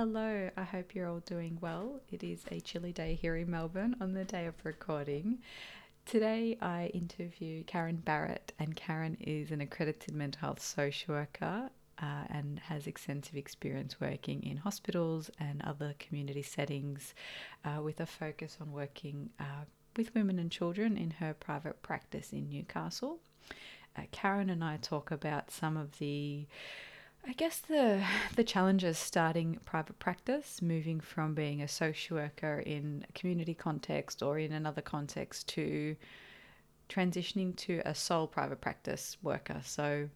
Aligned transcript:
Hello, 0.00 0.48
I 0.56 0.62
hope 0.62 0.94
you're 0.94 1.08
all 1.08 1.18
doing 1.18 1.58
well. 1.60 1.98
It 2.12 2.22
is 2.22 2.44
a 2.52 2.60
chilly 2.60 2.92
day 2.92 3.18
here 3.20 3.34
in 3.34 3.50
Melbourne 3.50 3.96
on 4.00 4.12
the 4.12 4.22
day 4.22 4.46
of 4.46 4.54
recording. 4.62 5.38
Today 6.06 6.56
I 6.62 6.92
interview 6.94 7.64
Karen 7.64 7.96
Barrett, 7.96 8.52
and 8.60 8.76
Karen 8.76 9.16
is 9.20 9.50
an 9.50 9.60
accredited 9.60 10.14
mental 10.14 10.38
health 10.38 10.62
social 10.62 11.16
worker 11.16 11.70
uh, 12.00 12.24
and 12.30 12.60
has 12.60 12.86
extensive 12.86 13.34
experience 13.34 14.00
working 14.00 14.40
in 14.44 14.58
hospitals 14.58 15.32
and 15.40 15.62
other 15.62 15.96
community 15.98 16.42
settings 16.42 17.12
uh, 17.64 17.82
with 17.82 17.98
a 17.98 18.06
focus 18.06 18.56
on 18.60 18.70
working 18.70 19.30
uh, 19.40 19.64
with 19.96 20.14
women 20.14 20.38
and 20.38 20.52
children 20.52 20.96
in 20.96 21.10
her 21.10 21.34
private 21.34 21.82
practice 21.82 22.32
in 22.32 22.48
Newcastle. 22.48 23.18
Uh, 23.96 24.02
Karen 24.12 24.48
and 24.48 24.62
I 24.62 24.76
talk 24.76 25.10
about 25.10 25.50
some 25.50 25.76
of 25.76 25.98
the 25.98 26.46
I 27.26 27.32
guess 27.32 27.58
the 27.60 28.04
the 28.36 28.44
challenges 28.44 28.98
starting 28.98 29.58
private 29.64 29.98
practice, 29.98 30.62
moving 30.62 31.00
from 31.00 31.34
being 31.34 31.62
a 31.62 31.68
social 31.68 32.16
worker 32.16 32.62
in 32.64 33.04
a 33.08 33.12
community 33.12 33.54
context 33.54 34.22
or 34.22 34.38
in 34.38 34.52
another 34.52 34.82
context 34.82 35.48
to 35.48 35.96
transitioning 36.88 37.54
to 37.56 37.82
a 37.84 37.94
sole 37.94 38.26
private 38.26 38.60
practice 38.60 39.18
worker. 39.22 39.60
So 39.62 40.08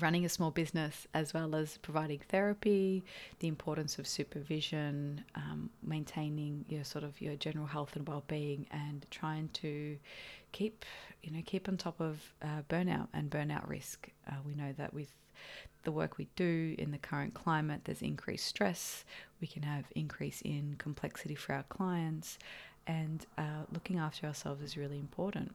running 0.00 0.24
a 0.24 0.28
small 0.28 0.50
business 0.50 1.06
as 1.14 1.32
well 1.32 1.54
as 1.54 1.76
providing 1.78 2.18
therapy, 2.28 3.04
the 3.38 3.48
importance 3.48 3.98
of 3.98 4.06
supervision, 4.06 5.24
um, 5.36 5.70
maintaining 5.82 6.64
your 6.68 6.84
sort 6.84 7.04
of 7.04 7.20
your 7.20 7.36
general 7.36 7.66
health 7.66 7.94
and 7.96 8.06
well-being, 8.08 8.66
and 8.70 9.06
trying 9.10 9.48
to 9.52 9.96
keep 10.52 10.84
you 11.22 11.30
know 11.30 11.42
keep 11.44 11.68
on 11.68 11.76
top 11.76 12.00
of 12.00 12.34
uh, 12.42 12.62
burnout 12.68 13.08
and 13.12 13.30
burnout 13.30 13.68
risk. 13.68 14.08
Uh, 14.26 14.36
we 14.44 14.54
know 14.54 14.72
that 14.76 14.92
with 14.92 15.12
the 15.84 15.92
work 15.92 16.18
we 16.18 16.28
do 16.36 16.74
in 16.78 16.90
the 16.90 16.98
current 16.98 17.34
climate, 17.34 17.82
there's 17.84 18.02
increased 18.02 18.46
stress. 18.46 19.04
We 19.40 19.46
can 19.46 19.62
have 19.62 19.84
increase 19.94 20.40
in 20.42 20.76
complexity 20.78 21.34
for 21.34 21.54
our 21.54 21.64
clients, 21.64 22.38
and 22.86 23.24
uh, 23.38 23.64
looking 23.72 23.98
after 23.98 24.26
ourselves 24.26 24.62
is 24.62 24.76
really 24.76 24.98
important. 24.98 25.54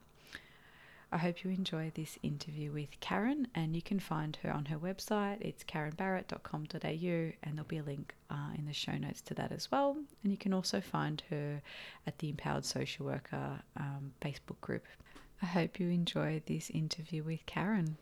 I 1.11 1.17
hope 1.17 1.43
you 1.43 1.49
enjoy 1.49 1.91
this 1.95 2.19
interview 2.21 2.71
with 2.71 2.99
Karen, 2.99 3.47
and 3.55 3.75
you 3.75 3.81
can 3.81 3.99
find 3.99 4.37
her 4.43 4.51
on 4.51 4.65
her 4.65 4.77
website. 4.77 5.41
It's 5.41 5.63
karenbarrett.com.au, 5.63 6.77
and 6.83 7.55
there'll 7.55 7.67
be 7.67 7.79
a 7.79 7.83
link 7.83 8.13
uh, 8.29 8.51
in 8.55 8.67
the 8.67 8.73
show 8.73 8.95
notes 8.95 9.21
to 9.21 9.33
that 9.33 9.51
as 9.51 9.71
well. 9.71 9.97
And 10.23 10.31
you 10.31 10.37
can 10.37 10.53
also 10.53 10.81
find 10.81 11.23
her 11.31 11.63
at 12.05 12.19
the 12.19 12.29
Empowered 12.29 12.63
Social 12.63 13.07
Worker 13.07 13.59
um, 13.75 14.13
Facebook 14.21 14.61
group. 14.61 14.85
I 15.41 15.47
hope 15.47 15.79
you 15.79 15.89
enjoy 15.89 16.43
this 16.45 16.69
interview 16.69 17.23
with 17.23 17.43
Karen. 17.47 17.97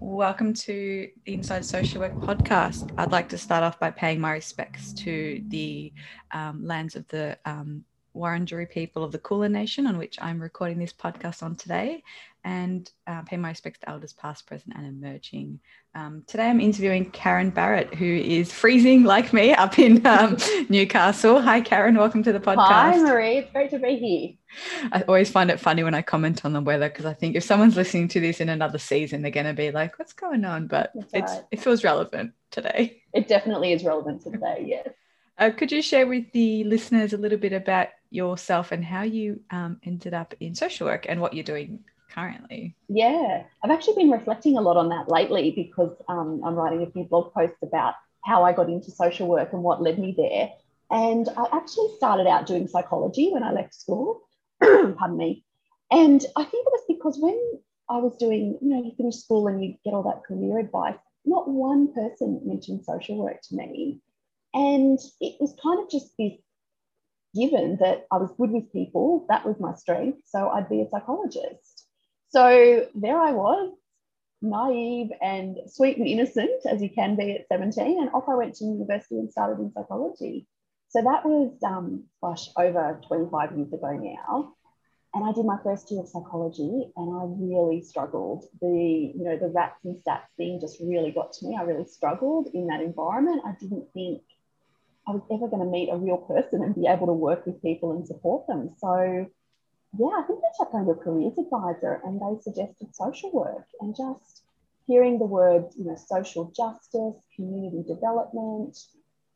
Welcome 0.00 0.54
to 0.54 1.08
the 1.24 1.34
Inside 1.34 1.64
Social 1.64 2.00
Work 2.00 2.14
podcast. 2.14 2.90
I'd 2.98 3.12
like 3.12 3.28
to 3.28 3.38
start 3.38 3.62
off 3.62 3.78
by 3.78 3.92
paying 3.92 4.20
my 4.20 4.32
respects 4.32 4.92
to 4.94 5.42
the 5.48 5.92
um, 6.32 6.66
lands 6.66 6.96
of 6.96 7.06
the 7.08 7.38
um, 7.44 7.84
Wurundjeri 8.16 8.68
people 8.68 9.04
of 9.04 9.12
the 9.12 9.18
Kulin 9.18 9.52
Nation, 9.52 9.86
on 9.86 9.98
which 9.98 10.18
I'm 10.20 10.42
recording 10.42 10.78
this 10.78 10.92
podcast 10.92 11.42
on 11.44 11.54
today, 11.54 12.02
and 12.44 12.90
uh, 13.06 13.22
pay 13.22 13.36
my 13.36 13.50
respects 13.50 13.78
to 13.80 13.90
elders 13.90 14.12
past, 14.12 14.46
present, 14.46 14.74
and 14.76 14.86
emerging. 14.86 15.60
Um, 15.94 16.24
today 16.26 16.48
I'm 16.48 16.60
interviewing 16.60 17.10
Karen 17.10 17.50
Barrett, 17.50 17.94
who 17.94 18.04
is 18.04 18.52
freezing 18.52 19.04
like 19.04 19.32
me 19.32 19.52
up 19.52 19.78
in 19.78 20.04
um, 20.06 20.36
Newcastle. 20.68 21.40
Hi, 21.40 21.60
Karen. 21.60 21.96
Welcome 21.96 22.22
to 22.24 22.32
the 22.32 22.40
podcast. 22.40 22.66
Hi, 22.66 22.96
Marie. 22.98 23.38
It's 23.38 23.52
great 23.52 23.70
to 23.70 23.78
be 23.78 23.96
here. 23.96 24.90
I 24.92 25.02
always 25.02 25.30
find 25.30 25.50
it 25.50 25.60
funny 25.60 25.84
when 25.84 25.94
I 25.94 26.02
comment 26.02 26.44
on 26.44 26.52
the 26.52 26.60
weather 26.60 26.88
because 26.88 27.06
I 27.06 27.14
think 27.14 27.36
if 27.36 27.44
someone's 27.44 27.76
listening 27.76 28.08
to 28.08 28.20
this 28.20 28.40
in 28.40 28.48
another 28.48 28.78
season, 28.78 29.22
they're 29.22 29.30
going 29.30 29.46
to 29.46 29.54
be 29.54 29.70
like, 29.70 29.98
"What's 29.98 30.12
going 30.12 30.44
on?" 30.44 30.66
But 30.66 30.92
it's 31.12 31.32
it 31.50 31.60
feels 31.60 31.84
relevant 31.84 32.32
today. 32.50 33.02
It 33.12 33.28
definitely 33.28 33.72
is 33.72 33.84
relevant 33.84 34.22
today. 34.22 34.64
Yes. 34.66 34.88
Uh, 35.38 35.50
could 35.50 35.72
you 35.72 35.82
share 35.82 36.06
with 36.06 36.30
the 36.32 36.62
listeners 36.64 37.14
a 37.14 37.16
little 37.16 37.38
bit 37.38 37.52
about 37.52 37.88
yourself 38.10 38.70
and 38.70 38.84
how 38.84 39.02
you 39.02 39.40
um, 39.50 39.80
ended 39.82 40.14
up 40.14 40.34
in 40.40 40.54
social 40.54 40.86
work 40.86 41.06
and 41.08 41.20
what 41.20 41.32
you're 41.32 41.42
doing 41.42 41.80
currently? 42.14 42.76
Yeah, 42.88 43.44
I've 43.62 43.70
actually 43.70 44.02
been 44.02 44.10
reflecting 44.10 44.56
a 44.56 44.60
lot 44.60 44.76
on 44.76 44.88
that 44.90 45.08
lately 45.08 45.50
because 45.50 45.96
um, 46.08 46.42
I'm 46.44 46.54
writing 46.54 46.82
a 46.82 46.90
few 46.90 47.04
blog 47.04 47.32
posts 47.32 47.62
about 47.62 47.94
how 48.24 48.44
I 48.44 48.52
got 48.52 48.68
into 48.68 48.90
social 48.90 49.26
work 49.26 49.52
and 49.52 49.62
what 49.62 49.82
led 49.82 49.98
me 49.98 50.14
there. 50.16 50.50
And 50.90 51.28
I 51.36 51.46
actually 51.52 51.88
started 51.96 52.26
out 52.26 52.46
doing 52.46 52.68
psychology 52.68 53.30
when 53.32 53.42
I 53.42 53.52
left 53.52 53.74
school. 53.74 54.22
Pardon 54.62 55.16
me. 55.16 55.44
And 55.90 56.24
I 56.36 56.44
think 56.44 56.66
it 56.66 56.72
was 56.72 56.84
because 56.88 57.18
when 57.18 57.38
I 57.88 57.98
was 57.98 58.16
doing, 58.16 58.58
you 58.60 58.68
know, 58.68 58.82
you 58.82 58.92
finish 58.96 59.16
school 59.16 59.48
and 59.48 59.62
you 59.62 59.74
get 59.84 59.94
all 59.94 60.02
that 60.04 60.24
career 60.24 60.58
advice, 60.58 60.96
not 61.24 61.48
one 61.48 61.92
person 61.92 62.40
mentioned 62.44 62.84
social 62.84 63.16
work 63.16 63.40
to 63.48 63.56
me. 63.56 64.00
And 64.54 64.98
it 65.20 65.36
was 65.40 65.54
kind 65.62 65.80
of 65.80 65.90
just 65.90 66.16
this 66.18 66.32
given 67.34 67.78
that 67.80 68.06
I 68.10 68.18
was 68.18 68.30
good 68.38 68.50
with 68.50 68.72
people, 68.72 69.24
that 69.28 69.46
was 69.46 69.58
my 69.58 69.74
strength. 69.74 70.18
So 70.26 70.48
I'd 70.48 70.68
be 70.68 70.82
a 70.82 70.88
psychologist. 70.88 71.71
So 72.32 72.86
there 72.94 73.20
I 73.20 73.32
was, 73.32 73.72
naive 74.40 75.10
and 75.20 75.58
sweet 75.66 75.98
and 75.98 76.06
innocent 76.06 76.64
as 76.66 76.82
you 76.82 76.88
can 76.88 77.14
be 77.14 77.32
at 77.32 77.46
17. 77.48 78.00
And 78.00 78.10
off 78.14 78.28
I 78.28 78.34
went 78.34 78.54
to 78.56 78.64
university 78.64 79.18
and 79.18 79.30
started 79.30 79.60
in 79.60 79.72
psychology. 79.72 80.46
So 80.88 81.02
that 81.02 81.24
was, 81.24 81.52
um, 81.62 82.04
gosh, 82.22 82.48
over 82.56 83.00
25 83.06 83.56
years 83.56 83.72
ago 83.72 83.92
now. 83.92 84.54
And 85.14 85.24
I 85.24 85.32
did 85.32 85.44
my 85.44 85.58
first 85.62 85.90
year 85.90 86.00
of 86.00 86.08
psychology 86.08 86.90
and 86.96 87.14
I 87.14 87.24
really 87.24 87.82
struggled. 87.82 88.46
The, 88.62 89.12
you 89.14 89.24
know, 89.24 89.36
the 89.36 89.48
rats 89.48 89.84
and 89.84 89.96
stats 90.02 90.32
thing 90.38 90.58
just 90.58 90.80
really 90.80 91.10
got 91.10 91.34
to 91.34 91.46
me. 91.46 91.56
I 91.58 91.64
really 91.64 91.84
struggled 91.84 92.48
in 92.54 92.66
that 92.68 92.80
environment. 92.80 93.42
I 93.44 93.52
didn't 93.60 93.92
think 93.92 94.22
I 95.06 95.10
was 95.10 95.22
ever 95.30 95.48
going 95.48 95.62
to 95.62 95.70
meet 95.70 95.90
a 95.90 95.96
real 95.96 96.16
person 96.16 96.62
and 96.62 96.74
be 96.74 96.86
able 96.86 97.08
to 97.08 97.12
work 97.12 97.44
with 97.44 97.60
people 97.60 97.92
and 97.92 98.06
support 98.06 98.46
them. 98.46 98.70
So, 98.78 99.26
yeah, 99.98 100.06
I 100.18 100.22
think 100.26 100.40
they 100.40 100.48
checked 100.58 100.74
on 100.74 100.88
a 100.88 100.94
careers 100.94 101.38
advisor 101.38 102.00
and 102.04 102.20
they 102.20 102.40
suggested 102.40 102.94
social 102.94 103.30
work 103.32 103.66
and 103.80 103.94
just 103.94 104.42
hearing 104.86 105.18
the 105.18 105.26
words, 105.26 105.76
you 105.76 105.84
know, 105.84 105.96
social 105.96 106.50
justice, 106.56 107.22
community 107.36 107.84
development, 107.86 108.78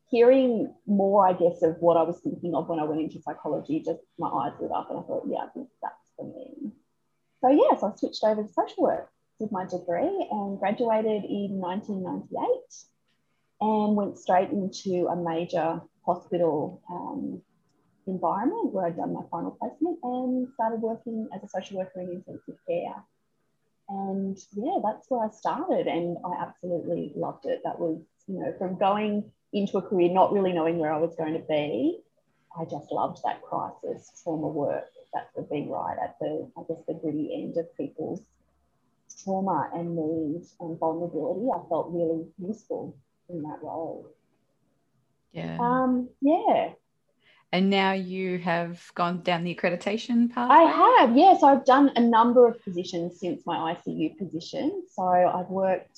hearing 0.09 0.73
more, 0.87 1.27
I 1.27 1.33
guess, 1.33 1.61
of 1.61 1.77
what 1.79 1.97
I 1.97 2.03
was 2.03 2.19
thinking 2.21 2.55
of 2.55 2.69
when 2.69 2.79
I 2.79 2.85
went 2.85 3.01
into 3.01 3.21
psychology, 3.21 3.83
just 3.85 3.99
my 4.17 4.29
eyes 4.29 4.53
lit 4.59 4.71
up 4.71 4.89
and 4.89 4.99
I 4.99 5.03
thought, 5.03 5.27
yeah, 5.27 5.45
I 5.45 5.47
think 5.49 5.69
that's 5.81 6.11
for 6.15 6.25
me. 6.25 6.71
So, 7.41 7.49
yes, 7.49 7.67
yeah, 7.71 7.79
so 7.79 7.87
I 7.87 7.95
switched 7.95 8.23
over 8.23 8.43
to 8.43 8.49
social 8.49 8.83
work, 8.83 9.09
did 9.39 9.51
my 9.51 9.65
degree 9.65 10.27
and 10.31 10.59
graduated 10.59 11.23
in 11.23 11.59
1998 11.59 12.49
and 13.61 13.95
went 13.95 14.17
straight 14.17 14.49
into 14.49 15.07
a 15.07 15.15
major 15.15 15.81
hospital 16.05 16.81
um, 16.89 17.41
environment 18.07 18.73
where 18.73 18.85
I'd 18.85 18.97
done 18.97 19.13
my 19.13 19.23
final 19.29 19.51
placement 19.51 19.99
and 20.03 20.47
started 20.53 20.81
working 20.81 21.27
as 21.35 21.43
a 21.43 21.49
social 21.49 21.77
worker 21.77 22.01
in 22.01 22.09
intensive 22.09 22.57
care. 22.67 23.03
And 23.89 24.37
yeah, 24.53 24.79
that's 24.83 25.09
where 25.09 25.25
I 25.25 25.29
started, 25.31 25.87
and 25.87 26.17
I 26.25 26.41
absolutely 26.41 27.13
loved 27.15 27.45
it. 27.45 27.61
That 27.63 27.79
was, 27.79 28.01
you 28.27 28.39
know, 28.39 28.53
from 28.57 28.77
going 28.77 29.31
into 29.53 29.77
a 29.77 29.81
career 29.81 30.11
not 30.11 30.33
really 30.33 30.51
knowing 30.51 30.77
where 30.77 30.91
I 30.91 30.99
was 30.99 31.15
going 31.15 31.33
to 31.33 31.45
be, 31.47 31.99
I 32.59 32.65
just 32.65 32.91
loved 32.91 33.19
that 33.23 33.41
crisis 33.41 34.11
trauma 34.23 34.47
work. 34.47 34.89
That 35.13 35.29
would 35.35 35.49
be 35.49 35.67
right 35.69 35.97
at 36.03 36.17
the, 36.19 36.49
I 36.57 36.61
guess, 36.67 36.83
the 36.87 36.95
gritty 36.95 37.31
end 37.33 37.57
of 37.57 37.75
people's 37.77 38.21
trauma 39.23 39.69
and 39.73 39.95
need 39.95 40.43
and 40.59 40.77
vulnerability. 40.77 41.47
I 41.53 41.67
felt 41.69 41.91
really 41.91 42.25
useful 42.37 42.95
in 43.29 43.41
that 43.43 43.59
role. 43.61 44.09
Yeah. 45.31 45.57
Um, 45.59 46.09
yeah. 46.21 46.71
And 47.53 47.69
now 47.69 47.93
you 47.93 48.39
have 48.39 48.83
gone 48.93 49.21
down 49.21 49.43
the 49.43 49.55
accreditation 49.55 50.31
path. 50.31 50.51
I 50.51 50.63
have, 50.63 51.15
yes. 51.15 51.43
I've 51.43 51.63
done 51.63 51.91
a 51.95 52.01
number 52.01 52.45
of 52.47 52.61
positions 52.63 53.19
since 53.19 53.45
my 53.45 53.73
ICU 53.73 54.17
position. 54.17 54.83
So 54.91 55.03
I've 55.03 55.49
worked 55.49 55.97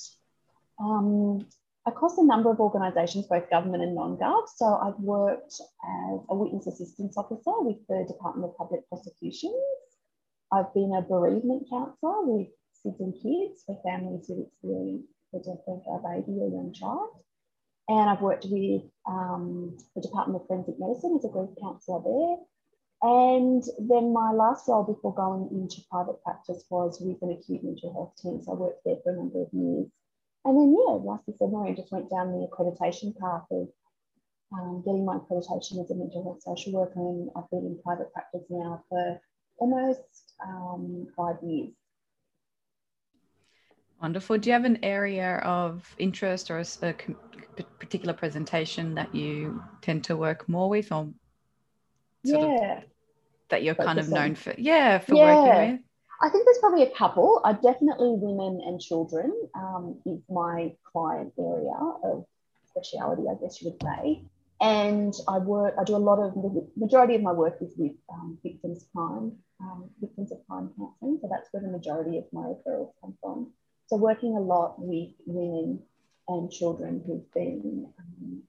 um, 0.79 1.47
across 1.87 2.17
a 2.19 2.23
number 2.23 2.51
of 2.51 2.59
organisations, 2.59 3.25
both 3.27 3.49
government 3.49 3.83
and 3.83 3.95
non-gov. 3.95 4.43
So 4.55 4.65
I've 4.65 4.99
worked 4.99 5.53
as 5.53 6.19
a 6.29 6.35
witness 6.35 6.67
assistance 6.67 7.17
officer 7.17 7.53
with 7.61 7.77
the 7.87 8.05
Department 8.07 8.51
of 8.51 8.57
Public 8.57 8.87
Prosecutions. 8.87 9.55
I've 10.51 10.73
been 10.73 10.93
a 10.95 11.01
bereavement 11.01 11.67
counsellor 11.69 12.25
with 12.25 12.47
SIDS 12.85 12.99
and 12.99 13.13
Kids 13.13 13.63
for 13.65 13.79
families 13.83 14.27
who 14.27 14.43
experience 14.43 15.07
the 15.33 15.39
death 15.39 15.63
of 15.67 15.81
a 15.87 15.99
baby 15.99 16.37
or 16.39 16.49
young 16.49 16.73
child. 16.73 17.09
And 17.89 18.07
I've 18.07 18.21
worked 18.21 18.45
with 18.47 18.83
um, 19.07 19.75
the 19.95 20.01
Department 20.01 20.39
of 20.39 20.47
Forensic 20.47 20.75
Medicine 20.79 21.17
as 21.17 21.25
a 21.25 21.29
grief 21.29 21.49
counsellor 21.59 22.01
there. 22.05 22.37
And 23.01 23.63
then 23.79 24.13
my 24.13 24.31
last 24.31 24.67
role 24.67 24.83
before 24.83 25.15
going 25.15 25.49
into 25.51 25.81
private 25.89 26.21
practice 26.23 26.63
was 26.69 27.01
with 27.01 27.17
an 27.23 27.31
acute 27.31 27.63
mental 27.63 27.91
health 27.91 28.13
team. 28.21 28.43
So 28.43 28.51
I 28.51 28.55
worked 28.55 28.83
there 28.85 28.97
for 29.03 29.11
a 29.11 29.15
number 29.15 29.41
of 29.41 29.47
years. 29.51 29.87
And 30.45 30.55
then, 30.55 30.77
yeah, 30.77 30.93
like 30.93 31.03
last 31.03 31.25
December, 31.25 31.65
I 31.65 31.73
just 31.73 31.91
went 31.91 32.11
down 32.11 32.31
the 32.31 32.47
accreditation 32.47 33.17
path 33.17 33.45
of 33.49 33.67
um, 34.53 34.83
getting 34.85 35.03
my 35.03 35.17
accreditation 35.17 35.81
as 35.81 35.89
a 35.89 35.95
mental 35.95 36.23
health 36.23 36.43
social 36.43 36.73
worker. 36.73 36.99
And 36.99 37.29
I've 37.35 37.49
been 37.49 37.65
in 37.65 37.79
private 37.83 38.13
practice 38.13 38.43
now 38.51 38.83
for 38.87 39.19
almost 39.57 40.35
um, 40.45 41.07
five 41.17 41.37
years. 41.41 41.71
Wonderful. 44.01 44.37
Do 44.37 44.49
you 44.49 44.53
have 44.53 44.65
an 44.65 44.79
area 44.83 45.37
of 45.37 45.93
interest 45.97 46.51
or 46.51 46.59
a 46.59 46.65
particular 47.63 48.13
presentation 48.13 48.95
that 48.95 49.13
you 49.13 49.63
tend 49.81 50.03
to 50.05 50.17
work 50.17 50.47
more 50.47 50.69
with 50.69 50.91
or 50.91 51.09
yeah. 52.23 52.77
Of, 52.77 52.83
that 53.49 53.63
you're 53.63 53.75
kind 53.75 53.99
of 53.99 54.09
known 54.09 54.35
for? 54.35 54.53
Yeah, 54.57 54.99
for 54.99 55.15
yeah. 55.15 55.35
working 55.35 55.71
with? 55.71 55.81
I 56.21 56.29
think 56.29 56.45
there's 56.45 56.57
probably 56.59 56.83
a 56.83 56.91
couple. 56.91 57.41
I 57.45 57.53
definitely 57.53 58.11
women 58.11 58.61
and 58.65 58.79
children 58.79 59.33
um, 59.55 59.99
is 60.05 60.19
my 60.29 60.73
client 60.91 61.33
area 61.39 61.79
of 62.03 62.25
speciality, 62.65 63.23
I 63.29 63.35
guess 63.41 63.61
you 63.61 63.71
would 63.71 63.81
say. 63.81 64.23
And 64.61 65.13
I 65.29 65.37
work, 65.37 65.75
I 65.79 65.85
do 65.85 65.95
a 65.95 65.97
lot 65.97 66.19
of 66.19 66.33
the 66.33 66.67
majority 66.75 67.15
of 67.15 67.21
my 67.21 67.31
work 67.31 67.57
is 67.61 67.73
with 67.77 67.93
um, 68.11 68.37
victims 68.43 68.85
crime, 68.93 69.31
um, 69.61 69.89
victims 70.01 70.33
of 70.33 70.39
crime 70.47 70.71
counselling. 70.77 71.19
So 71.21 71.29
that's 71.31 71.47
where 71.51 71.63
the 71.63 71.69
majority 71.69 72.17
of 72.17 72.25
my 72.33 72.41
referrals 72.41 72.91
come 72.99 73.17
from. 73.21 73.53
So 73.87 73.95
working 73.95 74.35
a 74.35 74.41
lot 74.41 74.75
with 74.77 75.11
women 75.25 75.79
and 76.29 76.51
children 76.51 77.01
who've 77.05 77.31
been 77.33 77.87
um, 77.99 78.43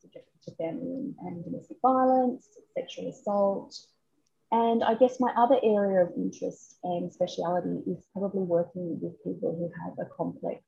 subjected 0.00 0.42
to 0.44 0.54
family 0.54 1.12
and 1.20 1.44
domestic 1.44 1.76
violence, 1.82 2.48
sexual 2.74 3.10
assault. 3.10 3.76
And 4.52 4.82
I 4.82 4.94
guess 4.94 5.20
my 5.20 5.32
other 5.36 5.58
area 5.62 6.02
of 6.02 6.12
interest 6.16 6.78
and 6.82 7.12
speciality 7.12 7.82
is 7.86 8.06
probably 8.12 8.42
working 8.42 8.98
with 9.00 9.22
people 9.22 9.54
who 9.58 9.70
have 9.82 9.94
a 9.98 10.08
complex 10.16 10.62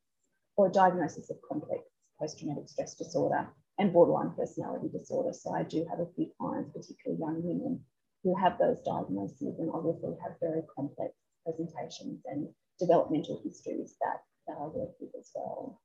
or 0.57 0.67
a 0.67 0.73
diagnosis 0.73 1.31
of 1.31 1.37
complex 1.49 1.83
post-traumatic 2.21 2.69
stress 2.69 2.95
disorder 2.95 3.49
and 3.79 3.93
borderline 3.93 4.33
personality 4.37 4.89
disorder. 4.93 5.33
So 5.33 5.55
I 5.55 5.63
do 5.63 5.87
have 5.91 6.01
a 6.01 6.13
few 6.15 6.31
clients, 6.39 6.71
particularly 6.73 7.21
young 7.21 7.43
women, 7.43 7.81
who 8.23 8.37
have 8.37 8.59
those 8.59 8.81
diagnoses 8.83 9.59
and 9.59 9.71
obviously 9.73 10.15
have 10.23 10.39
very 10.41 10.63
complex 10.75 11.15
presentations 11.45 12.21
and 12.27 12.49
developmental 12.79 13.41
histories 13.45 13.97
that, 14.01 14.23
that 14.47 14.57
I 14.61 14.67
work 14.67 14.91
with 15.01 15.11
as 15.19 15.31
well. 15.35 15.81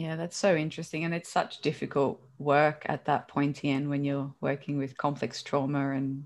Yeah, 0.00 0.16
that's 0.16 0.38
so 0.38 0.56
interesting. 0.56 1.04
And 1.04 1.12
it's 1.12 1.30
such 1.30 1.60
difficult 1.60 2.22
work 2.38 2.86
at 2.86 3.04
that 3.04 3.28
pointy 3.28 3.68
end 3.68 3.90
when 3.90 4.02
you're 4.02 4.32
working 4.40 4.78
with 4.78 4.96
complex 4.96 5.42
trauma 5.42 5.90
and 5.90 6.24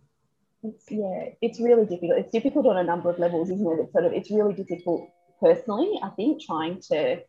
it's, 0.62 0.88
yeah, 0.92 1.30
it's 1.42 1.58
really 1.60 1.84
difficult. 1.84 2.20
It's 2.20 2.30
difficult 2.30 2.68
on 2.68 2.76
a 2.76 2.84
number 2.84 3.10
of 3.10 3.18
levels, 3.18 3.50
isn't 3.50 3.66
it? 3.66 3.82
It's 3.82 3.92
sort 3.92 4.04
of 4.04 4.12
it's 4.12 4.30
really 4.30 4.54
difficult 4.54 5.10
personally, 5.40 5.98
I 6.04 6.10
think, 6.10 6.40
trying 6.40 6.82
to 6.82 7.20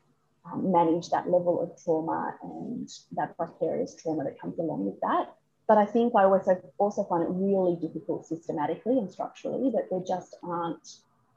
um, 0.46 0.72
manage 0.72 1.10
that 1.10 1.28
level 1.28 1.64
of 1.64 1.84
trauma 1.84 2.36
and 2.44 2.88
that 3.14 3.34
vicarious 3.40 3.96
trauma 3.96 4.24
that 4.26 4.40
comes 4.40 4.60
along 4.60 4.86
with 4.86 5.02
that. 5.02 5.34
But 5.68 5.80
I 5.80 5.88
think 5.88 6.14
I 6.16 6.26
also 6.26 6.62
also 6.78 7.06
find 7.06 7.24
it 7.24 7.30
really 7.32 7.76
difficult 7.82 8.28
systematically 8.28 9.00
and 9.00 9.10
structurally 9.10 9.72
that 9.72 9.88
there 9.90 10.04
just 10.08 10.36
aren't 10.44 10.88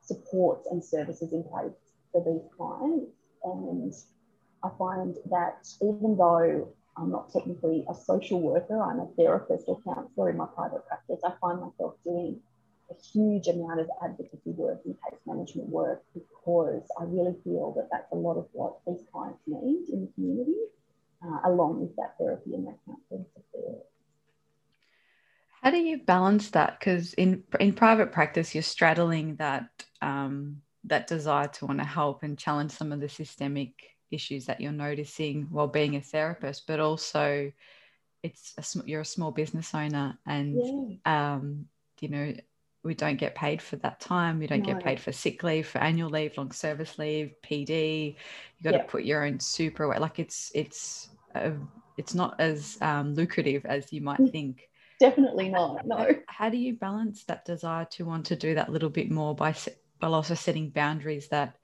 supports 0.02 0.68
and 0.70 0.84
services 0.84 1.32
in 1.32 1.44
place 1.44 1.72
for 2.12 2.22
these 2.22 2.46
clients. 2.54 3.10
And 3.42 3.94
I 4.62 4.70
find 4.78 5.16
that 5.30 5.66
even 5.80 6.16
though 6.16 6.68
I'm 6.96 7.10
not 7.10 7.32
technically 7.32 7.84
a 7.88 7.94
social 7.94 8.40
worker, 8.40 8.80
I'm 8.82 9.00
a 9.00 9.08
therapist 9.16 9.64
or 9.68 9.80
counsellor 9.82 10.30
in 10.30 10.36
my 10.36 10.46
private 10.46 10.86
practice, 10.86 11.20
I 11.24 11.32
find 11.40 11.60
myself 11.60 11.94
doing 12.04 12.40
a 12.90 12.94
huge 13.12 13.46
amount 13.46 13.80
of 13.80 13.88
advocacy 14.02 14.50
work 14.50 14.80
and 14.84 14.94
case 14.94 15.20
management 15.26 15.68
work 15.68 16.02
because 16.14 16.82
I 16.98 17.04
really 17.04 17.36
feel 17.44 17.72
that 17.76 17.88
that's 17.92 18.10
a 18.12 18.16
lot 18.16 18.36
of 18.36 18.48
what 18.52 18.78
these 18.86 19.04
clients 19.12 19.40
need 19.46 19.88
in 19.92 20.00
the 20.02 20.12
community, 20.14 20.56
uh, 21.22 21.50
along 21.50 21.80
with 21.80 21.94
that 21.96 22.16
therapy 22.18 22.54
and 22.54 22.66
that 22.66 22.78
counselling 22.86 23.26
support. 23.34 23.84
How 25.62 25.70
do 25.70 25.78
you 25.78 25.98
balance 25.98 26.50
that? 26.50 26.78
Because 26.78 27.14
in 27.14 27.42
in 27.60 27.72
private 27.72 28.12
practice, 28.12 28.54
you're 28.54 28.62
straddling 28.62 29.36
that 29.36 29.68
um, 30.00 30.62
that 30.84 31.06
desire 31.08 31.48
to 31.48 31.66
want 31.66 31.80
to 31.80 31.84
help 31.84 32.22
and 32.22 32.38
challenge 32.38 32.70
some 32.70 32.92
of 32.92 33.00
the 33.00 33.08
systemic 33.08 33.72
issues 34.10 34.46
that 34.46 34.60
you're 34.60 34.72
noticing 34.72 35.46
while 35.50 35.68
being 35.68 35.96
a 35.96 36.00
therapist, 36.00 36.66
but 36.66 36.80
also 36.80 37.52
it's 38.22 38.54
a, 38.58 38.82
you're 38.86 39.02
a 39.02 39.06
small 39.06 39.30
business 39.30 39.74
owner 39.74 40.18
and 40.26 40.98
yeah. 41.04 41.34
um, 41.34 41.66
you 42.00 42.08
know 42.08 42.34
we 42.84 42.94
don't 42.94 43.16
get 43.16 43.34
paid 43.34 43.60
for 43.60 43.76
that 43.76 44.00
time. 44.00 44.38
We 44.38 44.46
don't 44.46 44.66
no. 44.66 44.74
get 44.74 44.82
paid 44.82 45.00
for 45.00 45.12
sick 45.12 45.42
leave, 45.42 45.66
for 45.66 45.78
annual 45.78 46.10
leave, 46.10 46.38
long 46.38 46.52
service 46.52 46.98
leave, 46.98 47.34
PD. 47.44 48.16
You 48.58 48.70
got 48.70 48.78
to 48.78 48.84
put 48.84 49.04
your 49.04 49.24
own 49.24 49.40
super 49.40 49.84
away. 49.84 49.98
Like 49.98 50.18
it's 50.18 50.50
it's 50.54 51.10
uh, 51.34 51.50
it's 51.96 52.14
not 52.14 52.40
as 52.40 52.78
um, 52.80 53.14
lucrative 53.14 53.66
as 53.66 53.92
you 53.92 54.00
might 54.00 54.20
mm. 54.20 54.30
think. 54.30 54.68
Definitely 55.00 55.48
not. 55.48 55.86
No. 55.86 55.96
How, 55.96 56.08
how, 56.26 56.48
do 56.48 56.56
you 56.56 56.74
balance 56.74 57.24
that 57.24 57.44
desire 57.44 57.84
to 57.92 58.04
want 58.04 58.26
to 58.26 58.36
do 58.36 58.54
that 58.54 58.72
little 58.72 58.88
bit 58.88 59.10
more 59.10 59.34
by 59.34 59.54
while 60.00 60.14
also 60.14 60.34
setting 60.34 60.70
boundaries 60.70 61.28
that 61.28 61.56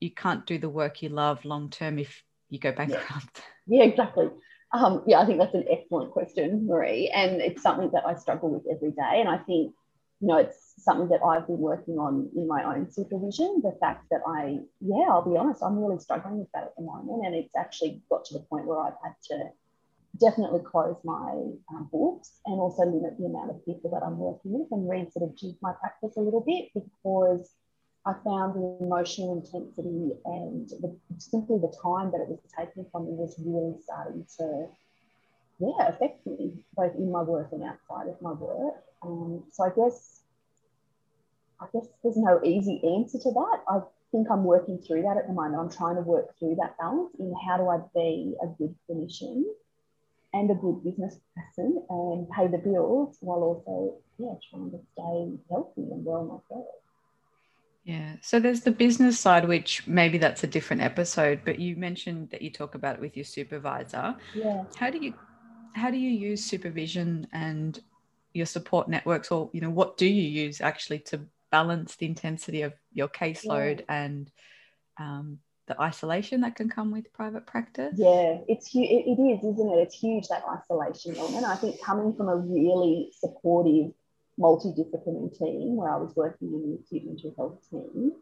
you 0.00 0.10
can't 0.10 0.46
do 0.46 0.58
the 0.58 0.68
work 0.68 1.02
you 1.02 1.08
love 1.08 1.44
long 1.44 1.70
term 1.70 1.98
if 1.98 2.22
you 2.48 2.58
go 2.58 2.72
bankrupt? 2.72 3.42
Yeah, 3.66 3.82
yeah 3.82 3.84
exactly. 3.84 4.28
Um, 4.72 5.02
yeah, 5.06 5.20
I 5.20 5.26
think 5.26 5.38
that's 5.38 5.54
an 5.54 5.64
excellent 5.70 6.10
question, 6.10 6.66
Marie, 6.66 7.08
and 7.14 7.40
it's 7.40 7.62
something 7.62 7.90
that 7.92 8.04
I 8.06 8.14
struggle 8.14 8.50
with 8.50 8.64
every 8.70 8.90
day. 8.90 9.20
And 9.20 9.28
I 9.28 9.38
think 9.38 9.72
you 10.20 10.28
know, 10.28 10.38
it's 10.38 10.74
something 10.78 11.08
that 11.08 11.22
I've 11.22 11.46
been 11.46 11.58
working 11.58 11.98
on 11.98 12.30
in 12.34 12.48
my 12.48 12.64
own 12.64 12.90
supervision. 12.90 13.60
The 13.62 13.76
fact 13.80 14.06
that 14.10 14.20
I, 14.26 14.58
yeah, 14.80 15.08
I'll 15.10 15.28
be 15.28 15.36
honest, 15.36 15.62
I'm 15.62 15.78
really 15.78 15.98
struggling 15.98 16.38
with 16.38 16.48
that 16.54 16.64
at 16.64 16.76
the 16.76 16.82
moment. 16.82 17.26
And 17.26 17.34
it's 17.34 17.54
actually 17.54 18.02
got 18.08 18.24
to 18.26 18.34
the 18.34 18.40
point 18.40 18.66
where 18.66 18.80
I've 18.80 18.96
had 19.02 19.14
to 19.28 19.50
definitely 20.18 20.60
close 20.60 20.96
my 21.04 21.32
um, 21.70 21.88
books 21.92 22.40
and 22.46 22.58
also 22.58 22.84
limit 22.84 23.18
the 23.18 23.26
amount 23.26 23.50
of 23.50 23.64
people 23.66 23.90
that 23.90 24.02
I'm 24.02 24.16
working 24.16 24.52
with 24.52 24.68
and 24.70 24.88
read 24.88 25.12
sort 25.12 25.28
of 25.28 25.36
jig 25.36 25.56
my 25.60 25.72
practice 25.78 26.16
a 26.16 26.20
little 26.20 26.40
bit 26.40 26.70
because 26.72 27.50
I 28.06 28.14
found 28.24 28.54
the 28.54 28.84
emotional 28.84 29.34
intensity 29.34 30.12
and 30.24 30.68
the, 30.68 30.96
simply 31.18 31.58
the 31.58 31.74
time 31.82 32.12
that 32.12 32.20
it 32.20 32.28
was 32.28 32.38
taking 32.56 32.86
from 32.92 33.06
me 33.06 33.12
was 33.12 33.34
really 33.44 33.74
starting 33.82 34.24
to, 34.38 34.68
yeah, 35.58 35.88
affect 35.88 36.24
me 36.24 36.52
both 36.76 36.94
in 36.94 37.10
my 37.10 37.22
work 37.22 37.48
and 37.50 37.64
outside 37.64 38.08
of 38.08 38.22
my 38.22 38.32
work. 38.32 38.76
Um, 39.02 39.42
so 39.50 39.64
I 39.64 39.70
guess 39.70 40.22
I 41.60 41.66
guess 41.72 41.88
there's 42.02 42.16
no 42.16 42.40
easy 42.44 42.80
answer 42.84 43.18
to 43.18 43.32
that. 43.32 43.58
I 43.68 43.80
think 44.12 44.28
I'm 44.30 44.44
working 44.44 44.78
through 44.78 45.02
that 45.02 45.16
at 45.16 45.26
the 45.26 45.32
moment. 45.32 45.58
I'm 45.58 45.70
trying 45.70 45.96
to 45.96 46.02
work 46.02 46.38
through 46.38 46.56
that 46.60 46.78
balance 46.78 47.14
in 47.18 47.34
how 47.46 47.56
do 47.56 47.68
I 47.68 47.78
be 47.94 48.34
a 48.42 48.46
good 48.46 48.74
clinician 48.88 49.42
and 50.32 50.50
a 50.50 50.54
good 50.54 50.84
business 50.84 51.18
person 51.34 51.82
and 51.88 52.30
pay 52.30 52.46
the 52.46 52.58
bills 52.58 53.16
while 53.20 53.42
also 53.42 53.96
yeah 54.18 54.34
trying 54.50 54.70
to 54.70 54.78
stay 54.92 55.38
healthy 55.50 55.90
and 55.90 56.04
well 56.04 56.24
myself. 56.24 56.66
Yeah. 57.86 58.16
So 58.20 58.40
there's 58.40 58.62
the 58.62 58.72
business 58.72 59.18
side, 59.18 59.46
which 59.46 59.86
maybe 59.86 60.18
that's 60.18 60.42
a 60.42 60.48
different 60.48 60.82
episode, 60.82 61.42
but 61.44 61.60
you 61.60 61.76
mentioned 61.76 62.30
that 62.30 62.42
you 62.42 62.50
talk 62.50 62.74
about 62.74 62.96
it 62.96 63.00
with 63.00 63.16
your 63.16 63.24
supervisor. 63.24 64.16
Yeah. 64.34 64.64
How 64.74 64.90
do 64.90 64.98
you 64.98 65.14
how 65.72 65.90
do 65.90 65.96
you 65.96 66.10
use 66.10 66.44
supervision 66.44 67.28
and 67.32 67.78
your 68.32 68.46
support 68.46 68.88
networks 68.88 69.30
or 69.30 69.50
you 69.52 69.60
know 69.60 69.70
what 69.70 69.96
do 69.96 70.06
you 70.06 70.22
use 70.22 70.60
actually 70.60 70.98
to 70.98 71.20
balance 71.52 71.94
the 71.96 72.06
intensity 72.06 72.62
of 72.62 72.72
your 72.92 73.08
caseload 73.08 73.80
yeah. 73.80 74.04
and 74.04 74.30
um, 74.98 75.38
the 75.68 75.80
isolation 75.80 76.40
that 76.40 76.56
can 76.56 76.68
come 76.68 76.90
with 76.90 77.12
private 77.12 77.46
practice 77.46 77.94
yeah 77.96 78.38
it's 78.48 78.66
huge 78.66 78.90
it, 78.90 79.04
it 79.06 79.22
is 79.22 79.38
isn't 79.44 79.70
it 79.70 79.78
it's 79.82 79.94
huge 79.94 80.26
that 80.28 80.42
isolation 80.50 81.16
element 81.16 81.44
i 81.44 81.54
think 81.54 81.80
coming 81.82 82.14
from 82.14 82.28
a 82.28 82.36
really 82.36 83.10
supportive 83.18 83.92
multidisciplinary 84.38 85.36
team 85.38 85.76
where 85.76 85.92
i 85.92 85.96
was 85.96 86.14
working 86.16 86.52
in 86.52 86.62
the 86.62 86.78
acute 86.78 87.06
mental 87.06 87.34
health 87.36 87.58
team 87.70 88.12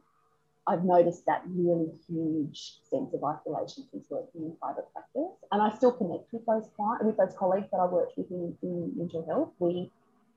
I've 0.66 0.85
noticed 0.85 1.26
that 1.26 1.42
really 1.47 1.90
huge 2.09 2.78
sense 2.88 3.12
of 3.12 3.23
isolation 3.23 3.85
since 3.90 4.06
working 4.09 4.44
in 4.44 4.56
private 4.56 4.90
practice. 4.92 5.37
And 5.52 5.61
I 5.61 5.75
still 5.76 5.92
connect 5.92 6.33
with 6.33 6.47
those 6.47 6.64
clients, 6.75 7.04
with 7.04 7.16
those 7.18 7.35
colleagues 7.38 7.68
that 7.71 7.76
I 7.76 7.85
worked 7.85 8.16
with 8.16 8.30
in, 8.30 8.56
in 8.62 8.92
mental 8.97 9.26
health. 9.26 9.52
We 9.59 9.90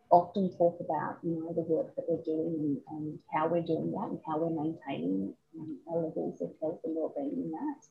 often 0.09 0.49
talk 0.57 0.79
about 0.79 1.17
you 1.23 1.31
know 1.31 1.53
the 1.53 1.61
work 1.61 1.95
that 1.95 2.05
we're 2.07 2.23
doing 2.23 2.79
and, 2.89 2.97
and 2.97 3.19
how 3.33 3.47
we're 3.47 3.61
doing 3.61 3.91
that 3.91 4.07
and 4.09 4.19
how 4.25 4.37
we're 4.37 4.63
maintaining 4.63 5.33
um, 5.59 5.77
our 5.89 6.03
levels 6.03 6.41
of 6.41 6.51
health 6.61 6.79
and 6.83 6.95
well-being 6.95 7.43
in 7.43 7.51
that. 7.51 7.85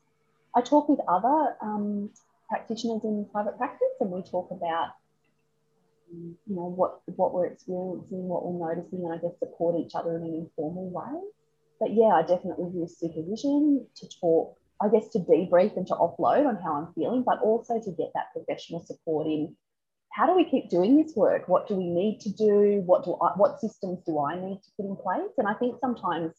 I 0.55 0.61
talk 0.61 0.89
with 0.89 0.99
other 1.07 1.55
um, 1.61 2.09
practitioners 2.49 3.03
in 3.03 3.27
private 3.31 3.57
practice 3.57 3.97
and 3.99 4.11
we 4.11 4.21
talk 4.23 4.49
about 4.51 4.89
you 6.11 6.55
know 6.55 6.67
what 6.67 7.01
what 7.15 7.33
we're 7.33 7.47
experiencing, 7.47 8.27
what 8.27 8.45
we're 8.45 8.75
noticing, 8.75 9.05
and 9.05 9.13
I 9.13 9.17
guess 9.17 9.37
support 9.39 9.79
each 9.79 9.93
other 9.95 10.15
in 10.17 10.23
an 10.23 10.33
informal 10.33 10.89
way. 10.89 11.21
But 11.79 11.93
yeah, 11.93 12.15
I 12.15 12.21
definitely 12.21 12.71
use 12.73 12.99
supervision 12.99 13.85
to 13.95 14.09
talk, 14.19 14.57
I 14.81 14.89
guess 14.89 15.09
to 15.09 15.19
debrief 15.19 15.77
and 15.77 15.85
to 15.87 15.93
offload 15.93 16.47
on 16.47 16.57
how 16.63 16.75
I'm 16.75 16.93
feeling, 16.93 17.23
but 17.23 17.39
also 17.41 17.79
to 17.79 17.91
get 17.91 18.11
that 18.15 18.33
professional 18.33 18.83
support 18.83 19.27
in 19.27 19.55
how 20.11 20.25
do 20.25 20.35
we 20.35 20.49
keep 20.49 20.69
doing 20.69 20.97
this 20.97 21.15
work? 21.15 21.47
What 21.47 21.67
do 21.67 21.75
we 21.75 21.89
need 21.89 22.19
to 22.21 22.31
do? 22.31 22.81
What 22.85 23.05
do 23.05 23.15
I, 23.21 23.33
what 23.35 23.59
systems 23.59 23.99
do 24.05 24.19
I 24.19 24.35
need 24.35 24.61
to 24.63 24.69
put 24.75 24.87
in 24.87 24.95
place? 24.95 25.33
And 25.37 25.47
I 25.47 25.53
think 25.53 25.77
sometimes 25.79 26.33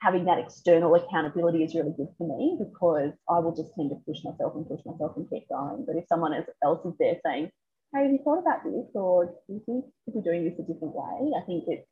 having 0.00 0.26
that 0.26 0.38
external 0.38 0.94
accountability 0.94 1.64
is 1.64 1.74
really 1.74 1.94
good 1.96 2.08
for 2.18 2.28
me 2.28 2.58
because 2.58 3.12
I 3.28 3.38
will 3.38 3.54
just 3.54 3.74
tend 3.74 3.90
to 3.90 3.96
push 4.06 4.22
myself 4.24 4.54
and 4.54 4.68
push 4.68 4.80
myself 4.84 5.16
and 5.16 5.28
keep 5.30 5.48
going. 5.48 5.84
But 5.86 5.96
if 5.96 6.06
someone 6.06 6.34
else 6.62 6.84
is 6.84 6.94
there 7.00 7.16
saying, 7.24 7.50
"Hey, 7.92 8.02
have 8.02 8.12
you 8.12 8.20
thought 8.24 8.40
about 8.40 8.64
this?" 8.64 8.90
or 8.94 9.26
"Do 9.26 9.54
you 9.54 9.62
think 9.66 9.84
we 10.06 10.12
could 10.12 10.24
be 10.24 10.30
doing 10.30 10.44
this 10.44 10.58
a 10.58 10.62
different 10.62 10.94
way?" 10.94 11.32
I 11.36 11.44
think 11.46 11.64
it's 11.68 11.88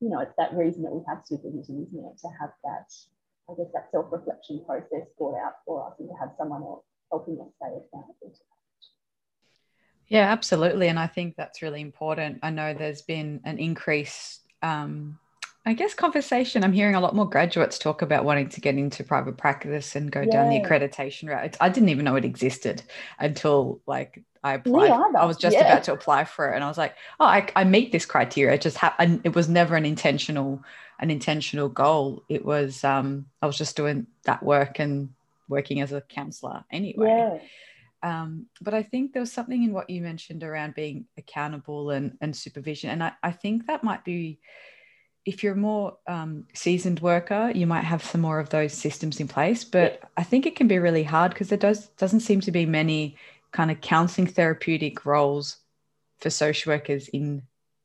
you 0.00 0.08
know 0.08 0.20
it's 0.20 0.36
that 0.36 0.54
reason 0.54 0.82
that 0.82 0.92
we 0.92 1.02
have 1.08 1.24
supervision, 1.24 1.86
isn't 1.86 2.04
it? 2.04 2.18
To 2.20 2.28
have 2.40 2.52
that 2.64 2.88
I 3.50 3.54
guess 3.56 3.72
that 3.74 3.90
self-reflection 3.90 4.64
process 4.64 5.08
brought 5.18 5.38
out 5.38 5.54
for 5.66 5.86
us 5.86 5.94
and 5.98 6.08
to 6.08 6.14
have 6.20 6.30
someone 6.38 6.62
else 6.62 6.84
helping 7.10 7.40
us 7.40 7.48
stay 7.56 7.66
accountable. 7.66 8.32
Yeah, 10.10 10.30
absolutely. 10.32 10.88
And 10.88 10.98
I 10.98 11.06
think 11.06 11.36
that's 11.36 11.62
really 11.62 11.80
important. 11.80 12.40
I 12.42 12.50
know 12.50 12.74
there's 12.74 13.02
been 13.02 13.40
an 13.44 13.58
increase, 13.58 14.40
um, 14.60 15.18
I 15.64 15.72
guess, 15.72 15.94
conversation. 15.94 16.64
I'm 16.64 16.72
hearing 16.72 16.96
a 16.96 17.00
lot 17.00 17.14
more 17.14 17.28
graduates 17.28 17.78
talk 17.78 18.02
about 18.02 18.24
wanting 18.24 18.48
to 18.50 18.60
get 18.60 18.74
into 18.74 19.04
private 19.04 19.36
practice 19.36 19.94
and 19.94 20.10
go 20.10 20.22
yeah. 20.22 20.30
down 20.30 20.48
the 20.48 20.60
accreditation 20.60 21.28
route. 21.28 21.56
I 21.60 21.68
didn't 21.68 21.90
even 21.90 22.04
know 22.04 22.16
it 22.16 22.24
existed 22.24 22.82
until 23.20 23.80
like 23.86 24.24
I 24.42 24.54
applied. 24.54 24.90
I 25.16 25.26
was 25.26 25.36
just 25.36 25.54
yeah. 25.54 25.66
about 25.66 25.84
to 25.84 25.92
apply 25.92 26.24
for 26.24 26.50
it, 26.50 26.54
and 26.54 26.64
I 26.64 26.68
was 26.68 26.78
like, 26.78 26.94
"Oh, 27.18 27.26
I, 27.26 27.46
I 27.54 27.64
meet 27.64 27.92
this 27.92 28.06
criteria." 28.06 28.54
It 28.54 28.62
just 28.62 28.78
happened. 28.78 29.20
It 29.24 29.34
was 29.34 29.48
never 29.48 29.76
an 29.76 29.84
intentional, 29.84 30.62
an 30.98 31.10
intentional 31.10 31.68
goal. 31.68 32.22
It 32.28 32.44
was 32.44 32.82
um, 32.82 33.26
I 33.42 33.46
was 33.46 33.58
just 33.58 33.76
doing 33.76 34.06
that 34.24 34.42
work 34.42 34.78
and 34.78 35.10
working 35.48 35.80
as 35.80 35.92
a 35.92 36.00
counselor 36.00 36.64
anyway. 36.70 37.08
Yeah. 37.08 37.38
Um, 38.02 38.46
but 38.62 38.72
I 38.72 38.82
think 38.82 39.12
there 39.12 39.20
was 39.20 39.32
something 39.32 39.62
in 39.62 39.74
what 39.74 39.90
you 39.90 40.00
mentioned 40.00 40.42
around 40.42 40.74
being 40.74 41.04
accountable 41.18 41.90
and, 41.90 42.16
and 42.22 42.34
supervision, 42.34 42.88
and 42.88 43.04
I, 43.04 43.12
I 43.22 43.32
think 43.32 43.66
that 43.66 43.84
might 43.84 44.04
be 44.04 44.38
if 45.26 45.42
you're 45.42 45.52
a 45.52 45.56
more 45.56 45.98
um, 46.06 46.46
seasoned 46.54 47.00
worker, 47.00 47.52
you 47.54 47.66
might 47.66 47.84
have 47.84 48.02
some 48.02 48.22
more 48.22 48.40
of 48.40 48.48
those 48.48 48.72
systems 48.72 49.20
in 49.20 49.28
place. 49.28 49.64
But 49.64 49.98
yeah. 50.00 50.08
I 50.16 50.22
think 50.22 50.46
it 50.46 50.56
can 50.56 50.66
be 50.66 50.78
really 50.78 51.02
hard 51.02 51.32
because 51.32 51.50
there 51.50 51.58
does 51.58 51.88
doesn't 51.98 52.20
seem 52.20 52.40
to 52.40 52.50
be 52.50 52.64
many 52.64 53.16
kind 53.52 53.70
of 53.70 53.80
counseling 53.80 54.26
therapeutic 54.26 55.04
roles 55.04 55.56
for 56.18 56.30
social 56.30 56.72
workers 56.72 57.08
in 57.08 57.42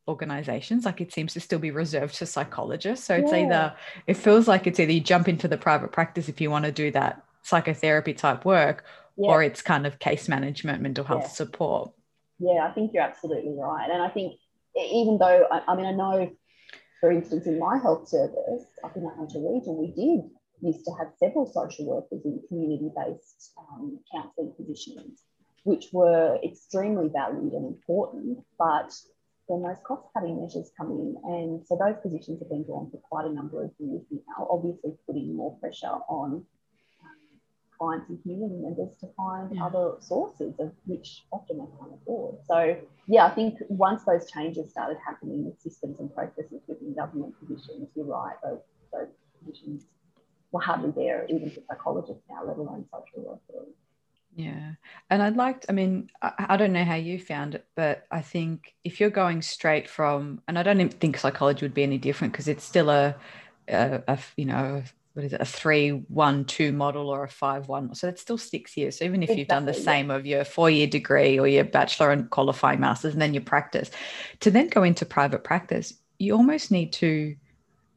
organizations 0.07 0.85
like 0.85 1.01
it 1.01 1.11
seems 1.11 1.33
to 1.33 1.39
still 1.39 1.57
be 1.57 1.71
reserved 1.71 2.13
to 2.13 2.25
psychologists 2.27 3.07
so 3.07 3.15
it's 3.15 3.31
yeah. 3.31 3.39
either 3.39 3.75
it 4.05 4.13
feels 4.13 4.47
like 4.47 4.67
it's 4.67 4.79
either 4.79 4.91
you 4.91 5.01
jump 5.01 5.27
into 5.27 5.47
the 5.47 5.57
private 5.57 5.91
practice 5.91 6.29
if 6.29 6.39
you 6.39 6.51
want 6.51 6.63
to 6.63 6.71
do 6.71 6.91
that 6.91 7.23
psychotherapy 7.41 8.13
type 8.13 8.45
work 8.45 8.85
yeah. 9.17 9.29
or 9.29 9.41
it's 9.41 9.63
kind 9.63 9.87
of 9.87 9.97
case 9.97 10.29
management 10.29 10.79
mental 10.79 11.03
health 11.03 11.23
yeah. 11.23 11.29
support 11.29 11.91
yeah 12.37 12.67
i 12.69 12.71
think 12.71 12.91
you're 12.93 13.01
absolutely 13.01 13.55
right 13.57 13.89
and 13.91 14.01
i 14.01 14.09
think 14.09 14.35
even 14.75 15.17
though 15.17 15.47
I, 15.51 15.61
I 15.67 15.75
mean 15.75 15.87
i 15.87 15.91
know 15.91 16.31
for 16.99 17.11
instance 17.11 17.47
in 17.47 17.57
my 17.57 17.79
health 17.79 18.07
service 18.07 18.65
up 18.83 18.95
in 18.95 19.03
the 19.03 19.09
hunter 19.09 19.39
region 19.39 19.75
we 19.75 19.87
did 19.87 20.29
used 20.61 20.85
to 20.85 20.91
have 20.99 21.07
several 21.19 21.51
social 21.51 21.85
workers 21.85 22.21
in 22.25 22.41
community-based 22.47 23.53
um, 23.57 23.99
counselling 24.13 24.53
positions 24.55 25.21
which 25.65 25.87
were 25.91 26.39
extremely 26.43 27.09
valued 27.09 27.53
and 27.53 27.65
important. 27.65 28.37
But 28.57 28.93
then 29.49 29.63
those 29.63 29.77
cost 29.83 30.03
cutting 30.13 30.39
measures 30.39 30.71
come 30.77 30.91
in. 30.91 31.15
And 31.23 31.65
so 31.65 31.75
those 31.75 31.97
positions 32.01 32.39
have 32.39 32.49
been 32.49 32.63
drawn 32.63 32.89
for 32.91 32.97
quite 32.97 33.25
a 33.25 33.33
number 33.33 33.63
of 33.63 33.71
years 33.79 34.03
now, 34.11 34.47
obviously 34.49 34.93
putting 35.07 35.35
more 35.35 35.57
pressure 35.57 35.97
on 36.07 36.45
um, 37.01 37.21
clients 37.77 38.09
and 38.09 38.21
community 38.21 38.55
members 38.61 38.95
to 39.01 39.07
find 39.17 39.55
yeah. 39.55 39.65
other 39.65 39.93
sources 40.01 40.53
of 40.59 40.71
which 40.85 41.25
often 41.31 41.57
they 41.57 41.65
can't 41.79 41.93
afford. 41.99 42.35
So, 42.47 42.77
yeah, 43.07 43.25
I 43.25 43.31
think 43.31 43.57
once 43.67 44.03
those 44.03 44.29
changes 44.29 44.69
started 44.69 44.97
happening 45.03 45.45
with 45.45 45.59
systems 45.59 45.99
and 45.99 46.13
processes 46.13 46.61
within 46.67 46.93
government 46.93 47.33
positions, 47.39 47.89
you're 47.95 48.05
right, 48.05 48.35
those, 48.43 48.61
those 48.93 49.09
positions 49.39 49.87
were 50.51 50.61
hardly 50.61 50.91
there, 50.91 51.25
even 51.27 51.49
for 51.49 51.61
psychologists 51.67 52.23
now, 52.29 52.45
let 52.45 52.57
alone 52.57 52.85
social 52.91 53.41
workers. 53.49 53.73
Yeah. 54.35 54.73
And 55.09 55.23
I'd 55.23 55.37
like, 55.37 55.61
to, 55.61 55.71
I 55.71 55.73
mean, 55.73 56.09
I, 56.21 56.33
I, 56.49 56.57
don't 56.57 56.73
know 56.73 56.83
how 56.83 56.95
you 56.95 57.17
found 57.17 57.55
it, 57.55 57.65
but 57.75 58.05
I 58.11 58.21
think 58.21 58.75
if 58.83 58.99
you're 58.99 59.09
going 59.09 59.41
straight 59.41 59.89
from, 59.89 60.41
and 60.47 60.59
I 60.59 60.63
don't 60.63 60.81
even 60.81 60.91
think 60.91 61.17
psychology 61.17 61.63
would 61.63 61.73
be 61.73 61.83
any 61.83 61.97
different 61.97 62.33
because 62.33 62.49
it's 62.49 62.65
still 62.65 62.89
a, 62.89 63.15
a, 63.69 64.03
a, 64.09 64.19
you 64.35 64.43
know, 64.43 64.83
what 65.13 65.23
is 65.23 65.31
it, 65.31 65.39
a 65.39 65.45
three, 65.45 65.91
one, 65.91 66.43
two 66.43 66.73
model 66.73 67.09
or 67.09 67.23
a 67.23 67.29
five, 67.29 67.69
one. 67.69 67.95
So 67.95 68.09
it's 68.09 68.21
still 68.21 68.37
six 68.37 68.75
years. 68.75 68.99
So 68.99 69.05
even 69.05 69.23
if 69.23 69.29
exactly, 69.29 69.39
you've 69.39 69.47
done 69.47 69.65
the 69.65 69.73
same 69.73 70.11
of 70.11 70.25
your 70.25 70.43
four 70.43 70.69
year 70.69 70.87
degree 70.87 71.39
or 71.39 71.47
your 71.47 71.63
bachelor 71.63 72.11
and 72.11 72.29
qualifying 72.29 72.81
masters 72.81 73.13
and 73.13 73.21
then 73.21 73.33
your 73.33 73.43
practice, 73.43 73.89
to 74.41 74.51
then 74.51 74.67
go 74.67 74.83
into 74.83 75.05
private 75.05 75.45
practice, 75.45 75.93
you 76.19 76.35
almost 76.35 76.71
need 76.71 76.91
to 76.93 77.37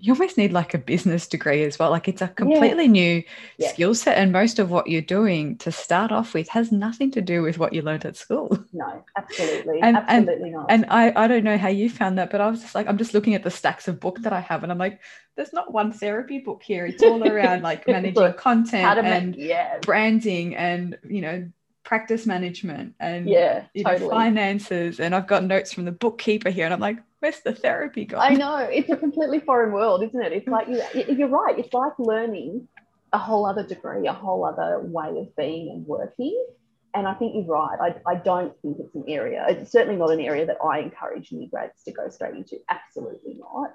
you 0.00 0.12
almost 0.12 0.38
need 0.38 0.52
like 0.52 0.74
a 0.74 0.78
business 0.78 1.26
degree 1.26 1.64
as 1.64 1.78
well. 1.78 1.90
Like 1.90 2.06
it's 2.06 2.22
a 2.22 2.28
completely 2.28 2.84
yeah. 2.84 2.90
new 2.90 3.22
yeah. 3.58 3.72
skill 3.72 3.94
set. 3.94 4.16
And 4.16 4.30
most 4.30 4.58
of 4.58 4.70
what 4.70 4.86
you're 4.86 5.02
doing 5.02 5.56
to 5.58 5.72
start 5.72 6.12
off 6.12 6.34
with 6.34 6.48
has 6.48 6.70
nothing 6.70 7.10
to 7.12 7.20
do 7.20 7.42
with 7.42 7.58
what 7.58 7.72
you 7.72 7.82
learned 7.82 8.04
at 8.04 8.16
school. 8.16 8.56
No, 8.72 9.04
absolutely. 9.16 9.80
And, 9.82 9.96
absolutely 9.96 10.50
and, 10.50 10.52
not. 10.52 10.66
And 10.68 10.86
I, 10.88 11.12
I 11.16 11.26
don't 11.26 11.42
know 11.42 11.58
how 11.58 11.68
you 11.68 11.90
found 11.90 12.18
that, 12.18 12.30
but 12.30 12.40
I 12.40 12.48
was 12.48 12.60
just 12.60 12.74
like, 12.74 12.86
I'm 12.86 12.98
just 12.98 13.12
looking 13.12 13.34
at 13.34 13.42
the 13.42 13.50
stacks 13.50 13.88
of 13.88 13.98
book 13.98 14.20
that 14.22 14.32
I 14.32 14.40
have 14.40 14.62
and 14.62 14.70
I'm 14.70 14.78
like, 14.78 15.00
there's 15.34 15.52
not 15.52 15.72
one 15.72 15.92
therapy 15.92 16.38
book 16.38 16.62
here. 16.62 16.86
It's 16.86 17.02
all 17.02 17.26
around 17.26 17.62
like 17.62 17.86
managing 17.88 18.34
content 18.34 18.98
and 19.04 19.34
yeah. 19.34 19.78
branding 19.82 20.54
and, 20.54 20.96
you 21.08 21.22
know, 21.22 21.50
practice 21.82 22.26
management 22.26 22.94
and 23.00 23.28
yeah, 23.28 23.64
you 23.72 23.82
know, 23.82 24.10
finances. 24.10 25.00
And 25.00 25.14
I've 25.14 25.26
got 25.26 25.42
notes 25.42 25.72
from 25.72 25.86
the 25.86 25.92
bookkeeper 25.92 26.50
here 26.50 26.66
and 26.66 26.74
I'm 26.74 26.80
like, 26.80 26.98
where's 27.20 27.40
the 27.40 27.54
therapy 27.54 28.04
gone? 28.04 28.20
I 28.20 28.34
know 28.34 28.56
it's 28.58 28.90
a 28.90 28.96
completely 28.96 29.40
foreign 29.40 29.72
world, 29.72 30.02
isn't 30.02 30.20
it? 30.20 30.32
It's 30.32 30.48
like 30.48 30.68
you, 30.68 30.82
you're 31.14 31.28
right. 31.28 31.58
It's 31.58 31.72
like 31.72 31.92
learning 31.98 32.68
a 33.12 33.18
whole 33.18 33.46
other 33.46 33.66
degree, 33.66 34.06
a 34.06 34.12
whole 34.12 34.44
other 34.44 34.80
way 34.80 35.08
of 35.18 35.34
being 35.36 35.70
and 35.70 35.86
working. 35.86 36.46
And 36.94 37.06
I 37.06 37.14
think 37.14 37.34
you're 37.34 37.44
right. 37.44 37.78
I, 37.80 38.10
I 38.10 38.14
don't 38.16 38.54
think 38.62 38.78
it's 38.80 38.94
an 38.94 39.04
area, 39.08 39.44
it's 39.48 39.70
certainly 39.70 39.96
not 39.98 40.10
an 40.10 40.20
area 40.20 40.46
that 40.46 40.58
I 40.64 40.80
encourage 40.80 41.32
new 41.32 41.48
grads 41.48 41.82
to 41.84 41.92
go 41.92 42.08
straight 42.08 42.34
into. 42.34 42.56
Absolutely 42.68 43.36
not. 43.38 43.74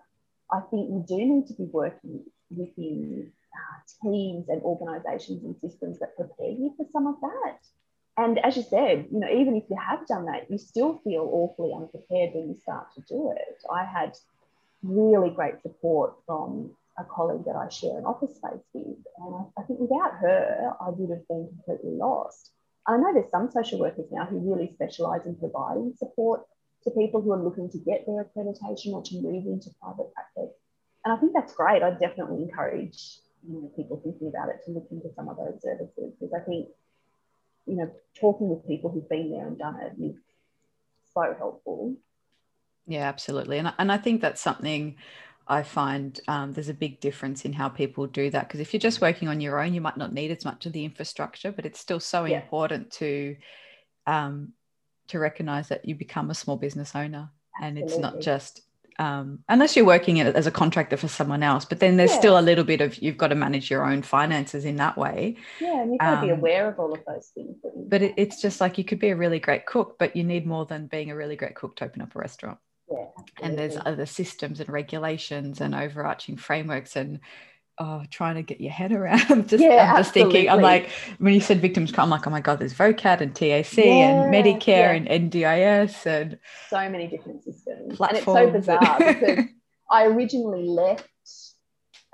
I 0.52 0.60
think 0.70 0.90
you 0.90 1.06
do 1.08 1.18
need 1.18 1.48
to 1.48 1.54
be 1.54 1.66
working 1.66 2.24
within 2.50 3.32
uh, 3.54 4.10
teams 4.10 4.50
and 4.50 4.62
organizations 4.64 5.44
and 5.44 5.56
systems 5.62 6.00
that 6.00 6.16
prepare 6.16 6.50
you 6.50 6.74
for 6.76 6.86
some 6.92 7.08
of 7.08 7.16
that 7.22 7.60
and 8.18 8.40
as 8.46 8.56
you 8.56 8.64
said, 8.64 9.08
you 9.12 9.20
know, 9.20 9.30
even 9.30 9.56
if 9.56 9.64
you 9.70 9.78
have 9.78 10.06
done 10.06 10.26
that, 10.26 10.50
you 10.50 10.58
still 10.58 11.00
feel 11.04 11.28
awfully 11.32 11.74
unprepared 11.76 12.34
when 12.34 12.50
you 12.50 12.58
start 12.62 12.94
to 12.96 13.02
do 13.02 13.32
it. 13.36 13.64
I 13.72 13.86
had 13.86 14.16
really 14.84 15.32
great 15.32 15.62
support 15.62 16.16
from 16.28 16.72
a 17.00 17.04
colleague 17.04 17.46
that 17.46 17.56
I 17.56 17.70
share 17.70 17.98
an 17.98 18.06
office 18.06 18.36
space 18.36 18.62
with. 18.74 18.98
And 19.18 19.46
I, 19.58 19.64
think 19.64 19.80
without 19.80 20.14
her, 20.22 20.74
I 20.80 20.90
would 20.90 21.10
have 21.10 21.28
been 21.28 21.48
completely 21.48 21.98
lost. 21.98 22.52
I 22.86 22.98
know 22.98 23.14
there's 23.14 23.32
some 23.32 23.50
social 23.50 23.80
workers 23.80 24.06
now 24.12 24.26
who 24.26 24.38
really 24.38 24.72
specialise 24.74 25.26
in 25.26 25.36
providing 25.36 25.94
support 25.98 26.44
to 26.84 26.92
people 26.92 27.22
who 27.22 27.32
are 27.32 27.42
looking 27.42 27.70
to 27.72 27.78
get 27.80 28.06
their 28.06 28.26
accreditation 28.26 28.94
or 28.94 29.02
to 29.02 29.22
move 29.22 29.48
into 29.48 29.70
private 29.82 30.14
practice. 30.14 30.54
And 31.04 31.14
I 31.14 31.18
think 31.18 31.34
that's 31.34 31.56
great. 31.56 31.82
I 31.82 31.92
definitely 31.92 32.44
encourage 32.44 33.18
you 33.48 33.62
know, 33.62 33.72
people 33.76 34.00
thinking 34.04 34.28
about 34.28 34.50
it 34.50 34.62
to 34.66 34.72
look 34.72 34.88
into 34.92 35.10
some 35.16 35.30
of 35.30 35.38
those 35.38 35.62
services 35.64 36.14
because 36.20 36.34
I 36.34 36.44
think 36.46 36.70
you 37.66 37.76
know, 37.76 37.92
talking 38.20 38.50
with 38.50 38.68
people 38.68 38.90
who've 38.90 39.10
been 39.10 39.32
there 39.32 39.48
and 39.48 39.58
done 39.58 39.80
it 39.80 40.02
is 40.02 40.16
so 41.14 41.36
helpful. 41.38 41.96
Yeah, 42.86 43.08
absolutely. 43.08 43.58
And, 43.60 43.74
and 43.78 43.92
I 43.92 43.98
think 43.98 44.22
that's 44.22 44.42
something 44.42 44.96
I 45.48 45.64
find 45.64 46.20
um, 46.28 46.54
there's 46.54 46.70
a 46.70 46.74
big 46.74 47.00
difference 47.00 47.46
in 47.46 47.54
how 47.54 47.70
people 47.70 48.08
do 48.08 48.30
that. 48.30 48.48
Because 48.48 48.60
if 48.60 48.74
you're 48.74 48.80
just 48.80 49.02
working 49.02 49.28
on 49.28 49.42
your 49.42 49.62
own, 49.62 49.74
you 49.74 49.82
might 49.82 49.98
not 49.98 50.14
need 50.14 50.32
as 50.32 50.46
much 50.46 50.66
of 50.66 50.74
the 50.74 50.86
infrastructure, 50.86 51.52
but 51.52 51.66
it's 51.66 51.80
still 51.80 52.00
so 52.00 52.26
yeah. 52.26 52.42
important 52.42 52.92
to 52.94 53.36
um, 54.06 54.54
to 55.08 55.20
recognize 55.20 55.70
that 55.70 55.86
you 55.86 55.96
become 55.96 56.30
a 56.30 56.36
small 56.36 56.58
business 56.58 56.96
owner 56.96 57.30
Absolutely. 57.62 57.82
and 57.82 57.90
it's 57.90 58.00
not 58.00 58.20
just 58.20 58.62
um, 59.00 59.40
unless 59.50 59.76
you're 59.76 59.86
working 59.86 60.20
as 60.22 60.48
a 60.48 60.52
contractor 60.52 60.98
for 60.98 61.08
someone 61.08 61.44
else. 61.44 61.66
But 61.66 61.80
then 61.80 61.98
there's 61.98 62.12
yeah. 62.12 62.20
still 62.20 62.40
a 62.40 62.42
little 62.42 62.64
bit 62.64 62.82
of 62.82 62.98
you've 63.02 63.18
got 63.18 63.28
to 63.28 63.36
manage 63.36 63.70
your 63.70 63.86
own 63.86 64.02
finances 64.02 64.66
in 64.66 64.76
that 64.78 64.98
way. 64.98 65.38
Yeah, 65.60 65.82
and 65.82 65.92
you've 65.92 66.00
got 66.00 66.14
um, 66.14 66.22
to 66.22 66.28
be 66.28 66.40
aware 66.40 66.68
of 66.68 66.80
all 66.80 66.94
of 66.94 67.00
those 67.06 67.28
things. 67.34 67.58
But 67.76 68.02
it, 68.02 68.14
it's 68.18 68.42
just 68.42 68.62
like 68.62 68.78
you 68.78 68.84
could 68.84 69.00
be 69.00 69.10
a 69.10 69.16
really 69.16 69.40
great 69.40 69.66
cook, 69.66 69.98
but 69.98 70.16
you 70.16 70.24
need 70.24 70.46
more 70.46 70.66
than 70.66 70.88
being 70.88 71.12
a 71.12 71.16
really 71.16 71.36
great 71.36 71.56
cook 71.56 71.76
to 71.78 71.86
open 71.86 72.02
up 72.02 72.16
a 72.16 72.20
restaurant. 72.20 72.60
Yeah, 72.92 73.06
and 73.42 73.58
there's 73.58 73.78
other 73.78 74.06
systems 74.06 74.60
and 74.60 74.70
regulations 74.70 75.62
and 75.62 75.74
overarching 75.74 76.38
frameworks 76.38 76.96
and 76.96 77.20
oh, 77.80 78.04
trying 78.10 78.36
to 78.36 78.44
get 78.44 78.62
your 78.62 78.72
head 78.72 78.92
around. 78.92 79.20
just, 79.50 79.64
yeah, 79.64 79.94
I'm 79.94 79.98
just 79.98 80.10
absolutely. 80.10 80.34
thinking, 80.34 80.50
I'm 80.50 80.62
like, 80.62 80.90
when 81.18 81.34
you 81.34 81.42
said 81.42 81.62
victims, 81.62 81.94
I'm 81.98 82.10
like, 82.10 82.28
oh 82.28 82.30
my 82.30 82.42
God, 82.42 82.60
there's 82.60 82.74
VOCAT 82.74 83.22
and 83.22 83.36
TAC 83.36 83.78
yeah, 83.78 83.84
and 83.84 84.34
Medicare 84.34 84.68
yeah. 84.68 84.92
and 84.92 85.32
NDIS 85.32 86.06
and 86.06 86.40
so 86.70 86.90
many 86.90 87.08
different 87.08 87.44
systems. 87.44 87.98
Platforms. 87.98 88.38
And 88.38 88.58
it's 88.58 88.66
so 88.66 88.76
bizarre 88.78 88.98
because 89.14 89.46
I 89.90 90.06
originally 90.06 90.68
left 90.68 91.08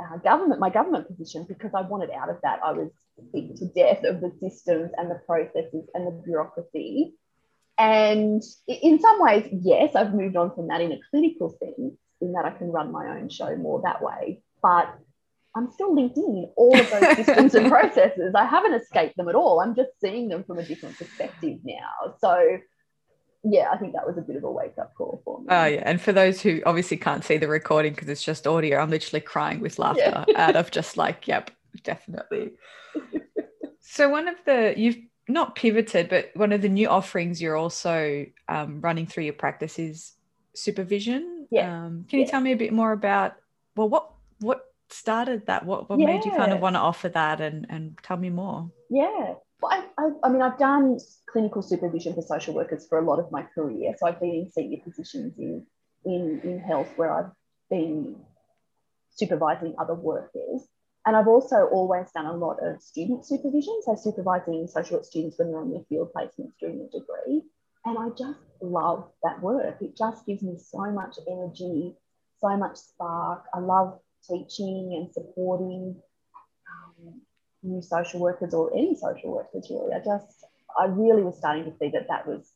uh, 0.01 0.17
government, 0.17 0.59
my 0.59 0.69
government 0.69 1.07
position, 1.07 1.45
because 1.47 1.71
I 1.73 1.81
wanted 1.81 2.11
out 2.11 2.29
of 2.29 2.37
that. 2.43 2.59
I 2.63 2.71
was 2.71 2.89
sick 3.33 3.55
to 3.55 3.65
death 3.75 4.03
of 4.05 4.21
the 4.21 4.31
systems 4.39 4.91
and 4.97 5.11
the 5.11 5.19
processes 5.25 5.89
and 5.93 6.07
the 6.07 6.21
bureaucracy. 6.23 7.15
And 7.77 8.43
in 8.67 8.99
some 8.99 9.21
ways, 9.21 9.47
yes, 9.51 9.95
I've 9.95 10.13
moved 10.13 10.35
on 10.35 10.53
from 10.53 10.67
that 10.67 10.81
in 10.81 10.91
a 10.91 10.99
clinical 11.09 11.49
sense, 11.49 11.95
in 12.21 12.33
that 12.33 12.45
I 12.45 12.51
can 12.51 12.71
run 12.71 12.91
my 12.91 13.17
own 13.17 13.29
show 13.29 13.55
more 13.55 13.81
that 13.83 14.01
way. 14.01 14.41
But 14.61 14.93
I'm 15.55 15.71
still 15.71 15.95
linked 15.95 16.17
in 16.17 16.49
all 16.55 16.79
of 16.79 16.89
those 16.89 17.15
systems 17.15 17.55
and 17.55 17.67
processes. 17.71 18.33
I 18.35 18.45
haven't 18.45 18.73
escaped 18.73 19.17
them 19.17 19.29
at 19.29 19.35
all. 19.35 19.59
I'm 19.59 19.75
just 19.75 19.89
seeing 19.99 20.29
them 20.29 20.43
from 20.43 20.59
a 20.59 20.63
different 20.63 20.97
perspective 20.97 21.59
now. 21.63 22.15
So, 22.19 22.59
yeah, 23.43 23.69
I 23.71 23.77
think 23.77 23.93
that 23.93 24.05
was 24.05 24.17
a 24.17 24.21
bit 24.21 24.35
of 24.35 24.43
a 24.43 24.51
wake 24.51 24.77
up 24.79 24.93
call 24.95 25.21
for 25.25 25.39
me. 25.39 25.47
Oh, 25.49 25.65
yeah. 25.65 25.83
And 25.85 25.99
for 25.99 26.11
those 26.11 26.41
who 26.41 26.61
obviously 26.65 26.97
can't 26.97 27.23
see 27.23 27.37
the 27.37 27.47
recording 27.47 27.93
because 27.93 28.09
it's 28.09 28.23
just 28.23 28.45
audio, 28.45 28.79
I'm 28.79 28.91
literally 28.91 29.21
crying 29.21 29.59
with 29.59 29.79
laughter 29.79 30.25
yeah. 30.27 30.35
out 30.35 30.55
of 30.55 30.69
just 30.69 30.97
like, 30.97 31.27
yep, 31.27 31.49
definitely. 31.83 32.51
so 33.79 34.09
one 34.09 34.27
of 34.27 34.35
the 34.45 34.75
you've 34.77 34.97
not 35.27 35.55
pivoted, 35.55 36.09
but 36.09 36.31
one 36.35 36.51
of 36.51 36.61
the 36.61 36.69
new 36.69 36.87
offerings 36.87 37.41
you're 37.41 37.55
also 37.55 38.25
um, 38.47 38.81
running 38.81 39.07
through 39.07 39.23
your 39.23 39.33
practice 39.33 39.79
is 39.79 40.13
supervision. 40.53 41.47
Yeah. 41.49 41.85
Um, 41.85 42.05
can 42.09 42.19
you 42.19 42.27
tell 42.27 42.41
me 42.41 42.51
a 42.51 42.57
bit 42.57 42.73
more 42.73 42.91
about 42.91 43.35
well, 43.75 43.89
what 43.89 44.11
what 44.39 44.68
started 44.91 45.45
that? 45.47 45.65
What 45.65 45.89
what 45.89 45.99
yeah. 45.99 46.07
made 46.07 46.25
you 46.25 46.31
kind 46.31 46.51
of 46.51 46.59
want 46.59 46.75
to 46.75 46.79
offer 46.79 47.09
that, 47.09 47.41
and 47.41 47.65
and 47.69 47.97
tell 48.03 48.17
me 48.17 48.29
more? 48.29 48.71
Yeah. 48.89 49.35
Well, 49.61 49.71
I, 49.71 49.83
I, 50.01 50.09
I, 50.23 50.29
mean, 50.29 50.41
I've 50.41 50.57
done 50.57 50.97
clinical 51.29 51.61
supervision 51.61 52.13
for 52.13 52.21
social 52.21 52.53
workers 52.53 52.87
for 52.87 52.97
a 52.97 53.03
lot 53.03 53.19
of 53.19 53.29
my 53.29 53.43
career. 53.43 53.93
So 53.97 54.07
I've 54.07 54.19
been 54.19 54.29
in 54.29 54.51
senior 54.51 54.77
positions 54.83 55.37
in 55.37 55.65
in, 56.05 56.39
in 56.43 56.59
health 56.59 56.87
where 56.95 57.11
I've 57.11 57.31
been 57.69 58.15
supervising 59.09 59.75
other 59.77 59.95
workers. 59.95 60.67
And 61.05 61.15
I've 61.15 61.27
also 61.27 61.67
always 61.71 62.11
done 62.11 62.25
a 62.25 62.35
lot 62.35 62.57
of 62.61 62.81
student 62.81 63.25
supervision, 63.25 63.81
so 63.83 63.95
supervising 63.95 64.67
social 64.67 64.97
work 64.97 65.05
students 65.05 65.39
when 65.39 65.49
they're 65.49 65.59
on 65.59 65.71
their 65.71 65.83
field 65.89 66.11
placements 66.15 66.53
during 66.59 66.79
their 66.79 66.89
degree. 66.89 67.41
And 67.85 67.97
I 67.97 68.09
just 68.09 68.39
love 68.61 69.09
that 69.23 69.41
work. 69.41 69.77
It 69.81 69.97
just 69.97 70.25
gives 70.25 70.43
me 70.43 70.57
so 70.57 70.91
much 70.91 71.15
energy, 71.27 71.95
so 72.41 72.55
much 72.57 72.77
spark. 72.77 73.45
I 73.53 73.59
love 73.59 73.99
teaching 74.27 74.93
and 74.95 75.13
supporting 75.13 75.95
um, 76.69 77.21
new 77.63 77.81
social 77.81 78.19
workers 78.19 78.53
or 78.53 78.71
any 78.73 78.95
social 78.95 79.31
workers, 79.31 79.67
really. 79.69 79.93
I 79.93 79.99
just, 79.99 80.45
I 80.79 80.85
really 80.85 81.23
was 81.23 81.37
starting 81.37 81.65
to 81.65 81.77
see 81.77 81.89
that 81.89 82.07
that 82.09 82.27
was 82.27 82.51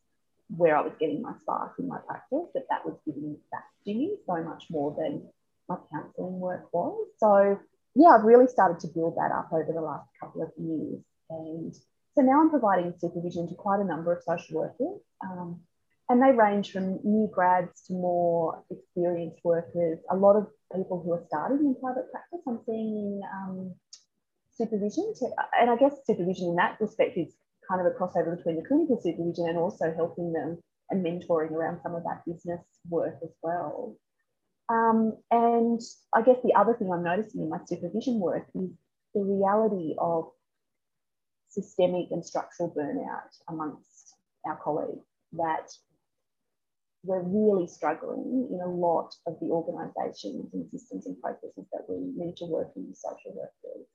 where 0.55 0.77
I 0.77 0.82
was 0.82 0.93
getting 1.00 1.22
my 1.22 1.34
spark 1.41 1.74
in 1.79 1.88
my 1.88 2.00
practice, 2.05 2.48
that 2.53 2.67
that 2.70 2.86
was 2.86 2.96
giving 3.05 3.38
back 3.51 3.65
to 3.86 3.93
me 3.93 4.15
so 4.25 4.43
much 4.43 4.65
more 4.70 4.96
than 4.98 5.27
my 5.67 5.77
counselling 5.91 6.39
work 6.39 6.72
was. 6.74 7.08
So, 7.17 7.60
yeah, 7.96 8.10
I've 8.10 8.24
really 8.25 8.48
started 8.48 8.79
to 8.82 8.88
build 8.88 9.15
that 9.15 9.32
up 9.32 9.50
over 9.51 9.72
the 9.74 9.82
last 9.82 10.08
couple 10.20 10.43
of 10.43 10.51
years. 10.58 11.00
And 11.29 11.74
so 12.15 12.22
now 12.22 12.41
I'm 12.41 12.50
providing 12.50 12.93
supervision 13.00 13.48
to 13.50 13.55
quite 13.55 13.79
a 13.79 13.86
number 13.86 14.13
of 14.13 14.24
social 14.24 14.60
workers. 14.60 15.01
Um, 15.24 15.62
and 16.13 16.22
they 16.22 16.32
range 16.32 16.72
from 16.72 17.00
new 17.03 17.27
grads 17.34 17.88
to 17.88 17.93
more 17.93 18.63
experienced 18.70 19.39
workers. 19.43 19.98
A 20.12 20.15
lot 20.15 20.36
of 20.36 20.46
people 20.72 21.01
who 21.03 21.12
are 21.12 21.24
starting 21.25 21.65
in 21.65 21.75
private 21.82 22.12
practice, 22.12 22.39
I'm 22.48 22.60
seeing 22.67 23.20
um, 23.34 23.74
supervision. 24.55 25.12
To, 25.17 25.29
and 25.60 25.72
I 25.72 25.75
guess 25.75 26.05
supervision 26.05 26.50
in 26.50 26.55
that 26.58 26.77
respect 26.79 27.17
is 27.17 27.34
kind 27.67 27.82
of 27.82 27.88
a 27.88 27.98
crossover 27.98 28.38
between 28.38 28.58
the 28.58 28.67
clinical 28.67 29.01
supervision 29.01 29.50
and 29.50 29.58
also 29.58 29.91
helping 29.96 30.32
them 30.34 30.62
and 30.91 31.03
mentoring 31.03 31.50
around 31.50 31.79
some 31.82 31.96
of 31.96 32.03
that 32.03 32.22
business 32.27 32.62
work 32.88 33.17
as 33.24 33.32
well. 33.41 33.98
Um, 34.70 35.17
and 35.32 35.82
I 36.13 36.22
guess 36.22 36.38
the 36.43 36.53
other 36.53 36.75
thing 36.75 36.91
I'm 36.93 37.03
noticing 37.03 37.41
in 37.41 37.50
my 37.50 37.58
supervision 37.65 38.20
work 38.20 38.46
is 38.53 38.70
the 39.15 39.22
reality 39.22 39.96
of 39.98 40.29
systemic 41.50 42.12
and 42.12 42.24
structural 42.24 42.70
burnout 42.70 43.34
amongst 43.50 44.13
our 44.46 44.60
colleagues 44.63 45.08
that 45.34 45.72
we're 47.03 47.22
really 47.22 47.67
struggling 47.67 48.48
in 48.51 48.60
a 48.62 48.69
lot 48.69 49.13
of 49.27 49.38
the 49.41 49.48
organisations 49.48 50.53
and 50.53 50.65
systems 50.72 51.05
and 51.05 51.19
processes 51.22 51.65
that 51.74 51.86
we 51.89 51.98
need 52.15 52.38
to 52.38 52.45
work 52.45 52.72
in 52.75 52.88
the 52.89 52.95
social 52.95 53.33
workers. 53.36 53.86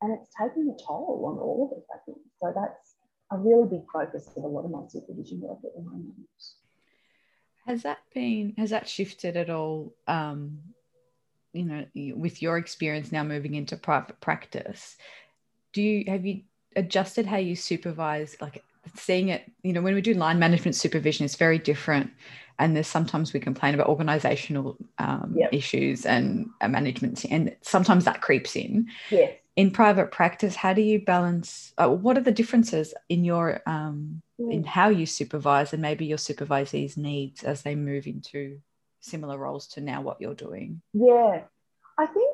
And 0.00 0.18
it's 0.18 0.30
taking 0.40 0.68
a 0.68 0.84
toll 0.84 1.24
on 1.26 1.38
all 1.38 1.70
of 1.70 1.78
us, 1.78 1.84
I 1.92 1.98
think. 2.06 2.18
So 2.40 2.52
that's 2.54 2.94
a 3.32 3.38
really 3.38 3.68
big 3.68 3.84
focus 3.92 4.28
of 4.36 4.44
a 4.44 4.46
lot 4.46 4.64
of 4.64 4.70
my 4.70 4.82
supervision 4.88 5.40
work 5.40 5.58
at 5.64 5.74
the 5.74 5.82
moment. 5.82 6.14
Has 7.66 7.82
that 7.82 7.98
been, 8.14 8.54
has 8.58 8.70
that 8.70 8.88
shifted 8.88 9.36
at 9.36 9.50
all? 9.50 9.94
Um, 10.06 10.58
you 11.52 11.64
know, 11.64 11.84
with 12.16 12.42
your 12.42 12.56
experience 12.58 13.12
now 13.12 13.22
moving 13.24 13.54
into 13.54 13.76
private 13.76 14.20
practice, 14.20 14.96
do 15.72 15.82
you, 15.82 16.10
have 16.10 16.24
you 16.24 16.42
adjusted 16.76 17.26
how 17.26 17.36
you 17.36 17.56
supervise, 17.56 18.36
like 18.40 18.62
seeing 18.96 19.28
it, 19.28 19.50
you 19.62 19.72
know, 19.72 19.82
when 19.82 19.94
we 19.94 20.00
do 20.00 20.14
line 20.14 20.38
management 20.38 20.74
supervision, 20.74 21.24
it's 21.24 21.36
very 21.36 21.58
different. 21.58 22.10
And 22.58 22.76
there's 22.76 22.86
sometimes 22.86 23.32
we 23.32 23.40
complain 23.40 23.74
about 23.74 23.88
organizational 23.88 24.76
um, 24.98 25.34
yep. 25.36 25.52
issues 25.52 26.06
and 26.06 26.50
uh, 26.60 26.68
management, 26.68 27.24
and 27.30 27.56
sometimes 27.62 28.04
that 28.04 28.20
creeps 28.20 28.56
in. 28.56 28.88
Yes 29.10 29.32
in 29.56 29.70
private 29.70 30.10
practice 30.10 30.56
how 30.56 30.72
do 30.72 30.80
you 30.80 31.00
balance 31.00 31.72
uh, 31.78 31.88
what 31.88 32.16
are 32.16 32.22
the 32.22 32.32
differences 32.32 32.94
in 33.08 33.24
your 33.24 33.60
um, 33.66 34.22
in 34.38 34.62
mm. 34.62 34.66
how 34.66 34.88
you 34.88 35.06
supervise 35.06 35.72
and 35.72 35.82
maybe 35.82 36.06
your 36.06 36.18
supervisees 36.18 36.96
needs 36.96 37.42
as 37.42 37.62
they 37.62 37.74
move 37.74 38.06
into 38.06 38.60
similar 39.00 39.36
roles 39.36 39.66
to 39.66 39.80
now 39.80 40.00
what 40.00 40.20
you're 40.20 40.34
doing 40.34 40.80
yeah 40.94 41.42
i 41.98 42.06
think 42.06 42.31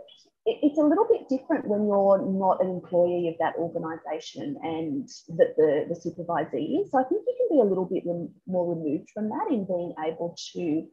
it's 0.63 0.79
a 0.79 0.83
little 0.83 1.07
bit 1.11 1.29
different 1.29 1.67
when 1.67 1.87
you're 1.87 2.23
not 2.25 2.63
an 2.63 2.71
employee 2.71 3.29
of 3.29 3.35
that 3.39 3.55
organization 3.59 4.57
and 4.63 5.09
that 5.37 5.55
the, 5.57 5.85
the 5.89 5.95
supervisee 5.95 6.81
is 6.81 6.91
so 6.91 6.99
i 6.99 7.05
think 7.05 7.23
you 7.27 7.35
can 7.37 7.57
be 7.57 7.61
a 7.61 7.69
little 7.69 7.85
bit 7.85 8.05
more 8.47 8.75
removed 8.75 9.09
from 9.13 9.29
that 9.29 9.47
in 9.51 9.67
being 9.67 9.93
able 10.07 10.35
to 10.53 10.87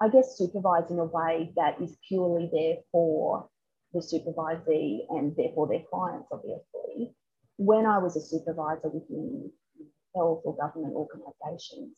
i 0.00 0.08
guess 0.08 0.36
supervise 0.36 0.90
in 0.90 0.98
a 0.98 1.04
way 1.04 1.50
that 1.56 1.80
is 1.80 1.96
purely 2.08 2.50
there 2.52 2.76
for 2.92 3.48
the 3.92 4.00
supervisee 4.00 5.00
and 5.10 5.34
therefore 5.36 5.68
their 5.68 5.82
clients, 5.90 6.28
obviously. 6.32 7.14
When 7.56 7.86
I 7.86 7.98
was 7.98 8.16
a 8.16 8.20
supervisor 8.20 8.88
within 8.88 9.50
health 10.14 10.42
or 10.44 10.56
government 10.56 10.94
organisations, 10.94 11.94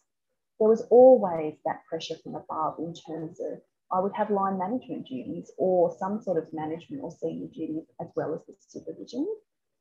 there 0.58 0.68
was 0.68 0.86
always 0.90 1.54
that 1.64 1.84
pressure 1.88 2.16
from 2.22 2.34
above 2.34 2.78
in 2.78 2.94
terms 2.94 3.40
of 3.40 3.60
I 3.92 4.00
would 4.00 4.12
have 4.14 4.30
line 4.30 4.58
management 4.58 5.06
duties 5.06 5.50
or 5.58 5.94
some 5.98 6.22
sort 6.22 6.38
of 6.38 6.52
management 6.52 7.02
or 7.02 7.10
senior 7.10 7.48
duties 7.48 7.84
as 8.00 8.08
well 8.14 8.34
as 8.34 8.40
the 8.46 8.54
supervision. 8.60 9.26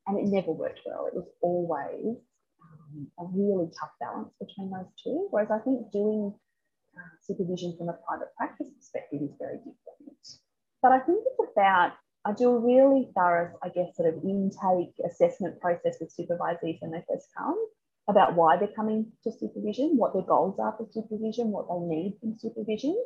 And 0.08 0.18
it 0.18 0.32
never 0.32 0.52
worked 0.52 0.80
well. 0.86 1.06
It 1.06 1.14
was 1.14 1.28
always 1.42 2.18
um, 2.64 3.08
a 3.20 3.26
really 3.32 3.70
tough 3.80 3.94
balance 4.00 4.34
between 4.40 4.72
those 4.72 4.90
two. 5.04 5.28
Whereas 5.30 5.52
I 5.52 5.60
think 5.60 5.92
doing 5.92 6.34
uh, 6.98 7.14
supervision 7.22 7.76
from 7.78 7.90
a 7.90 7.98
private 8.08 8.34
practice 8.36 8.70
perspective 8.76 9.22
is 9.22 9.36
very 9.38 9.58
different. 9.58 10.26
But 10.82 10.92
I 10.94 11.00
think 11.00 11.24
it's 11.26 11.52
about, 11.54 11.94
I 12.26 12.34
do 12.34 12.50
a 12.50 12.60
really 12.60 13.12
thorough, 13.14 13.54
I 13.62 13.70
guess, 13.70 13.96
sort 13.96 14.14
of 14.14 14.24
intake 14.24 14.96
assessment 15.06 15.60
process 15.60 15.98
with 16.00 16.16
supervisees 16.16 16.82
when 16.82 16.92
they 16.92 17.04
first 17.08 17.28
come 17.38 17.58
about 18.10 18.36
why 18.36 18.58
they're 18.58 18.76
coming 18.76 19.12
to 19.24 19.32
supervision, 19.32 19.94
what 19.96 20.14
their 20.14 20.24
goals 20.24 20.58
are 20.58 20.74
for 20.78 20.88
supervision, 20.90 21.52
what 21.52 21.68
they 21.70 21.86
need 21.86 22.18
from 22.20 22.40
supervision. 22.40 22.98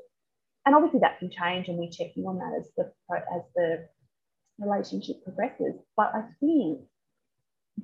And 0.65 0.75
obviously 0.75 0.99
that 0.99 1.19
can 1.19 1.29
change 1.29 1.67
and 1.67 1.77
we're 1.77 1.89
checking 1.91 2.25
on 2.25 2.37
that 2.37 2.57
as 2.59 2.69
the, 2.77 2.91
as 3.35 3.41
the 3.55 3.87
relationship 4.59 5.23
progresses. 5.23 5.75
But 5.97 6.11
I 6.13 6.23
think 6.39 6.79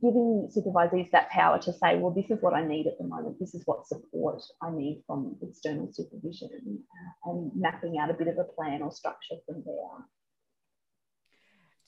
giving 0.01 0.49
supervisees 0.55 1.11
that 1.11 1.29
power 1.29 1.59
to 1.59 1.73
say, 1.73 1.97
well, 1.97 2.13
this 2.13 2.29
is 2.29 2.41
what 2.41 2.53
I 2.53 2.65
need 2.65 2.87
at 2.87 2.97
the 2.97 3.03
moment, 3.03 3.39
this 3.39 3.53
is 3.53 3.63
what 3.65 3.87
support 3.87 4.41
I 4.61 4.71
need 4.71 5.03
from 5.07 5.35
external 5.41 5.89
supervision, 5.91 6.49
uh, 6.55 7.31
and 7.31 7.51
mapping 7.55 7.97
out 7.97 8.11
a 8.11 8.13
bit 8.13 8.27
of 8.27 8.37
a 8.37 8.43
plan 8.43 8.81
or 8.81 8.91
structure 8.91 9.35
from 9.45 9.63
there. 9.65 10.05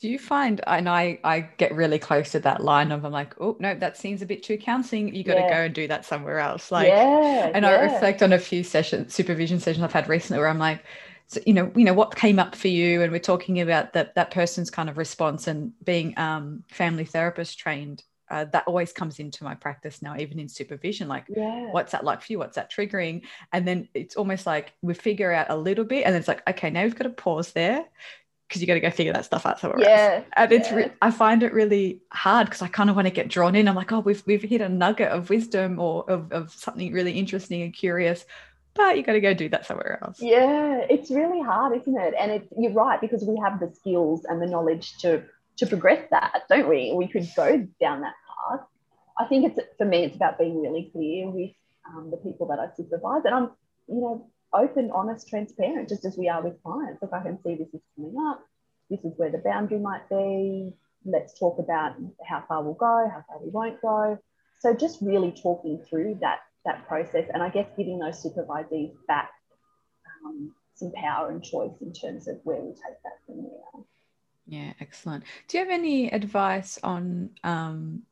Do 0.01 0.09
you 0.09 0.17
find, 0.17 0.61
and 0.65 0.89
I, 0.89 1.19
I 1.23 1.41
get 1.57 1.75
really 1.75 1.99
close 1.99 2.31
to 2.31 2.39
that 2.39 2.63
line 2.63 2.91
of, 2.91 3.05
I'm 3.05 3.11
like, 3.11 3.35
oh, 3.39 3.55
no, 3.59 3.75
that 3.75 3.97
seems 3.97 4.23
a 4.23 4.25
bit 4.25 4.41
too 4.41 4.57
counseling. 4.57 5.13
You 5.13 5.23
got 5.23 5.35
to 5.35 5.41
yeah. 5.41 5.49
go 5.49 5.61
and 5.65 5.75
do 5.75 5.87
that 5.89 6.05
somewhere 6.05 6.39
else. 6.39 6.71
Like, 6.71 6.87
yeah, 6.87 7.51
and 7.53 7.63
yeah. 7.63 7.69
I 7.69 7.81
reflect 7.83 8.23
on 8.23 8.33
a 8.33 8.39
few 8.39 8.63
sessions, 8.63 9.13
supervision 9.13 9.59
sessions 9.59 9.83
I've 9.83 9.93
had 9.93 10.09
recently 10.09 10.39
where 10.39 10.49
I'm 10.49 10.57
like, 10.57 10.83
so, 11.27 11.39
you 11.45 11.53
know, 11.53 11.71
you 11.75 11.85
know 11.85 11.93
what 11.93 12.15
came 12.15 12.39
up 12.39 12.55
for 12.55 12.67
you, 12.67 13.03
and 13.03 13.11
we're 13.11 13.19
talking 13.19 13.61
about 13.61 13.93
that 13.93 14.15
that 14.15 14.31
person's 14.31 14.69
kind 14.69 14.89
of 14.89 14.97
response 14.97 15.47
and 15.47 15.71
being 15.85 16.17
um, 16.17 16.63
family 16.67 17.05
therapist 17.05 17.57
trained 17.57 18.03
uh, 18.29 18.45
that 18.45 18.63
always 18.67 18.91
comes 18.91 19.19
into 19.19 19.43
my 19.43 19.53
practice 19.53 20.01
now, 20.01 20.17
even 20.17 20.39
in 20.39 20.49
supervision. 20.49 21.07
Like, 21.07 21.25
yeah. 21.29 21.71
what's 21.71 21.91
that 21.91 22.03
like 22.03 22.21
for 22.21 22.33
you? 22.33 22.39
What's 22.39 22.55
that 22.55 22.71
triggering? 22.71 23.21
And 23.53 23.67
then 23.67 23.87
it's 23.93 24.15
almost 24.15 24.45
like 24.45 24.73
we 24.81 24.93
figure 24.93 25.31
out 25.31 25.49
a 25.49 25.55
little 25.55 25.85
bit, 25.85 26.05
and 26.05 26.13
then 26.13 26.19
it's 26.19 26.27
like, 26.27 26.41
okay, 26.49 26.69
now 26.69 26.83
we've 26.83 26.95
got 26.95 27.03
to 27.03 27.11
pause 27.11 27.51
there 27.51 27.85
because 28.51 28.61
you 28.61 28.67
got 28.67 28.73
to 28.73 28.79
go 28.79 28.91
figure 28.91 29.13
that 29.13 29.25
stuff 29.25 29.45
out 29.45 29.59
somewhere 29.59 29.79
yeah, 29.79 30.15
else. 30.15 30.25
And 30.33 30.51
it's, 30.51 30.71
re- 30.71 30.91
I 31.01 31.09
find 31.09 31.41
it 31.41 31.53
really 31.53 32.01
hard 32.11 32.47
because 32.47 32.61
I 32.61 32.67
kind 32.67 32.89
of 32.89 32.95
want 32.95 33.07
to 33.07 33.13
get 33.13 33.29
drawn 33.29 33.55
in. 33.55 33.67
I'm 33.67 33.75
like, 33.75 33.91
oh, 33.91 33.99
we've 33.99 34.21
we've 34.25 34.41
hit 34.41 34.61
a 34.61 34.69
nugget 34.69 35.09
of 35.09 35.29
wisdom 35.29 35.79
or 35.79 36.09
of, 36.09 36.31
of 36.31 36.51
something 36.53 36.91
really 36.91 37.13
interesting 37.13 37.61
and 37.61 37.73
curious 37.73 38.25
but 38.73 38.95
you 38.97 39.03
got 39.03 39.13
to 39.13 39.21
go 39.21 39.33
do 39.33 39.49
that 39.49 39.65
somewhere 39.65 39.99
else. 40.01 40.21
Yeah, 40.21 40.85
it's 40.89 41.11
really 41.11 41.41
hard, 41.41 41.77
isn't 41.77 41.97
it? 41.97 42.13
And 42.19 42.31
it's 42.31 42.47
you're 42.57 42.71
right 42.71 43.01
because 43.01 43.23
we 43.23 43.37
have 43.43 43.59
the 43.59 43.73
skills 43.75 44.25
and 44.25 44.41
the 44.41 44.47
knowledge 44.47 44.97
to 44.99 45.23
to 45.57 45.67
progress 45.67 46.07
that, 46.11 46.43
don't 46.49 46.67
we? 46.67 46.93
We 46.93 47.07
could 47.07 47.27
go 47.35 47.67
down 47.79 48.01
that 48.01 48.13
path. 48.49 48.61
I 49.19 49.25
think 49.25 49.45
it's 49.45 49.59
for 49.77 49.85
me, 49.85 50.05
it's 50.05 50.15
about 50.15 50.39
being 50.39 50.61
really 50.61 50.89
clear 50.91 51.29
with 51.29 51.51
um, 51.87 52.11
the 52.11 52.17
people 52.17 52.47
that 52.47 52.59
I 52.59 52.69
supervise, 52.75 53.23
and 53.25 53.35
I'm, 53.35 53.51
you 53.87 54.01
know, 54.01 54.29
open, 54.53 54.91
honest, 54.91 55.29
transparent, 55.29 55.89
just 55.89 56.05
as 56.05 56.17
we 56.17 56.29
are 56.29 56.41
with 56.41 56.61
clients. 56.63 57.01
If 57.03 57.13
I 57.13 57.21
can 57.21 57.41
see 57.43 57.55
this 57.55 57.73
is 57.73 57.81
coming 57.95 58.15
up, 58.29 58.43
this 58.89 58.99
is 59.01 59.13
where 59.17 59.31
the 59.31 59.37
boundary 59.37 59.79
might 59.79 60.07
be. 60.09 60.73
Let's 61.05 61.37
talk 61.37 61.59
about 61.59 61.95
how 62.25 62.43
far 62.47 62.63
we'll 62.63 62.73
go, 62.73 63.09
how 63.11 63.23
far 63.27 63.41
we 63.43 63.49
won't 63.49 63.81
go. 63.81 64.19
So 64.59 64.73
just 64.73 65.01
really 65.01 65.31
talking 65.31 65.83
through 65.89 66.19
that 66.21 66.39
that 66.63 66.87
process, 66.87 67.27
and 67.33 67.41
I 67.41 67.49
guess 67.49 67.67
giving 67.75 67.97
those 67.97 68.23
supervisees 68.23 68.93
back 69.07 69.31
um, 70.23 70.53
some 70.75 70.91
power 70.91 71.31
and 71.31 71.43
choice 71.43 71.73
in 71.81 71.91
terms 71.91 72.27
of 72.27 72.39
where 72.43 72.61
we 72.61 72.69
take 72.69 73.01
that 73.03 73.17
from 73.25 73.43
there. 73.43 73.83
Yeah, 74.45 74.73
excellent. 74.79 75.23
Do 75.47 75.57
you 75.57 75.63
have 75.63 75.73
any 75.73 76.11
advice 76.11 76.77
on, 76.83 77.31
um, 77.43 78.03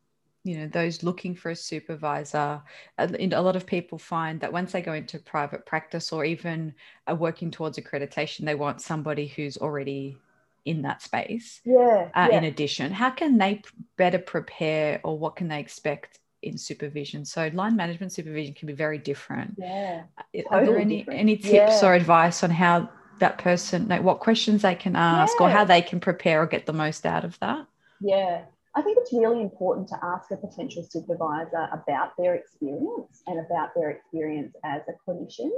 you 0.43 0.58
know, 0.58 0.67
those 0.67 1.04
looking 1.04 1.36
for 1.36 1.52
a 1.52 1.56
supervisor? 1.56 2.62
A 2.97 3.41
lot 3.41 3.56
of 3.56 3.65
people 3.65 3.97
find 3.97 4.39
that 4.41 4.54
once 4.54 4.71
they 4.71 4.82
go 4.82 4.93
into 4.93 5.19
private 5.19 5.65
practice 5.65 6.12
or 6.12 6.25
even 6.25 6.73
are 7.08 7.15
working 7.15 7.52
towards 7.52 7.78
accreditation, 7.78 8.45
they 8.45 8.56
want 8.56 8.82
somebody 8.82 9.28
who's 9.28 9.58
already 9.58 10.17
in 10.65 10.82
that 10.84 11.02
space. 11.02 11.62
Yeah, 11.65 12.10
uh, 12.13 12.28
yeah. 12.32 12.38
In 12.38 12.43
addition, 12.45 12.91
how 12.91 13.10
can 13.10 13.38
they 13.38 13.62
better 13.97 14.19
prepare, 14.19 15.02
or 15.04 15.17
what 15.17 15.36
can 15.36 15.47
they 15.47 15.60
expect 15.60 16.19
in 16.41 16.58
supervision? 16.58 17.25
So, 17.25 17.49
line 17.54 17.75
management 17.75 18.13
supervision 18.13 18.54
can 18.54 18.67
be 18.67 18.73
very 18.73 18.97
different. 18.97 19.56
Yeah. 19.58 20.04
Totally 20.34 20.45
are 20.52 20.65
there 20.65 20.80
any 20.80 20.97
different. 20.99 21.19
any 21.19 21.38
tips 21.38 21.82
yeah. 21.82 21.86
or 21.86 21.93
advice 21.93 22.43
on 22.43 22.52
how 22.52 22.89
that 23.19 23.38
person 23.38 23.88
like 23.88 24.02
what 24.02 24.19
questions 24.19 24.62
they 24.62 24.75
can 24.75 24.95
ask 24.95 25.34
yeah. 25.39 25.45
or 25.45 25.49
how 25.49 25.63
they 25.63 25.82
can 25.82 25.99
prepare 25.99 26.41
or 26.41 26.45
get 26.45 26.65
the 26.65 26.73
most 26.73 27.06
out 27.06 27.23
of 27.23 27.38
that 27.39 27.67
yeah 28.02 28.41
i 28.75 28.82
think 28.82 28.97
it's 28.99 29.13
really 29.13 29.41
important 29.41 29.88
to 29.88 29.99
ask 30.03 30.32
a 30.32 30.38
potential 30.38 30.86
supervisor 30.89 31.67
about 31.71 32.12
their 32.17 32.36
experience 32.36 33.23
and 33.27 33.39
about 33.39 33.69
their 33.75 33.89
experience 33.89 34.55
as 34.63 34.82
a 34.88 35.10
clinician 35.10 35.51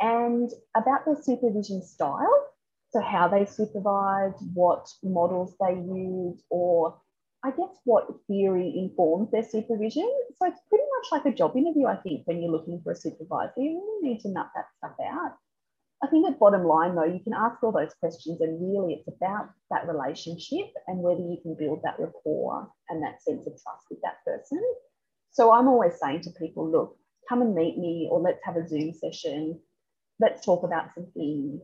and 0.00 0.50
about 0.76 1.04
their 1.04 1.20
supervision 1.20 1.82
style 1.82 2.46
so 2.90 3.00
how 3.00 3.28
they 3.28 3.44
supervise 3.44 4.32
what 4.54 4.88
models 5.02 5.54
they 5.60 5.74
use 5.74 6.42
or 6.50 6.98
I 7.44 7.50
guess 7.50 7.70
what 7.84 8.08
theory 8.26 8.74
informs 8.76 9.30
their 9.30 9.44
supervision. 9.44 10.10
So 10.36 10.46
it's 10.46 10.60
pretty 10.68 10.84
much 10.96 11.12
like 11.12 11.32
a 11.32 11.36
job 11.36 11.56
interview, 11.56 11.86
I 11.86 11.96
think, 11.96 12.26
when 12.26 12.42
you're 12.42 12.50
looking 12.50 12.80
for 12.82 12.92
a 12.92 12.96
supervisor. 12.96 13.52
You 13.58 13.80
really 13.80 14.08
need 14.08 14.20
to 14.22 14.28
nut 14.28 14.50
that 14.56 14.66
stuff 14.78 14.96
out. 15.00 15.36
I 16.02 16.06
think 16.06 16.28
at 16.28 16.38
bottom 16.38 16.64
line, 16.64 16.94
though, 16.94 17.04
you 17.04 17.20
can 17.24 17.34
ask 17.34 17.62
all 17.62 17.72
those 17.72 17.94
questions, 18.00 18.40
and 18.40 18.60
really 18.60 18.94
it's 18.94 19.08
about 19.08 19.50
that 19.70 19.88
relationship 19.88 20.66
and 20.86 21.00
whether 21.00 21.20
you 21.20 21.38
can 21.42 21.56
build 21.58 21.80
that 21.82 21.98
rapport 21.98 22.68
and 22.88 23.02
that 23.02 23.20
sense 23.22 23.46
of 23.46 23.52
trust 23.52 23.86
with 23.90 24.00
that 24.02 24.24
person. 24.24 24.62
So 25.32 25.52
I'm 25.52 25.68
always 25.68 25.98
saying 26.00 26.20
to 26.22 26.30
people, 26.38 26.70
look, 26.70 26.96
come 27.28 27.42
and 27.42 27.54
meet 27.54 27.78
me, 27.78 28.08
or 28.10 28.20
let's 28.20 28.44
have 28.44 28.56
a 28.56 28.66
Zoom 28.66 28.92
session. 28.92 29.60
Let's 30.20 30.44
talk 30.44 30.62
about 30.62 30.94
some 30.94 31.06
things. 31.14 31.62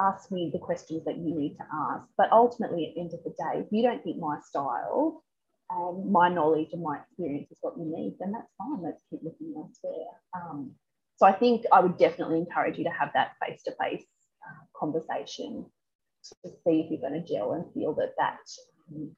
Ask 0.00 0.32
me 0.32 0.50
the 0.52 0.58
questions 0.58 1.04
that 1.04 1.18
you 1.18 1.34
need 1.34 1.56
to 1.56 1.64
ask. 1.72 2.08
But 2.16 2.32
ultimately, 2.32 2.86
at 2.86 2.94
the 2.94 3.00
end 3.02 3.14
of 3.14 3.22
the 3.22 3.30
day, 3.30 3.60
if 3.60 3.66
you 3.70 3.82
don't 3.82 4.02
think 4.02 4.18
my 4.18 4.38
style 4.48 5.22
and 5.70 6.10
my 6.10 6.28
knowledge 6.28 6.70
and 6.72 6.82
my 6.82 6.98
experience 6.98 7.50
is 7.50 7.58
what 7.60 7.78
you 7.78 7.84
need, 7.84 8.16
then 8.18 8.32
that's 8.32 8.52
fine. 8.58 8.82
Let's 8.82 9.02
keep 9.10 9.20
looking 9.22 9.54
elsewhere. 9.56 10.10
Um, 10.34 10.72
so 11.20 11.26
I 11.26 11.32
think 11.32 11.66
I 11.70 11.80
would 11.80 11.98
definitely 11.98 12.38
encourage 12.38 12.78
you 12.78 12.84
to 12.84 12.90
have 12.90 13.10
that 13.12 13.32
face 13.44 13.62
to 13.64 13.74
face 13.78 14.06
conversation 14.74 15.66
to 16.42 16.48
see 16.48 16.80
if 16.80 16.90
you're 16.90 17.10
going 17.10 17.22
to 17.22 17.30
gel 17.30 17.52
and 17.52 17.70
feel 17.74 17.94
that 17.96 18.14
that, 18.16 18.38
um, 18.90 19.14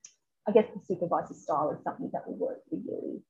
I 0.49 0.51
guess, 0.51 0.67
the 0.75 0.85
supervisor 0.85 1.35
style 1.35 1.71
is 1.71 1.85
something 1.85 2.11
that 2.13 2.27
will 2.27 2.35
work 2.35 2.59
for 2.69 2.75
you. 2.75 3.23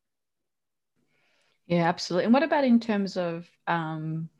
Yeah, 1.67 1.87
absolutely. 1.87 2.25
And 2.25 2.33
what 2.33 2.43
about 2.43 2.65
in 2.65 2.81
terms 2.81 3.19
of 3.19 3.47
um, 3.67 4.31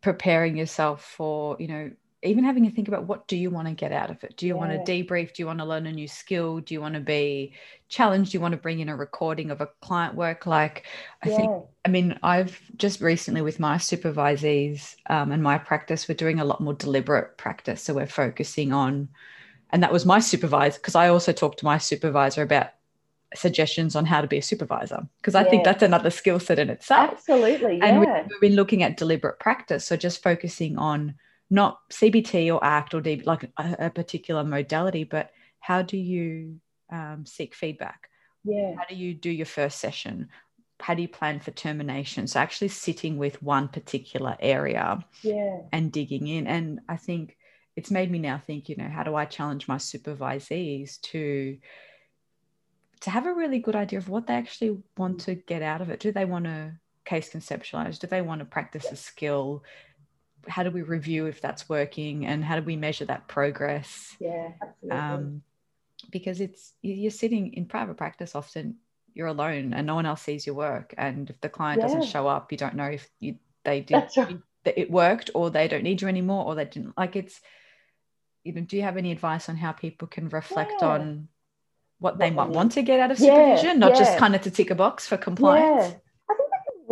preparing 0.00 0.56
yourself 0.56 1.04
for, 1.04 1.58
you 1.60 1.68
know, 1.68 1.90
even 2.24 2.42
having 2.42 2.64
to 2.64 2.70
think 2.70 2.88
about 2.88 3.04
what 3.04 3.28
do 3.28 3.36
you 3.36 3.50
want 3.50 3.68
to 3.68 3.74
get 3.74 3.92
out 3.92 4.10
of 4.10 4.22
it 4.24 4.36
do 4.36 4.46
you 4.46 4.54
yeah. 4.54 4.60
want 4.60 4.72
to 4.72 4.92
debrief 4.92 5.32
do 5.34 5.42
you 5.42 5.46
want 5.46 5.58
to 5.58 5.64
learn 5.64 5.86
a 5.86 5.92
new 5.92 6.08
skill 6.08 6.60
do 6.60 6.74
you 6.74 6.80
want 6.80 6.94
to 6.94 7.00
be 7.00 7.52
challenged 7.88 8.32
do 8.32 8.36
you 8.36 8.40
want 8.40 8.52
to 8.52 8.58
bring 8.58 8.80
in 8.80 8.88
a 8.88 8.96
recording 8.96 9.50
of 9.50 9.60
a 9.60 9.66
client 9.80 10.14
work 10.14 10.46
like 10.46 10.86
i 11.22 11.28
yeah. 11.28 11.36
think 11.36 11.64
i 11.84 11.88
mean 11.88 12.18
i've 12.22 12.60
just 12.76 13.00
recently 13.00 13.42
with 13.42 13.60
my 13.60 13.76
supervisees 13.76 14.96
um, 15.10 15.32
and 15.32 15.42
my 15.42 15.58
practice 15.58 16.08
we're 16.08 16.14
doing 16.14 16.40
a 16.40 16.44
lot 16.44 16.60
more 16.60 16.74
deliberate 16.74 17.36
practice 17.36 17.82
so 17.82 17.94
we're 17.94 18.06
focusing 18.06 18.72
on 18.72 19.08
and 19.70 19.82
that 19.82 19.92
was 19.92 20.06
my 20.06 20.18
supervisor 20.18 20.78
because 20.78 20.94
i 20.94 21.08
also 21.08 21.32
talked 21.32 21.58
to 21.58 21.64
my 21.64 21.78
supervisor 21.78 22.42
about 22.42 22.70
suggestions 23.36 23.96
on 23.96 24.04
how 24.06 24.20
to 24.20 24.28
be 24.28 24.38
a 24.38 24.42
supervisor 24.42 25.04
because 25.20 25.34
I 25.34 25.42
yeah. 25.42 25.50
think 25.50 25.64
that's 25.64 25.82
another 25.82 26.10
skill 26.10 26.38
set 26.38 26.60
in 26.60 26.70
itself. 26.70 27.10
Absolutely. 27.14 27.78
Yeah. 27.78 27.86
And 27.86 28.00
we've 28.00 28.40
been 28.40 28.54
looking 28.54 28.84
at 28.84 28.96
deliberate 28.96 29.40
practice. 29.40 29.84
So 29.84 29.96
just 29.96 30.22
focusing 30.22 30.78
on 30.78 31.16
not 31.54 31.88
CBT 31.90 32.52
or 32.52 32.62
ACT 32.64 32.94
or 32.94 33.00
DB, 33.00 33.24
like 33.24 33.44
a, 33.56 33.76
a, 33.86 33.90
particular 33.90 34.42
modality, 34.42 35.04
but 35.04 35.30
how 35.60 35.82
do 35.82 35.96
you 35.96 36.58
um, 36.90 37.24
seek 37.24 37.54
feedback? 37.54 38.10
Yeah. 38.42 38.74
How 38.76 38.84
do 38.88 38.96
you 38.96 39.14
do 39.14 39.30
your 39.30 39.46
first 39.46 39.78
session? 39.78 40.30
How 40.80 40.94
do 40.94 41.02
you 41.02 41.08
plan 41.08 41.38
for 41.38 41.52
termination? 41.52 42.26
So 42.26 42.40
actually 42.40 42.68
sitting 42.68 43.18
with 43.18 43.40
one 43.40 43.68
particular 43.68 44.36
area 44.40 44.98
yeah. 45.22 45.60
and 45.72 45.92
digging 45.92 46.26
in. 46.26 46.48
And 46.48 46.80
I 46.88 46.96
think 46.96 47.36
it's 47.76 47.90
made 47.90 48.10
me 48.10 48.18
now 48.18 48.38
think, 48.44 48.68
you 48.68 48.74
know, 48.76 48.88
how 48.88 49.04
do 49.04 49.14
I 49.14 49.24
challenge 49.24 49.68
my 49.68 49.76
supervisees 49.76 51.00
to 51.02 51.56
to 53.02 53.10
have 53.10 53.26
a 53.26 53.34
really 53.34 53.58
good 53.58 53.76
idea 53.76 53.98
of 53.98 54.08
what 54.08 54.26
they 54.26 54.34
actually 54.34 54.78
want 54.96 55.20
to 55.20 55.36
get 55.36 55.62
out 55.62 55.82
of 55.82 55.90
it? 55.90 56.00
Do 56.00 56.10
they 56.10 56.24
want 56.24 56.46
to 56.46 56.72
case 57.04 57.30
conceptualize? 57.30 57.98
Do 57.98 58.06
they 58.08 58.22
want 58.22 58.40
to 58.40 58.44
practice 58.44 58.90
a 58.90 58.96
skill? 58.96 59.62
How 60.48 60.62
do 60.62 60.70
we 60.70 60.82
review 60.82 61.26
if 61.26 61.40
that's 61.40 61.68
working 61.68 62.26
and 62.26 62.44
how 62.44 62.58
do 62.58 62.62
we 62.64 62.76
measure 62.76 63.04
that 63.04 63.26
progress 63.28 64.16
yeah 64.20 64.50
absolutely. 64.62 64.98
Um, 64.98 65.42
because 66.10 66.40
it's 66.40 66.72
you're 66.82 67.10
sitting 67.10 67.54
in 67.54 67.66
private 67.66 67.96
practice 67.96 68.34
often 68.34 68.76
you're 69.14 69.28
alone 69.28 69.72
and 69.72 69.86
no 69.86 69.94
one 69.94 70.06
else 70.06 70.22
sees 70.22 70.46
your 70.46 70.54
work 70.54 70.94
and 70.98 71.30
if 71.30 71.40
the 71.40 71.48
client 71.48 71.80
yeah. 71.80 71.86
doesn't 71.86 72.04
show 72.04 72.26
up 72.26 72.50
you 72.52 72.58
don't 72.58 72.74
know 72.74 72.84
if 72.84 73.08
you, 73.20 73.36
they 73.64 73.80
did 73.80 74.04
right. 74.16 74.38
it 74.64 74.90
worked 74.90 75.30
or 75.34 75.50
they 75.50 75.68
don't 75.68 75.82
need 75.82 76.02
you 76.02 76.08
anymore 76.08 76.44
or 76.44 76.54
they 76.54 76.64
didn't 76.64 76.96
like 76.96 77.16
it's 77.16 77.40
you 78.42 78.52
know 78.52 78.60
do 78.60 78.76
you 78.76 78.82
have 78.82 78.96
any 78.96 79.12
advice 79.12 79.48
on 79.48 79.56
how 79.56 79.72
people 79.72 80.08
can 80.08 80.28
reflect 80.28 80.74
yeah. 80.80 80.88
on 80.88 81.28
what, 82.00 82.18
they 82.18 82.30
might 82.30 82.50
want 82.50 82.72
to 82.72 82.82
get 82.82 83.00
out 83.00 83.10
of 83.10 83.18
supervision 83.18 83.66
yeah. 83.66 83.88
not 83.88 83.96
just 83.96 84.18
kind 84.18 84.34
of 84.34 84.42
to 84.42 84.50
tick 84.50 84.70
a 84.70 84.74
box 84.74 85.06
for 85.06 85.16
compliance 85.16 85.94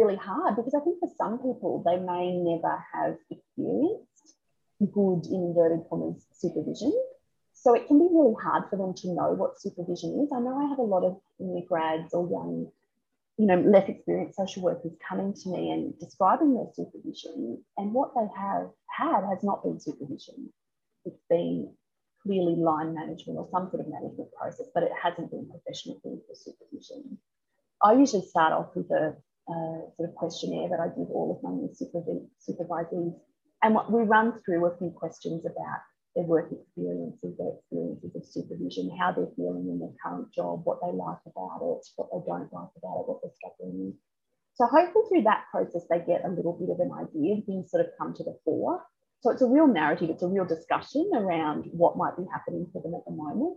really 0.02 0.16
hard 0.16 0.56
because 0.56 0.74
I 0.74 0.80
think 0.80 0.98
for 1.00 1.08
some 1.16 1.38
people, 1.38 1.82
they 1.86 1.98
may 1.98 2.32
never 2.32 2.84
have 2.92 3.16
experienced 3.30 4.36
good, 4.92 5.26
in 5.26 5.54
inverted 5.54 5.86
commas, 5.88 6.26
supervision. 6.32 6.92
So 7.52 7.74
it 7.74 7.86
can 7.86 7.98
be 7.98 8.08
really 8.10 8.34
hard 8.42 8.64
for 8.70 8.76
them 8.76 8.94
to 8.94 9.14
know 9.14 9.32
what 9.32 9.60
supervision 9.60 10.20
is. 10.20 10.32
I 10.34 10.40
know 10.40 10.58
I 10.58 10.68
have 10.68 10.78
a 10.78 10.82
lot 10.82 11.04
of 11.04 11.20
new 11.38 11.64
grads 11.68 12.12
or 12.12 12.28
young, 12.28 12.66
you 13.38 13.46
know, 13.46 13.60
less 13.60 13.88
experienced 13.88 14.36
social 14.36 14.62
workers 14.62 14.92
coming 15.08 15.32
to 15.32 15.48
me 15.48 15.70
and 15.70 15.96
describing 15.98 16.54
their 16.54 16.66
supervision, 16.74 17.62
and 17.76 17.92
what 17.92 18.12
they 18.16 18.26
have 18.36 18.70
had 18.88 19.22
has 19.28 19.44
not 19.44 19.62
been 19.62 19.78
supervision. 19.78 20.52
It's 21.04 21.22
been 21.30 21.72
clearly 22.24 22.56
line 22.56 22.94
management 22.94 23.38
or 23.38 23.48
some 23.50 23.70
sort 23.70 23.80
of 23.80 23.92
management 23.92 24.32
process, 24.32 24.66
but 24.74 24.82
it 24.82 24.92
hasn't 25.00 25.30
been 25.30 25.48
professional 25.48 26.00
clinical 26.00 26.34
supervision. 26.34 27.18
I 27.82 27.94
usually 27.94 28.26
start 28.26 28.52
off 28.52 28.74
with 28.76 28.90
a 28.90 29.16
uh, 29.48 29.86
sort 29.96 30.08
of 30.08 30.14
questionnaire 30.14 30.68
that 30.68 30.80
I 30.80 30.88
give 30.88 31.10
all 31.10 31.34
of 31.34 31.42
my 31.42 31.50
new 31.50 31.70
supervisees. 31.70 33.14
And 33.62 33.74
what 33.74 33.90
we 33.90 34.02
run 34.02 34.40
through 34.44 34.66
a 34.66 34.76
few 34.76 34.90
questions 34.90 35.44
about 35.44 35.80
their 36.14 36.24
work 36.24 36.50
experiences, 36.52 37.36
their 37.38 37.54
experiences 37.56 38.14
of 38.14 38.24
supervision, 38.24 38.96
how 38.98 39.12
they're 39.12 39.32
feeling 39.36 39.68
in 39.70 39.78
their 39.78 39.94
current 40.02 40.32
job, 40.32 40.62
what 40.64 40.78
they 40.82 40.92
like 40.92 41.22
about 41.26 41.60
it, 41.62 41.86
what 41.96 42.08
they 42.12 42.20
don't 42.26 42.52
like 42.52 42.72
about 42.76 43.00
it, 43.00 43.08
what 43.08 43.20
they're 43.22 43.32
struggling 43.38 43.86
with. 43.86 43.94
So 44.54 44.66
hopefully 44.66 45.04
through 45.08 45.22
that 45.22 45.44
process, 45.50 45.82
they 45.88 46.00
get 46.00 46.24
a 46.24 46.28
little 46.28 46.52
bit 46.52 46.68
of 46.68 46.80
an 46.80 46.92
idea 46.92 47.40
things 47.46 47.70
sort 47.70 47.86
of 47.86 47.92
come 47.96 48.12
to 48.14 48.24
the 48.24 48.36
fore. 48.44 48.84
So 49.20 49.30
it's 49.30 49.42
a 49.42 49.46
real 49.46 49.66
narrative, 49.66 50.10
it's 50.10 50.22
a 50.22 50.28
real 50.28 50.44
discussion 50.44 51.10
around 51.14 51.70
what 51.72 51.96
might 51.96 52.16
be 52.16 52.24
happening 52.30 52.66
for 52.72 52.82
them 52.82 52.94
at 52.94 53.04
the 53.06 53.12
moment. 53.12 53.56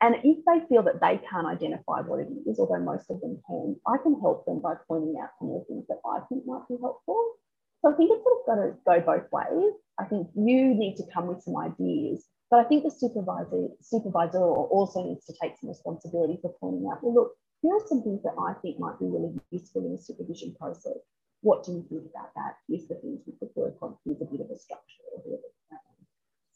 And 0.00 0.16
if 0.24 0.38
they 0.46 0.64
feel 0.68 0.82
that 0.84 1.00
they 1.00 1.20
can't 1.28 1.46
identify 1.46 2.00
what 2.00 2.20
it 2.20 2.28
is, 2.48 2.58
although 2.58 2.80
most 2.80 3.10
of 3.10 3.20
them 3.20 3.40
can, 3.46 3.76
I 3.86 3.96
can 4.02 4.18
help 4.20 4.46
them 4.46 4.60
by 4.60 4.74
pointing 4.88 5.20
out 5.20 5.36
some 5.38 5.50
of 5.52 5.60
the 5.60 5.64
things 5.68 5.84
that 5.88 6.00
I 6.08 6.20
think 6.28 6.46
might 6.46 6.64
be 6.68 6.76
helpful. 6.80 7.36
So 7.82 7.92
I 7.92 7.96
think 7.96 8.10
it's 8.12 8.24
sort 8.24 8.40
of 8.40 8.46
got 8.48 8.58
to 8.60 8.68
go 8.84 8.96
both 9.04 9.28
ways. 9.32 9.72
I 9.98 10.04
think 10.04 10.28
you 10.34 10.72
need 10.74 10.96
to 10.96 11.04
come 11.12 11.26
with 11.28 11.42
some 11.42 11.56
ideas, 11.56 12.24
but 12.50 12.60
I 12.60 12.64
think 12.64 12.84
the 12.84 12.90
supervisor 12.90 13.68
supervisor 13.80 14.40
also 14.40 15.04
needs 15.04 15.24
to 15.26 15.34
take 15.40 15.56
some 15.60 15.68
responsibility 15.68 16.38
for 16.40 16.54
pointing 16.60 16.88
out, 16.90 17.04
well, 17.04 17.14
look, 17.14 17.32
here 17.60 17.76
are 17.76 17.86
some 17.86 18.02
things 18.02 18.22
that 18.22 18.36
I 18.40 18.54
think 18.60 18.80
might 18.80 18.98
be 18.98 19.04
really 19.04 19.36
useful 19.50 19.84
in 19.84 19.92
the 19.92 20.00
supervision 20.00 20.56
process. 20.58 20.96
What 21.42 21.64
do 21.64 21.72
you 21.72 21.84
think 21.88 22.08
about 22.08 22.32
that? 22.36 22.56
Here's 22.68 22.88
the 22.88 22.96
things 22.96 23.20
we 23.26 23.36
could 23.38 23.52
work 23.54 23.76
on. 23.82 23.96
Here's 24.04 24.20
a 24.20 24.24
bit 24.24 24.40
of 24.40 24.50
a 24.50 24.56
structure 24.56 25.04
or 25.12 25.20
a 25.20 25.40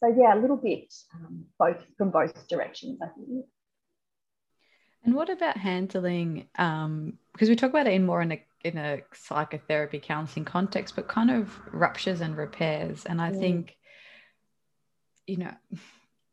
so 0.05 0.15
yeah, 0.17 0.35
a 0.35 0.39
little 0.39 0.57
bit 0.57 0.93
um, 1.13 1.45
both 1.57 1.83
from 1.97 2.11
both 2.11 2.47
directions, 2.47 2.99
I 3.01 3.07
think. 3.07 3.45
And 5.03 5.13
what 5.13 5.29
about 5.29 5.57
handling? 5.57 6.47
Um, 6.57 7.17
because 7.33 7.49
we 7.49 7.55
talk 7.55 7.69
about 7.69 7.87
it 7.87 7.93
in 7.93 8.05
more 8.05 8.21
in 8.21 8.31
a 8.31 8.43
in 8.63 8.77
a 8.77 9.01
psychotherapy 9.13 9.99
counseling 9.99 10.45
context, 10.45 10.95
but 10.95 11.07
kind 11.07 11.29
of 11.29 11.59
ruptures 11.71 12.21
and 12.21 12.35
repairs. 12.35 13.05
And 13.05 13.21
I 13.21 13.31
mm. 13.31 13.39
think, 13.39 13.77
you 15.27 15.37
know, 15.37 15.53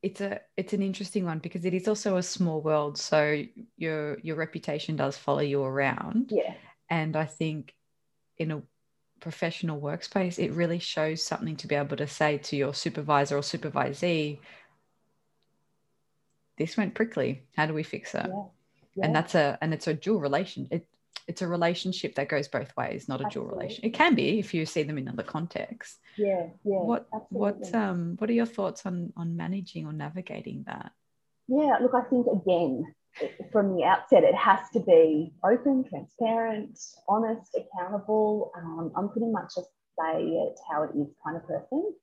it's 0.02 0.20
a 0.20 0.40
it's 0.56 0.72
an 0.72 0.82
interesting 0.82 1.24
one 1.24 1.38
because 1.38 1.64
it 1.64 1.74
is 1.74 1.86
also 1.86 2.16
a 2.16 2.22
small 2.22 2.62
world. 2.62 2.98
So 2.98 3.42
your 3.76 4.18
your 4.20 4.36
reputation 4.36 4.96
does 4.96 5.16
follow 5.16 5.40
you 5.40 5.62
around. 5.62 6.30
Yeah. 6.32 6.54
And 6.88 7.16
I 7.16 7.26
think 7.26 7.74
in 8.38 8.50
a 8.50 8.62
professional 9.22 9.80
workspace, 9.80 10.38
it 10.38 10.52
really 10.52 10.78
shows 10.78 11.24
something 11.24 11.56
to 11.56 11.66
be 11.66 11.74
able 11.74 11.96
to 11.96 12.06
say 12.06 12.38
to 12.38 12.56
your 12.56 12.74
supervisor 12.74 13.36
or 13.36 13.40
supervisee, 13.40 14.38
this 16.58 16.76
went 16.76 16.94
prickly. 16.94 17.44
How 17.56 17.66
do 17.66 17.72
we 17.72 17.82
fix 17.82 18.14
it? 18.14 18.26
Yeah. 18.28 18.42
Yeah. 18.94 19.06
And 19.06 19.16
that's 19.16 19.34
a 19.34 19.56
and 19.62 19.72
it's 19.72 19.86
a 19.86 19.94
dual 19.94 20.20
relation. 20.20 20.68
It 20.70 20.86
it's 21.28 21.40
a 21.40 21.48
relationship 21.48 22.16
that 22.16 22.28
goes 22.28 22.48
both 22.48 22.76
ways, 22.76 23.08
not 23.08 23.20
a 23.20 23.28
dual 23.30 23.46
relation. 23.46 23.84
It 23.84 23.94
can 23.94 24.14
be 24.14 24.38
if 24.38 24.52
you 24.52 24.66
see 24.66 24.82
them 24.82 24.98
in 24.98 25.08
other 25.08 25.22
contexts. 25.22 25.98
yeah, 26.16 26.48
yeah. 26.64 26.82
what 26.82 27.06
what 27.30 27.74
um 27.74 28.16
what 28.18 28.28
are 28.28 28.34
your 28.34 28.46
thoughts 28.46 28.84
on 28.84 29.12
on 29.16 29.36
managing 29.36 29.86
or 29.86 29.92
navigating 29.92 30.64
that? 30.66 30.92
Yeah, 31.48 31.78
look, 31.80 31.92
I 31.94 32.02
think 32.08 32.26
again, 32.26 32.94
from 33.52 33.76
the 33.76 33.84
outset, 33.84 34.24
it 34.24 34.34
has 34.34 34.60
to 34.72 34.80
be 34.80 35.32
open, 35.44 35.84
transparent, 35.88 36.78
honest, 37.08 37.56
accountable. 37.56 38.52
Um, 38.56 38.92
I'm 38.96 39.08
pretty 39.08 39.30
much 39.30 39.52
a 39.58 39.62
say 39.98 40.22
it 40.22 40.58
how 40.70 40.84
it 40.84 40.90
is 40.96 41.08
kind 41.24 41.36
of 41.36 41.46
person, 41.46 41.94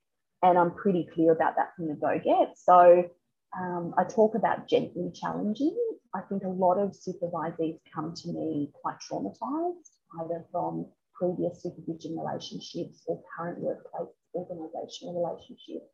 and 0.44 0.58
I'm 0.58 0.72
pretty 0.72 1.08
clear 1.14 1.32
about 1.32 1.56
that 1.56 1.76
from 1.76 1.88
the 1.88 1.96
go 1.96 2.20
get. 2.24 2.58
So 2.58 3.10
um, 3.58 3.94
I 3.98 4.04
talk 4.04 4.36
about 4.36 4.68
gently 4.70 5.12
challenging. 5.14 5.76
I 6.14 6.22
think 6.22 6.44
a 6.44 6.50
lot 6.50 6.78
of 6.78 6.92
supervisees 6.92 7.80
come 7.94 8.14
to 8.16 8.28
me 8.30 8.72
quite 8.82 8.98
traumatized, 9.00 9.90
either 10.22 10.46
from 10.52 10.88
previous 11.14 11.62
supervision 11.62 12.18
relationships 12.18 13.04
or 13.08 13.22
current 13.38 13.60
workplace 13.60 14.10
organizational 14.34 15.24
relationships. 15.24 15.92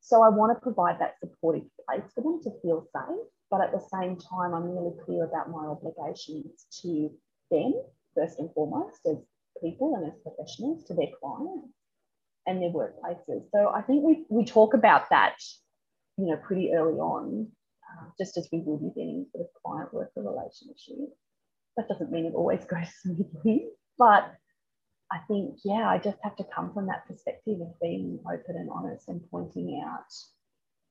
So 0.00 0.22
I 0.22 0.28
want 0.28 0.56
to 0.56 0.60
provide 0.60 1.00
that 1.00 1.16
supportive 1.20 1.68
place 1.88 2.10
for 2.14 2.22
them 2.22 2.40
to 2.44 2.50
feel 2.62 2.86
safe, 2.94 3.26
but 3.50 3.60
at 3.60 3.72
the 3.72 3.84
same 3.92 4.16
time, 4.16 4.54
I'm 4.54 4.70
really 4.70 4.94
clear 5.04 5.24
about 5.24 5.50
my 5.50 5.66
obligations 5.66 6.66
to 6.82 7.10
them, 7.50 7.74
first 8.14 8.38
and 8.38 8.52
foremost, 8.54 9.00
as 9.10 9.16
people 9.60 9.96
and 9.96 10.06
as 10.06 10.18
professionals, 10.22 10.84
to 10.84 10.94
their 10.94 11.08
clients 11.20 11.74
and 12.46 12.62
their 12.62 12.70
workplaces. 12.70 13.42
So 13.52 13.72
I 13.74 13.82
think 13.82 14.04
we, 14.04 14.24
we 14.28 14.44
talk 14.44 14.74
about 14.74 15.10
that, 15.10 15.36
you 16.16 16.26
know, 16.26 16.36
pretty 16.36 16.72
early 16.72 16.98
on, 16.98 17.48
uh, 17.90 18.06
just 18.18 18.36
as 18.36 18.48
we 18.52 18.60
would 18.60 18.80
with 18.80 18.96
any 18.96 19.26
sort 19.32 19.46
of 19.46 19.62
client 19.62 19.92
worker 19.92 20.22
relationship. 20.22 21.12
That 21.76 21.88
doesn't 21.88 22.12
mean 22.12 22.26
it 22.26 22.34
always 22.34 22.64
goes 22.70 22.88
smoothly, 23.02 23.66
but 23.98 24.32
I 25.10 25.18
think, 25.26 25.58
yeah, 25.64 25.88
I 25.88 25.98
just 25.98 26.18
have 26.22 26.36
to 26.36 26.44
come 26.54 26.72
from 26.72 26.86
that 26.86 27.06
perspective 27.08 27.60
of 27.60 27.80
being 27.80 28.20
open 28.24 28.56
and 28.56 28.70
honest 28.70 29.08
and 29.08 29.20
pointing 29.28 29.82
out 29.84 30.06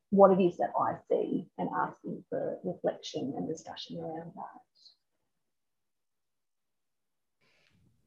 what 0.10 0.32
it 0.32 0.44
is 0.44 0.58
that 0.58 0.72
I 0.78 0.96
see 1.10 1.29
and 1.60 1.70
asking 1.76 2.24
for 2.30 2.58
reflection 2.64 3.34
and 3.38 3.48
discussion 3.48 4.00
around 4.00 4.32
that. 4.36 4.62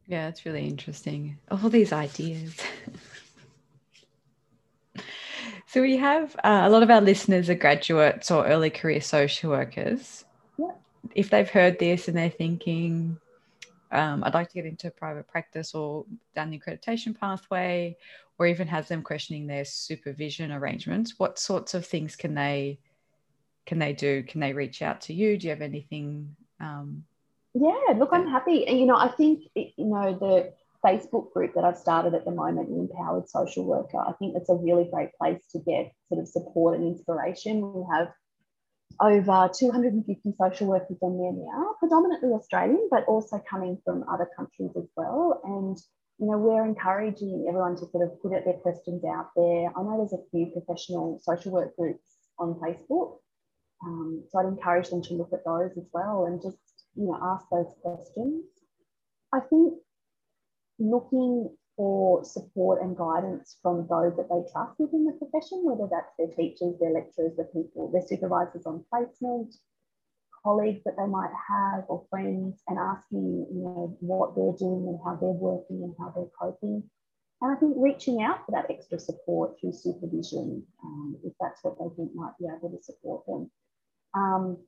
Yeah, 0.06 0.28
it's 0.28 0.44
really 0.44 0.66
interesting. 0.66 1.38
All 1.50 1.68
these 1.68 1.92
ideas. 1.92 2.56
so 5.66 5.80
we 5.80 5.96
have 5.98 6.34
uh, 6.42 6.62
a 6.64 6.70
lot 6.70 6.82
of 6.82 6.90
our 6.90 7.00
listeners 7.00 7.48
are 7.48 7.54
graduates 7.54 8.30
or 8.30 8.46
early 8.46 8.70
career 8.70 9.00
social 9.00 9.50
workers. 9.50 10.24
Yeah. 10.58 10.72
If 11.14 11.30
they've 11.30 11.48
heard 11.48 11.78
this 11.78 12.08
and 12.08 12.16
they're 12.16 12.30
thinking, 12.30 13.18
um, 13.92 14.24
I'd 14.24 14.34
like 14.34 14.48
to 14.48 14.54
get 14.54 14.66
into 14.66 14.90
private 14.90 15.28
practice 15.28 15.74
or 15.74 16.04
down 16.34 16.50
the 16.50 16.58
accreditation 16.58 17.18
pathway, 17.18 17.96
or 18.38 18.46
even 18.46 18.66
has 18.66 18.88
them 18.88 19.02
questioning 19.02 19.46
their 19.46 19.64
supervision 19.64 20.50
arrangements, 20.50 21.18
what 21.18 21.38
sorts 21.38 21.74
of 21.74 21.86
things 21.86 22.16
can 22.16 22.34
they 22.34 22.78
can 23.66 23.78
they 23.78 23.92
do? 23.92 24.22
Can 24.22 24.40
they 24.40 24.52
reach 24.52 24.82
out 24.82 25.02
to 25.02 25.14
you? 25.14 25.38
Do 25.38 25.46
you 25.46 25.50
have 25.50 25.62
anything? 25.62 26.36
Um, 26.60 27.04
Yeah, 27.54 27.94
look, 27.96 28.10
I'm 28.12 28.28
happy. 28.28 28.66
And, 28.66 28.78
you 28.78 28.86
know, 28.86 28.96
I 28.96 29.08
think, 29.08 29.44
you 29.54 29.72
know, 29.78 30.18
the 30.18 30.52
Facebook 30.84 31.32
group 31.32 31.54
that 31.54 31.64
I've 31.64 31.78
started 31.78 32.14
at 32.14 32.24
the 32.24 32.30
moment, 32.30 32.68
the 32.68 32.78
Empowered 32.78 33.28
Social 33.28 33.64
Worker, 33.64 33.98
I 33.98 34.12
think 34.12 34.36
it's 34.36 34.50
a 34.50 34.54
really 34.54 34.88
great 34.92 35.10
place 35.20 35.42
to 35.52 35.60
get 35.60 35.92
sort 36.08 36.20
of 36.20 36.28
support 36.28 36.78
and 36.78 36.88
inspiration. 36.88 37.60
We 37.72 37.84
have 37.92 38.08
over 39.00 39.50
250 39.56 40.34
social 40.38 40.66
workers 40.66 40.98
on 41.00 41.18
there 41.18 41.32
now, 41.32 41.74
predominantly 41.78 42.30
Australian, 42.30 42.88
but 42.90 43.04
also 43.04 43.42
coming 43.48 43.78
from 43.84 44.04
other 44.08 44.28
countries 44.36 44.70
as 44.76 44.88
well. 44.96 45.40
And, 45.44 45.78
you 46.18 46.30
know, 46.30 46.38
we're 46.38 46.64
encouraging 46.64 47.46
everyone 47.48 47.76
to 47.76 47.86
sort 47.90 48.04
of 48.04 48.20
put 48.20 48.32
their 48.44 48.54
questions 48.54 49.04
out 49.04 49.30
there. 49.36 49.72
I 49.76 49.82
know 49.82 49.98
there's 49.98 50.20
a 50.20 50.30
few 50.30 50.46
professional 50.46 51.20
social 51.22 51.52
work 51.52 51.76
groups 51.76 52.08
on 52.38 52.54
Facebook. 52.54 53.18
Um, 53.84 54.24
so 54.30 54.38
I'd 54.38 54.46
encourage 54.46 54.90
them 54.90 55.02
to 55.02 55.14
look 55.14 55.32
at 55.32 55.44
those 55.44 55.72
as 55.76 55.88
well 55.92 56.26
and 56.26 56.40
just, 56.40 56.58
you 56.94 57.06
know, 57.06 57.18
ask 57.22 57.46
those 57.50 57.72
questions. 57.82 58.44
I 59.32 59.40
think 59.40 59.74
looking 60.78 61.50
for 61.76 62.22
support 62.24 62.82
and 62.82 62.96
guidance 62.96 63.56
from 63.62 63.86
those 63.88 64.14
that 64.16 64.28
they 64.28 64.52
trust 64.52 64.78
within 64.78 65.06
the 65.06 65.12
profession, 65.12 65.64
whether 65.64 65.88
that's 65.90 66.12
their 66.18 66.28
teachers, 66.36 66.78
their 66.78 66.92
lecturers, 66.92 67.32
the 67.36 67.44
people, 67.44 67.90
their 67.90 68.06
supervisors 68.06 68.66
on 68.66 68.84
placement, 68.90 69.54
colleagues 70.44 70.82
that 70.84 70.96
they 70.98 71.06
might 71.06 71.32
have, 71.48 71.84
or 71.88 72.04
friends, 72.10 72.62
and 72.68 72.78
asking, 72.78 73.46
you 73.50 73.62
know, 73.62 73.96
what 74.00 74.34
they're 74.36 74.58
doing 74.58 74.86
and 74.88 74.98
how 75.04 75.16
they're 75.16 75.30
working 75.30 75.82
and 75.82 75.94
how 75.98 76.12
they're 76.14 76.30
coping. 76.38 76.82
And 77.40 77.50
I 77.50 77.58
think 77.58 77.74
reaching 77.76 78.22
out 78.22 78.44
for 78.44 78.52
that 78.52 78.70
extra 78.70 78.98
support 78.98 79.58
through 79.58 79.72
supervision, 79.72 80.62
um, 80.84 81.16
if 81.24 81.32
that's 81.40 81.62
what 81.64 81.78
they 81.78 81.88
think 81.96 82.14
might 82.14 82.36
be 82.38 82.46
able 82.46 82.70
to 82.70 82.82
support 82.82 83.24
them. 83.26 83.50
Um, 84.14 84.58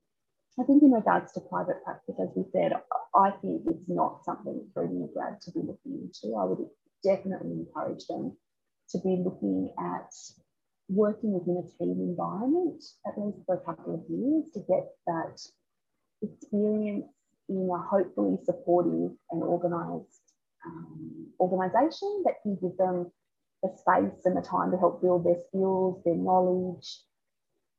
I 0.59 0.63
think 0.65 0.83
in 0.83 0.93
regards 0.93 1.33
to 1.33 1.41
private 1.41 1.83
practice, 1.85 2.15
as 2.21 2.29
we 2.37 2.45
said, 2.53 2.73
I 3.15 3.31
think 3.43 3.63
it's 3.67 3.89
not 3.89 4.25
something 4.25 4.69
for 4.73 4.85
a 4.85 4.89
new 4.89 5.11
grad 5.13 5.41
to 5.43 5.51
be 5.51 5.61
looking 5.61 6.09
into. 6.09 6.37
I 6.37 6.45
would 6.45 6.67
definitely 7.03 7.53
encourage 7.53 8.07
them 8.07 8.37
to 8.91 8.99
be 8.99 9.23
looking 9.25 9.75
at 9.79 10.13
working 10.89 11.33
within 11.33 11.57
a 11.57 11.79
team 11.79 11.99
environment, 11.99 12.85
at 13.07 13.19
least 13.19 13.39
for 13.47 13.57
a 13.57 13.65
couple 13.65 13.95
of 13.95 14.03
years, 14.09 14.45
to 14.55 14.61
get 14.61 14.91
that 15.07 15.41
experience 16.23 17.07
in 17.49 17.69
a 17.69 17.79
hopefully 17.79 18.39
supportive 18.45 19.11
and 19.31 19.43
organised 19.43 20.23
um, 20.67 21.27
organisation 21.41 22.23
that 22.25 22.41
can 22.43 22.57
give 22.57 22.77
them 22.79 23.11
the 23.63 23.71
space 23.77 24.25
and 24.25 24.37
the 24.37 24.43
time 24.43 24.71
to 24.71 24.79
help 24.79 25.03
build 25.03 25.25
their 25.25 25.39
skills, 25.49 26.01
their 26.05 26.15
knowledge, 26.15 27.01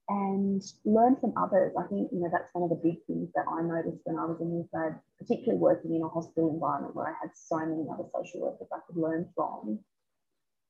and 0.07 0.61
learn 0.83 1.15
from 1.15 1.33
others. 1.37 1.73
I 1.77 1.87
think 1.87 2.09
you 2.11 2.19
know 2.19 2.29
that's 2.31 2.53
one 2.53 2.63
of 2.63 2.69
the 2.69 2.81
big 2.83 3.03
things 3.07 3.29
that 3.33 3.45
I 3.49 3.61
noticed 3.61 4.01
when 4.03 4.17
I 4.17 4.25
was 4.25 4.37
in 4.39 4.51
new 4.51 4.67
grad, 4.71 4.99
particularly 5.17 5.59
working 5.59 5.95
in 5.95 6.03
a 6.03 6.09
hospital 6.09 6.53
environment 6.53 6.95
where 6.95 7.07
I 7.07 7.15
had 7.21 7.31
so 7.33 7.57
many 7.57 7.87
other 7.91 8.05
social 8.13 8.41
workers 8.41 8.67
I 8.71 8.79
could 8.85 8.97
learn 8.97 9.29
from. 9.35 9.79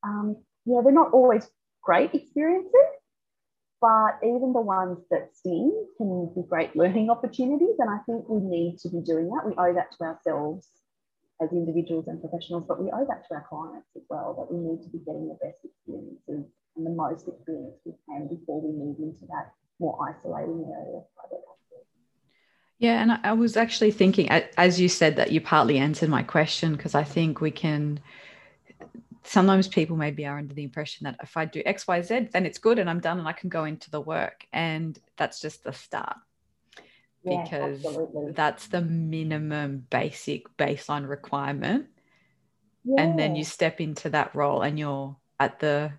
Um, 0.04 0.38
yeah, 0.66 0.82
they're 0.84 0.94
not 0.94 1.12
always 1.12 1.50
great 1.84 2.14
experiences, 2.14 2.72
but 3.82 4.20
even 4.24 4.54
the 4.54 4.62
ones 4.62 5.00
that 5.12 5.36
sting 5.36 5.74
can 5.98 6.32
be 6.34 6.42
great 6.48 6.76
learning 6.76 7.10
opportunities. 7.10 7.76
And 7.80 7.90
I 7.90 8.00
think 8.06 8.30
we 8.30 8.40
need 8.40 8.78
to 8.80 8.90
be 8.90 9.02
doing 9.02 9.28
that. 9.30 9.46
We 9.46 9.54
owe 9.58 9.74
that 9.74 9.92
to 9.98 10.04
ourselves 10.06 10.70
as 11.42 11.52
individuals 11.52 12.08
and 12.08 12.22
professionals, 12.22 12.64
but 12.68 12.82
we 12.82 12.90
owe 12.92 13.06
that 13.06 13.28
to 13.28 13.34
our 13.36 13.46
clients 13.50 13.90
as 13.98 14.04
well, 14.10 14.34
that 14.40 14.56
we 14.56 14.64
need 14.64 14.82
to 14.84 14.90
be 14.90 15.04
getting 15.04 15.28
the 15.28 15.38
best 15.44 15.60
experiences 15.66 16.50
and 16.76 16.86
the 16.86 16.90
most 16.90 17.28
experience 17.28 17.76
we 17.86 17.94
can 18.08 18.28
before 18.28 18.62
we 18.62 18.72
move 18.72 18.98
into 19.00 19.26
that 19.28 19.54
more 19.80 19.98
isolating 20.10 20.72
area 20.72 20.98
of 20.98 21.16
private 21.16 21.44
practice. 21.46 21.88
Yeah, 22.78 23.02
and 23.02 23.20
I, 23.24 23.34
was 23.34 23.56
actually 23.56 23.92
thinking, 23.92 24.30
as 24.30 24.80
you 24.80 24.90
said, 24.90 25.16
that 25.16 25.32
you 25.32 25.40
partly 25.40 25.78
answered 25.78 26.10
my 26.10 26.24
question 26.24 26.76
because 26.76 26.96
I 26.96 27.04
think 27.04 27.40
we 27.42 27.52
can. 27.52 28.00
Sometimes 29.24 29.68
people 29.68 29.96
maybe 29.96 30.26
are 30.26 30.38
under 30.38 30.54
the 30.54 30.64
impression 30.64 31.06
that 31.06 31.18
if 31.24 31.36
I 31.36 31.46
do 31.46 31.64
X, 31.66 31.88
Y, 31.88 32.02
Z, 32.02 32.30
then 32.32 32.46
it's 32.46 32.60
good 32.60 32.78
and 32.78 32.90
I'm 32.90 33.00
done 33.00 33.18
and 33.18 33.28
I 33.28 33.34
can 33.34 33.50
go 33.50 33.64
into 33.64 33.90
the 33.90 34.02
work. 34.02 34.46
And 34.54 35.00
that's 35.18 35.40
just 35.40 35.64
the 35.64 35.74
start 35.74 36.18
Yeah, 37.24 37.40
because 37.40 37.84
absolutely. 37.84 38.34
that's 38.34 38.68
the 38.68 38.82
minimum 38.82 39.88
basic 39.90 40.56
baseline 40.58 41.10
requirement. 41.10 41.88
And 42.98 43.18
then 43.18 43.36
you 43.36 43.44
step 43.44 43.82
into 43.82 44.10
that 44.12 44.36
role 44.36 44.62
and 44.62 44.78
you're 44.78 45.16
at 45.40 45.60
the, 45.60 45.94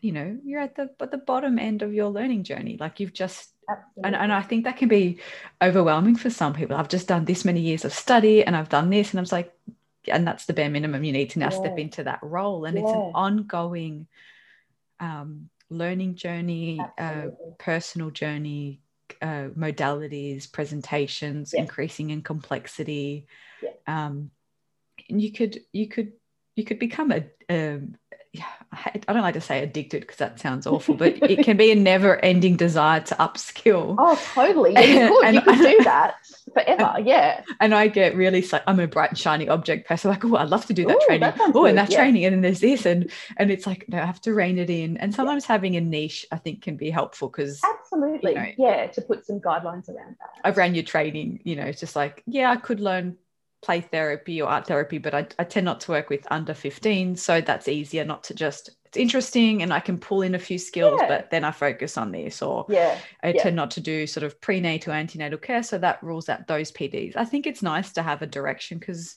you 0.00 0.12
know, 0.12 0.38
you're 0.44 0.60
at 0.60 0.76
the 0.76 0.90
at 1.00 1.10
the 1.10 1.18
bottom 1.18 1.58
end 1.58 1.82
of 1.82 1.92
your 1.92 2.08
learning 2.08 2.44
journey. 2.44 2.76
Like 2.78 3.00
you've 3.00 3.12
just 3.12 3.50
Absolutely. 3.68 4.02
and, 4.04 4.16
and 4.16 4.32
I 4.32 4.42
think 4.42 4.64
that 4.64 4.76
can 4.76 4.88
be 4.88 5.20
overwhelming 5.62 6.16
for 6.16 6.30
some 6.30 6.54
people. 6.54 6.76
I've 6.76 6.88
just 6.88 7.08
done 7.08 7.24
this 7.24 7.44
many 7.44 7.60
years 7.60 7.84
of 7.84 7.92
study 7.92 8.44
and 8.44 8.56
I've 8.56 8.68
done 8.68 8.90
this, 8.90 9.10
and 9.10 9.20
I 9.20 9.22
was 9.22 9.32
like, 9.32 9.52
and 10.08 10.26
that's 10.26 10.46
the 10.46 10.52
bare 10.52 10.70
minimum. 10.70 11.04
You 11.04 11.12
need 11.12 11.30
to 11.30 11.38
now 11.38 11.50
step 11.50 11.78
into 11.78 12.04
that 12.04 12.20
role, 12.22 12.64
and 12.64 12.76
it's 12.78 12.92
an 12.92 13.12
ongoing 13.14 14.06
um, 14.98 15.50
learning 15.68 16.16
journey, 16.16 16.80
uh, 16.98 17.26
personal 17.58 18.10
journey, 18.10 18.80
uh, 19.22 19.48
modalities, 19.56 20.50
presentations, 20.50 21.52
Yeah. 21.52 21.60
increasing 21.62 22.10
in 22.10 22.22
complexity. 22.22 23.26
Yeah. 23.62 23.70
Um, 23.86 24.30
and 25.08 25.20
you 25.20 25.32
could 25.32 25.60
you 25.72 25.88
could 25.88 26.12
you 26.56 26.64
could 26.64 26.78
become 26.78 27.12
a, 27.12 27.24
a 27.48 27.54
yeah, 27.78 27.78
I, 28.72 29.12
don't 29.12 29.22
like 29.22 29.34
to 29.34 29.40
say 29.40 29.62
addicted 29.62 30.00
because 30.02 30.16
that 30.18 30.38
sounds 30.38 30.66
awful, 30.66 30.94
but 30.94 31.18
it 31.28 31.44
can 31.44 31.56
be 31.56 31.72
a 31.72 31.74
never-ending 31.74 32.56
desire 32.56 33.00
to 33.00 33.14
upskill. 33.16 33.96
Oh, 34.02 34.20
totally. 34.34 34.72
Yeah, 34.72 34.80
you 34.80 35.08
could, 35.08 35.24
and, 35.24 35.34
you 35.34 35.42
could 35.42 35.58
do 35.58 35.84
that 35.84 36.14
forever. 36.54 36.92
And, 36.96 37.06
yeah. 37.06 37.42
And 37.60 37.74
I 37.74 37.88
get 37.88 38.14
really 38.14 38.46
like 38.52 38.62
I'm 38.66 38.78
a 38.80 38.86
bright 38.86 39.10
and 39.10 39.18
shiny 39.18 39.48
object 39.48 39.88
person. 39.88 40.10
Like, 40.10 40.24
oh, 40.24 40.36
I'd 40.36 40.48
love 40.48 40.66
to 40.66 40.72
do 40.72 40.86
that 40.86 40.96
Ooh, 40.96 41.06
training. 41.06 41.20
That 41.20 41.40
oh, 41.54 41.64
and 41.64 41.76
that 41.76 41.90
yeah. 41.90 41.98
training, 41.98 42.24
and 42.24 42.34
then 42.34 42.40
there's 42.42 42.60
this, 42.60 42.86
and 42.86 43.10
and 43.36 43.50
it's 43.50 43.66
like 43.66 43.88
no, 43.88 43.98
I 43.98 44.06
have 44.06 44.20
to 44.22 44.32
rein 44.32 44.58
it 44.58 44.70
in. 44.70 44.96
And 44.98 45.14
sometimes 45.14 45.44
yeah. 45.44 45.52
having 45.52 45.76
a 45.76 45.80
niche, 45.80 46.26
I 46.30 46.36
think, 46.36 46.62
can 46.62 46.76
be 46.76 46.90
helpful 46.90 47.28
because 47.28 47.60
absolutely, 47.64 48.32
you 48.32 48.36
know, 48.36 48.52
yeah, 48.56 48.86
to 48.86 49.00
put 49.02 49.26
some 49.26 49.40
guidelines 49.40 49.88
around 49.88 50.16
that. 50.20 50.40
I've 50.44 50.56
ran 50.56 50.74
your 50.74 50.84
training. 50.84 51.40
You 51.44 51.56
know, 51.56 51.64
it's 51.64 51.80
just 51.80 51.96
like 51.96 52.22
yeah, 52.26 52.50
I 52.50 52.56
could 52.56 52.80
learn 52.80 53.16
play 53.62 53.80
therapy 53.80 54.40
or 54.40 54.48
art 54.48 54.66
therapy, 54.66 54.98
but 54.98 55.14
I, 55.14 55.26
I 55.38 55.44
tend 55.44 55.66
not 55.66 55.80
to 55.82 55.90
work 55.90 56.08
with 56.08 56.26
under 56.30 56.54
15. 56.54 57.16
So 57.16 57.40
that's 57.40 57.68
easier 57.68 58.04
not 58.04 58.24
to 58.24 58.34
just, 58.34 58.70
it's 58.86 58.96
interesting 58.96 59.62
and 59.62 59.72
I 59.72 59.80
can 59.80 59.98
pull 59.98 60.22
in 60.22 60.34
a 60.34 60.38
few 60.38 60.58
skills, 60.58 60.98
yeah. 61.00 61.08
but 61.08 61.30
then 61.30 61.44
I 61.44 61.50
focus 61.50 61.98
on 61.98 62.12
this. 62.12 62.40
Or 62.40 62.64
yeah. 62.68 62.98
Uh, 63.22 63.26
I 63.26 63.32
yeah. 63.32 63.42
tend 63.42 63.56
not 63.56 63.70
to 63.72 63.80
do 63.80 64.06
sort 64.06 64.24
of 64.24 64.40
prenatal, 64.40 64.92
antenatal 64.92 65.38
care. 65.38 65.62
So 65.62 65.76
that 65.78 66.02
rules 66.02 66.28
out 66.28 66.46
those 66.46 66.72
PDs. 66.72 67.16
I 67.16 67.24
think 67.24 67.46
it's 67.46 67.62
nice 67.62 67.92
to 67.92 68.02
have 68.02 68.22
a 68.22 68.26
direction 68.26 68.78
because. 68.78 69.16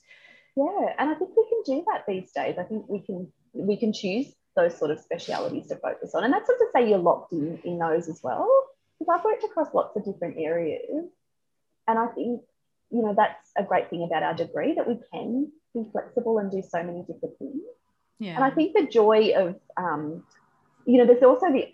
Yeah. 0.58 0.94
And 1.00 1.10
I 1.10 1.16
think 1.16 1.32
we 1.38 1.48
can 1.48 1.78
do 1.78 1.86
that 1.88 2.04
these 2.08 2.32
days. 2.34 2.56
I 2.60 2.64
think 2.64 2.88
we 2.90 3.00
can, 3.00 3.32
we 3.54 3.78
can 3.78 3.94
choose 3.94 4.28
those 4.56 4.78
sort 4.78 4.92
of 4.92 5.00
specialities 5.00 5.68
to 5.68 5.78
focus 5.78 6.14
on. 6.14 6.26
And 6.26 6.34
that's 6.34 6.50
not 6.50 6.58
to 6.58 6.68
say 6.76 6.90
you're 6.90 7.00
locked 7.00 7.32
in 7.32 7.60
in 7.64 7.80
those 7.80 8.10
as 8.10 8.20
well. 8.22 8.48
Because 9.00 9.16
I've 9.18 9.26
worked 9.26 9.44
across 9.44 9.74
lots 9.74 9.96
of 9.96 10.06
different 10.06 10.38
areas. 10.38 11.06
And 11.88 11.98
I 12.00 12.08
think 12.08 12.42
you 12.94 13.02
know, 13.02 13.14
that's 13.16 13.52
a 13.58 13.64
great 13.64 13.90
thing 13.90 14.04
about 14.04 14.24
our 14.24 14.36
degree 14.36 14.76
that 14.76 14.88
we 14.88 15.00
can 15.12 15.52
be 15.74 15.84
flexible 15.92 16.38
and 16.38 16.52
do 16.52 16.62
so 16.62 16.84
many 16.84 17.02
different 17.02 17.38
things. 17.40 17.62
Yeah. 18.20 18.36
And 18.36 18.44
I 18.44 18.52
think 18.52 18.74
the 18.74 18.86
joy 18.86 19.34
of, 19.36 19.56
um, 19.76 20.24
you 20.86 21.00
know, 21.00 21.06
there's 21.06 21.24
also 21.24 21.52
the 21.52 21.68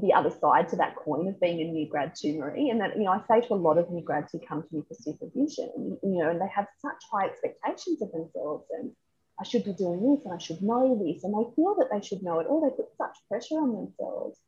the 0.00 0.12
other 0.12 0.30
side 0.30 0.68
to 0.68 0.76
that 0.76 0.94
coin 0.96 1.26
of 1.26 1.40
being 1.40 1.60
a 1.60 1.64
new 1.64 1.88
grad 1.88 2.14
too, 2.14 2.38
Marie, 2.38 2.68
and 2.68 2.80
that 2.80 2.96
you 2.96 3.04
know 3.04 3.12
I 3.12 3.22
say 3.26 3.46
to 3.46 3.54
a 3.54 3.56
lot 3.56 3.78
of 3.78 3.90
new 3.90 4.02
grads 4.02 4.32
who 4.32 4.38
come 4.38 4.62
to 4.62 4.74
me 4.74 4.82
for 4.86 4.94
supervision, 4.94 5.98
you 6.02 6.18
know, 6.18 6.30
and 6.30 6.40
they 6.40 6.48
have 6.54 6.66
such 6.80 7.02
high 7.10 7.26
expectations 7.26 8.02
of 8.02 8.12
themselves, 8.12 8.66
and 8.78 8.92
I 9.40 9.44
should 9.44 9.64
be 9.64 9.72
doing 9.72 10.02
this, 10.02 10.24
and 10.24 10.34
I 10.34 10.38
should 10.38 10.60
know 10.60 11.00
this, 11.02 11.24
and 11.24 11.32
they 11.32 11.54
feel 11.54 11.74
that 11.78 11.88
they 11.90 12.06
should 12.06 12.22
know 12.22 12.40
it, 12.40 12.46
or 12.48 12.60
they 12.60 12.76
put 12.76 12.94
such 12.98 13.16
pressure 13.28 13.56
on 13.56 13.72
themselves. 13.72 14.38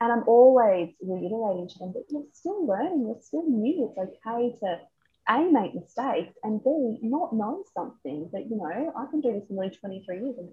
And 0.00 0.12
I'm 0.12 0.24
always 0.26 0.90
reiterating 1.00 1.68
to 1.68 1.78
them 1.78 1.92
that 1.94 2.06
you're 2.10 2.24
still 2.32 2.66
learning, 2.66 3.06
you're 3.06 3.22
still 3.22 3.48
new. 3.48 3.88
It's 3.88 3.98
okay 3.98 4.54
to 4.60 4.80
a, 5.28 5.50
make 5.50 5.74
mistakes, 5.74 6.34
and 6.42 6.62
B, 6.62 6.98
not 7.02 7.32
know 7.32 7.64
something 7.74 8.28
that, 8.32 8.48
you 8.50 8.56
know, 8.56 8.92
i 8.96 9.06
can 9.10 9.20
do 9.20 9.32
this 9.32 9.48
in 9.48 9.56
nearly 9.56 9.76
23 9.76 10.16
years 10.18 10.36
and 10.38 10.48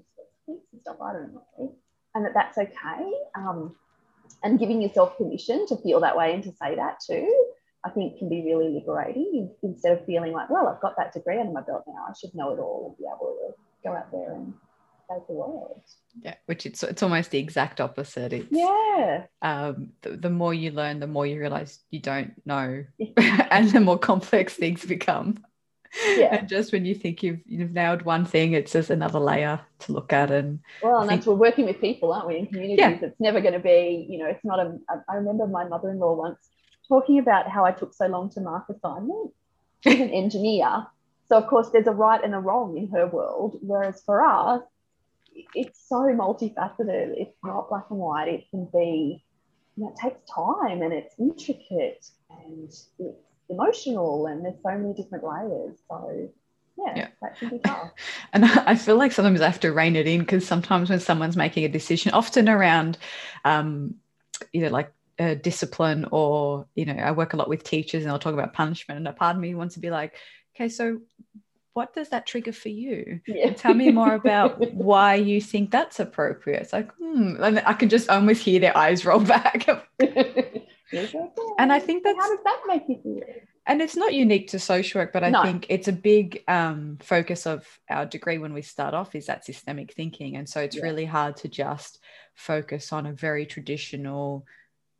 and 0.47 0.81
stuff 0.81 0.97
I 1.01 1.13
don't 1.13 1.33
know, 1.33 1.75
and 2.15 2.25
that 2.25 2.33
that's 2.33 2.57
okay. 2.57 3.11
Um, 3.35 3.75
and 4.43 4.59
giving 4.59 4.81
yourself 4.81 5.17
permission 5.17 5.65
to 5.67 5.77
feel 5.77 5.99
that 5.99 6.17
way 6.17 6.33
and 6.33 6.43
to 6.43 6.51
say 6.51 6.75
that 6.75 6.99
too, 7.05 7.45
I 7.83 7.89
think 7.89 8.17
can 8.17 8.29
be 8.29 8.43
really 8.43 8.69
liberating 8.69 9.51
instead 9.63 9.97
of 9.97 10.05
feeling 10.05 10.33
like, 10.33 10.49
well, 10.49 10.67
I've 10.67 10.81
got 10.81 10.95
that 10.97 11.13
degree 11.13 11.39
under 11.39 11.51
my 11.51 11.61
belt 11.61 11.83
now, 11.87 12.05
I 12.09 12.13
should 12.19 12.33
know 12.35 12.51
it 12.53 12.59
all 12.59 12.87
and 12.87 12.97
be 12.97 13.05
able 13.05 13.35
to 13.35 13.87
go 13.87 13.95
out 13.95 14.11
there 14.11 14.33
and 14.33 14.53
the 15.27 15.33
world. 15.33 15.81
Yeah, 16.21 16.35
which 16.45 16.65
it's 16.65 16.83
it's 16.83 17.03
almost 17.03 17.31
the 17.31 17.39
exact 17.39 17.81
opposite. 17.81 18.33
It's, 18.33 18.47
yeah. 18.51 19.25
Um, 19.41 19.89
the, 20.01 20.11
the 20.11 20.29
more 20.29 20.53
you 20.53 20.71
learn, 20.71 20.99
the 20.99 21.07
more 21.07 21.25
you 21.25 21.39
realize 21.39 21.79
you 21.89 21.99
don't 21.99 22.33
know, 22.45 22.83
and 23.17 23.69
the 23.71 23.79
more 23.79 23.97
complex 23.97 24.53
things 24.53 24.85
become. 24.85 25.43
Yeah. 26.05 26.35
And 26.35 26.49
just 26.49 26.71
when 26.71 26.85
you 26.85 26.93
think 26.93 27.23
you've 27.23 27.39
you've 27.45 27.71
nailed 27.71 28.03
one 28.03 28.25
thing, 28.25 28.53
it's 28.53 28.71
just 28.71 28.89
another 28.89 29.19
layer 29.19 29.59
to 29.79 29.91
look 29.91 30.13
at. 30.13 30.31
And 30.31 30.59
well, 30.83 30.99
and 30.99 31.09
think, 31.09 31.21
that's 31.21 31.27
we're 31.27 31.35
working 31.35 31.65
with 31.65 31.81
people, 31.81 32.13
aren't 32.13 32.27
we? 32.27 32.37
In 32.37 32.47
communities, 32.47 32.79
yeah. 32.79 32.99
it's 33.01 33.19
never 33.19 33.41
going 33.41 33.53
to 33.53 33.59
be. 33.59 34.05
You 34.09 34.19
know, 34.19 34.27
it's 34.27 34.43
not 34.45 34.59
a. 34.59 34.77
I 35.09 35.15
remember 35.15 35.47
my 35.47 35.67
mother-in-law 35.67 36.13
once 36.15 36.37
talking 36.87 37.19
about 37.19 37.47
how 37.47 37.65
I 37.65 37.71
took 37.71 37.93
so 37.93 38.07
long 38.07 38.29
to 38.31 38.41
mark 38.41 38.65
assignments. 38.69 39.33
She's 39.83 39.99
an 39.99 40.09
engineer, 40.23 40.87
so 41.27 41.37
of 41.37 41.47
course 41.47 41.69
there's 41.69 41.87
a 41.87 41.91
right 41.91 42.23
and 42.23 42.35
a 42.35 42.39
wrong 42.39 42.77
in 42.77 42.89
her 42.89 43.07
world, 43.07 43.57
whereas 43.61 44.01
for 44.05 44.25
us 44.25 44.61
it's 45.55 45.87
so 45.87 46.01
multifaceted. 46.01 47.13
It's 47.17 47.37
not 47.43 47.69
black 47.69 47.85
and 47.89 47.99
white. 47.99 48.27
It 48.27 48.45
can 48.51 48.67
be, 48.71 49.23
you 49.75 49.83
know, 49.83 49.89
it 49.89 49.99
takes 50.01 50.29
time 50.29 50.81
and 50.81 50.93
it's 50.93 51.15
intricate 51.19 52.05
and 52.29 52.65
it's 52.65 52.89
emotional 53.49 54.27
and 54.27 54.43
there's 54.43 54.61
so 54.63 54.77
many 54.77 54.93
different 54.93 55.23
layers. 55.23 55.77
So 55.89 56.29
yeah, 56.77 56.93
yeah. 56.95 57.07
that 57.21 57.37
can 57.37 57.49
be 57.49 57.59
tough. 57.59 57.91
And 58.33 58.45
I 58.45 58.75
feel 58.75 58.95
like 58.95 59.11
sometimes 59.11 59.41
I 59.41 59.47
have 59.47 59.59
to 59.61 59.71
rein 59.71 59.95
it 59.95 60.07
in 60.07 60.19
because 60.19 60.47
sometimes 60.47 60.89
when 60.89 60.99
someone's 60.99 61.35
making 61.35 61.65
a 61.65 61.69
decision, 61.69 62.11
often 62.11 62.47
around, 62.47 62.97
um, 63.43 63.95
you 64.53 64.61
know, 64.61 64.69
like 64.69 64.91
uh, 65.19 65.33
discipline 65.33 66.07
or, 66.11 66.67
you 66.75 66.85
know, 66.85 66.93
I 66.93 67.11
work 67.11 67.33
a 67.33 67.37
lot 67.37 67.49
with 67.49 67.63
teachers 67.63 68.03
and 68.03 68.11
I'll 68.11 68.19
talk 68.19 68.33
about 68.33 68.53
punishment. 68.53 68.99
And 68.99 69.07
a 69.07 69.13
part 69.13 69.35
of 69.35 69.41
me 69.41 69.55
wants 69.55 69.73
to 69.75 69.81
be 69.81 69.89
like, 69.89 70.13
okay, 70.55 70.69
so 70.69 70.99
what 71.79 71.93
does 71.93 72.09
that 72.09 72.25
trigger 72.25 72.51
for 72.51 72.67
you? 72.67 73.21
Yeah. 73.25 73.53
Tell 73.53 73.73
me 73.73 73.89
more 73.89 74.13
about 74.13 74.59
why 74.73 75.15
you 75.15 75.39
think 75.39 75.71
that's 75.71 76.01
appropriate. 76.01 76.63
It's 76.63 76.73
like, 76.73 76.91
hmm, 76.95 77.41
and 77.41 77.59
I 77.65 77.71
can 77.71 77.87
just 77.87 78.09
almost 78.09 78.43
hear 78.43 78.59
their 78.59 78.77
eyes 78.77 79.05
roll 79.05 79.19
back. 79.37 79.65
and 81.57 81.71
I 81.71 81.79
think 81.79 82.03
that's 82.03 82.19
how 82.19 82.35
does 82.35 82.43
that 82.43 82.61
make 82.67 82.83
you 82.89 82.99
feel? 83.01 83.21
And 83.65 83.81
it's 83.81 83.95
not 83.95 84.13
unique 84.13 84.49
to 84.49 84.59
social 84.59 84.99
work, 84.99 85.13
but 85.13 85.23
I 85.23 85.29
no. 85.29 85.41
think 85.41 85.67
it's 85.69 85.87
a 85.87 85.93
big 85.93 86.43
um, 86.49 86.97
focus 87.01 87.47
of 87.47 87.65
our 87.89 88.05
degree 88.05 88.39
when 88.39 88.53
we 88.53 88.61
start 88.61 88.93
off 88.93 89.15
is 89.15 89.27
that 89.27 89.45
systemic 89.45 89.93
thinking. 89.93 90.35
And 90.35 90.49
so 90.49 90.59
it's 90.59 90.75
yeah. 90.75 90.83
really 90.83 91.05
hard 91.05 91.37
to 91.37 91.47
just 91.47 91.99
focus 92.35 92.91
on 92.91 93.05
a 93.05 93.13
very 93.13 93.45
traditional 93.45 94.45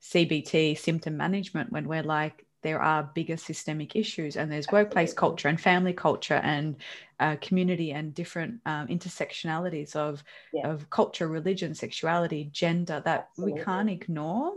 CBT 0.01 0.77
symptom 0.77 1.17
management 1.17 1.73
when 1.73 1.89
we're 1.89 2.03
like, 2.03 2.45
there 2.61 2.81
are 2.81 3.03
bigger 3.13 3.37
systemic 3.37 3.95
issues 3.95 4.37
and 4.37 4.51
there's 4.51 4.67
workplace 4.71 5.13
culture 5.13 5.47
and 5.47 5.59
family 5.59 5.93
culture 5.93 6.41
and 6.43 6.75
uh, 7.19 7.35
community 7.41 7.91
and 7.91 8.13
different 8.13 8.59
um, 8.65 8.87
intersectionalities 8.87 9.95
of, 9.95 10.23
yeah. 10.53 10.67
of 10.67 10.89
culture 10.89 11.27
religion 11.27 11.73
sexuality 11.73 12.49
gender 12.51 13.01
that 13.05 13.29
Absolutely. 13.31 13.53
we 13.53 13.65
can't 13.65 13.89
ignore 13.89 14.53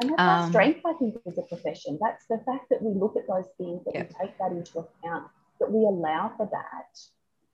and 0.00 0.10
that's 0.10 0.20
um, 0.20 0.28
our 0.28 0.48
strength 0.48 0.80
i 0.86 0.92
think 0.94 1.16
as 1.26 1.38
a 1.38 1.42
profession 1.42 1.98
that's 2.00 2.26
the 2.26 2.40
fact 2.46 2.68
that 2.70 2.82
we 2.82 2.98
look 2.98 3.16
at 3.16 3.26
those 3.28 3.48
things 3.58 3.82
that 3.84 3.94
yeah. 3.94 4.02
we 4.02 4.26
take 4.26 4.38
that 4.38 4.52
into 4.52 4.78
account 4.78 5.28
that 5.60 5.70
we 5.70 5.80
allow 5.80 6.32
for 6.36 6.48
that 6.50 6.98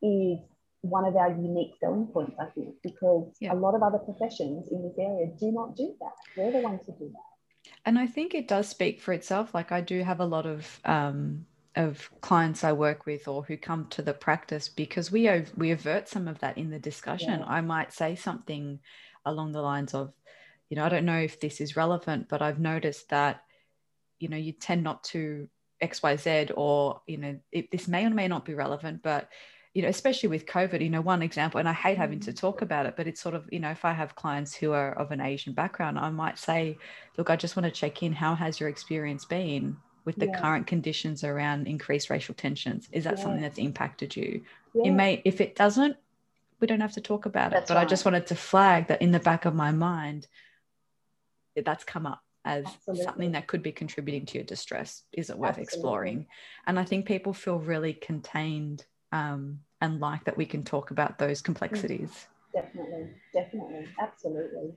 is 0.06 0.38
one 0.82 1.04
of 1.04 1.14
our 1.16 1.30
unique 1.30 1.74
selling 1.80 2.06
points 2.06 2.34
i 2.40 2.46
think 2.46 2.74
because 2.82 3.28
yeah. 3.40 3.52
a 3.52 3.54
lot 3.54 3.74
of 3.74 3.82
other 3.82 3.98
professions 3.98 4.68
in 4.70 4.82
this 4.82 4.98
area 4.98 5.26
do 5.38 5.52
not 5.52 5.76
do 5.76 5.94
that 6.00 6.12
we're 6.36 6.52
the 6.52 6.60
ones 6.60 6.80
who 6.86 6.92
do 6.92 7.10
that 7.12 7.30
and 7.84 7.98
I 7.98 8.06
think 8.06 8.34
it 8.34 8.48
does 8.48 8.68
speak 8.68 9.00
for 9.00 9.12
itself. 9.12 9.54
Like 9.54 9.72
I 9.72 9.80
do 9.80 10.02
have 10.02 10.20
a 10.20 10.24
lot 10.24 10.46
of 10.46 10.80
um, 10.84 11.46
of 11.76 12.10
clients 12.20 12.64
I 12.64 12.72
work 12.72 13.06
with 13.06 13.28
or 13.28 13.42
who 13.42 13.56
come 13.56 13.86
to 13.90 14.02
the 14.02 14.12
practice 14.12 14.68
because 14.68 15.12
we 15.12 15.28
ov- 15.28 15.52
we 15.56 15.70
avert 15.70 16.08
some 16.08 16.28
of 16.28 16.38
that 16.40 16.58
in 16.58 16.70
the 16.70 16.78
discussion. 16.78 17.40
Yeah. 17.40 17.46
I 17.46 17.60
might 17.60 17.92
say 17.92 18.16
something 18.16 18.80
along 19.24 19.52
the 19.52 19.62
lines 19.62 19.94
of, 19.94 20.12
you 20.68 20.76
know, 20.76 20.84
I 20.84 20.88
don't 20.88 21.04
know 21.04 21.18
if 21.18 21.40
this 21.40 21.60
is 21.60 21.76
relevant, 21.76 22.28
but 22.28 22.42
I've 22.42 22.58
noticed 22.58 23.08
that, 23.10 23.44
you 24.18 24.28
know, 24.28 24.36
you 24.36 24.52
tend 24.52 24.82
not 24.82 25.04
to 25.04 25.48
X 25.80 26.02
Y 26.02 26.16
Z 26.16 26.50
or 26.56 27.00
you 27.06 27.16
know, 27.16 27.38
it, 27.52 27.70
this 27.70 27.88
may 27.88 28.04
or 28.04 28.10
may 28.10 28.28
not 28.28 28.44
be 28.44 28.54
relevant, 28.54 29.02
but 29.02 29.28
you 29.74 29.82
know, 29.82 29.88
especially 29.88 30.28
with 30.28 30.46
COVID, 30.46 30.82
you 30.82 30.90
know, 30.90 31.00
one 31.00 31.22
example, 31.22 31.60
and 31.60 31.68
I 31.68 31.72
hate 31.72 31.96
having 31.96 32.20
to 32.20 32.32
mm. 32.32 32.36
talk 32.36 32.60
about 32.60 32.86
it, 32.86 32.96
but 32.96 33.06
it's 33.06 33.20
sort 33.20 33.36
of, 33.36 33.48
you 33.52 33.60
know, 33.60 33.70
if 33.70 33.84
I 33.84 33.92
have 33.92 34.16
clients 34.16 34.54
who 34.54 34.72
are 34.72 34.92
of 34.92 35.12
an 35.12 35.20
Asian 35.20 35.52
background, 35.52 35.98
I 35.98 36.10
might 36.10 36.38
say, 36.38 36.76
look, 37.16 37.30
I 37.30 37.36
just 37.36 37.56
want 37.56 37.66
to 37.66 37.70
check 37.70 38.02
in. 38.02 38.12
How 38.12 38.34
has 38.34 38.58
your 38.58 38.68
experience 38.68 39.24
been 39.24 39.76
with 40.04 40.16
the 40.16 40.26
yeah. 40.26 40.40
current 40.40 40.66
conditions 40.66 41.22
around 41.22 41.68
increased 41.68 42.10
racial 42.10 42.34
tensions? 42.34 42.88
Is 42.90 43.04
that 43.04 43.18
yeah. 43.18 43.22
something 43.22 43.42
that's 43.42 43.58
impacted 43.58 44.16
you? 44.16 44.42
Yeah. 44.74 44.88
It 44.88 44.90
may, 44.90 45.22
if 45.24 45.40
it 45.40 45.54
doesn't, 45.54 45.96
we 46.58 46.66
don't 46.66 46.80
have 46.80 46.94
to 46.94 47.00
talk 47.00 47.26
about 47.26 47.52
it. 47.52 47.64
but 47.68 47.76
right. 47.76 47.82
I 47.82 47.84
just 47.84 48.04
wanted 48.04 48.26
to 48.26 48.34
flag 48.34 48.88
that 48.88 49.00
in 49.00 49.12
the 49.12 49.20
back 49.20 49.44
of 49.44 49.54
my 49.54 49.70
mind, 49.70 50.26
that's 51.64 51.84
come 51.84 52.06
up 52.06 52.22
as 52.44 52.64
Absolutely. 52.66 53.04
something 53.04 53.32
that 53.32 53.46
could 53.46 53.62
be 53.62 53.72
contributing 53.72 54.26
to 54.26 54.38
your 54.38 54.44
distress. 54.44 55.04
Is 55.12 55.30
it 55.30 55.38
worth 55.38 55.50
Absolutely. 55.50 55.62
exploring? 55.62 56.26
And 56.66 56.78
I 56.78 56.84
think 56.84 57.06
people 57.06 57.32
feel 57.32 57.58
really 57.58 57.92
contained 57.92 58.84
um, 59.12 59.60
and 59.80 60.00
like 60.00 60.24
that 60.24 60.36
we 60.36 60.46
can 60.46 60.62
talk 60.62 60.90
about 60.90 61.18
those 61.18 61.42
complexities. 61.42 62.26
Definitely, 62.52 63.08
definitely, 63.32 63.88
absolutely. 64.00 64.72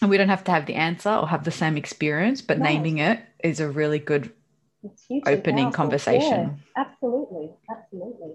And 0.00 0.10
we 0.10 0.16
don't 0.16 0.28
have 0.28 0.44
to 0.44 0.52
have 0.52 0.66
the 0.66 0.74
answer 0.74 1.10
or 1.10 1.26
have 1.26 1.44
the 1.44 1.50
same 1.50 1.76
experience, 1.76 2.40
but 2.40 2.58
no. 2.58 2.64
naming 2.64 2.98
it 2.98 3.20
is 3.42 3.60
a 3.60 3.68
really 3.68 3.98
good 3.98 4.32
opening 5.26 5.64
powerful. 5.64 5.72
conversation. 5.72 6.62
Yeah, 6.76 6.84
absolutely, 6.84 7.50
absolutely. 7.70 8.34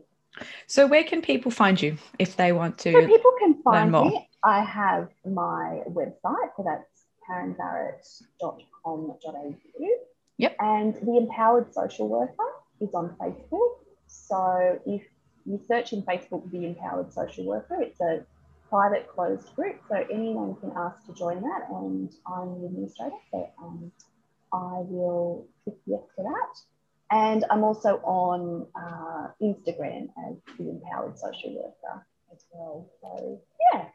So, 0.67 0.87
where 0.87 1.03
can 1.03 1.21
people 1.21 1.51
find 1.51 1.81
you 1.81 1.97
if 2.19 2.35
they 2.35 2.51
want 2.51 2.77
to? 2.79 2.91
So 2.91 3.05
people 3.05 3.31
can 3.39 3.61
find 3.63 3.91
me. 3.91 4.27
I 4.43 4.63
have 4.63 5.09
my 5.25 5.83
website, 5.87 6.49
so 6.57 6.65
that's 6.65 7.05
karenbarrett.com.au. 7.29 9.55
Yep. 10.37 10.55
And 10.59 10.95
the 10.95 11.17
Empowered 11.17 11.73
Social 11.73 12.09
Worker 12.09 12.43
is 12.81 12.89
on 12.93 13.15
Facebook. 13.19 13.82
So 14.13 14.79
if 14.85 15.01
you 15.45 15.59
search 15.67 15.91
in 15.91 16.03
Facebook 16.03 16.49
the 16.51 16.65
Empowered 16.65 17.11
Social 17.11 17.45
Worker, 17.45 17.81
it's 17.81 17.99
a 17.99 18.23
private 18.69 19.07
closed 19.07 19.53
group, 19.55 19.81
so 19.89 19.95
anyone 20.11 20.55
can 20.55 20.71
ask 20.75 21.05
to 21.07 21.13
join 21.13 21.41
that, 21.41 21.67
and 21.69 22.11
I'm 22.25 22.61
the 22.61 22.67
administrator, 22.67 23.15
so 23.31 23.49
um, 23.61 23.91
I 24.51 24.81
will 24.87 25.47
click 25.63 25.77
yes 25.85 26.01
to 26.15 26.23
that. 26.23 26.59
And 27.11 27.45
I'm 27.51 27.63
also 27.63 27.97
on 28.03 28.65
uh, 28.75 29.27
Instagram 29.41 30.09
as 30.27 30.35
the 30.57 30.69
Empowered 30.69 31.17
Social 31.19 31.53
Worker 31.53 32.05
as 32.31 32.45
well. 32.51 32.89
So, 33.01 33.41
yeah. 33.73 33.85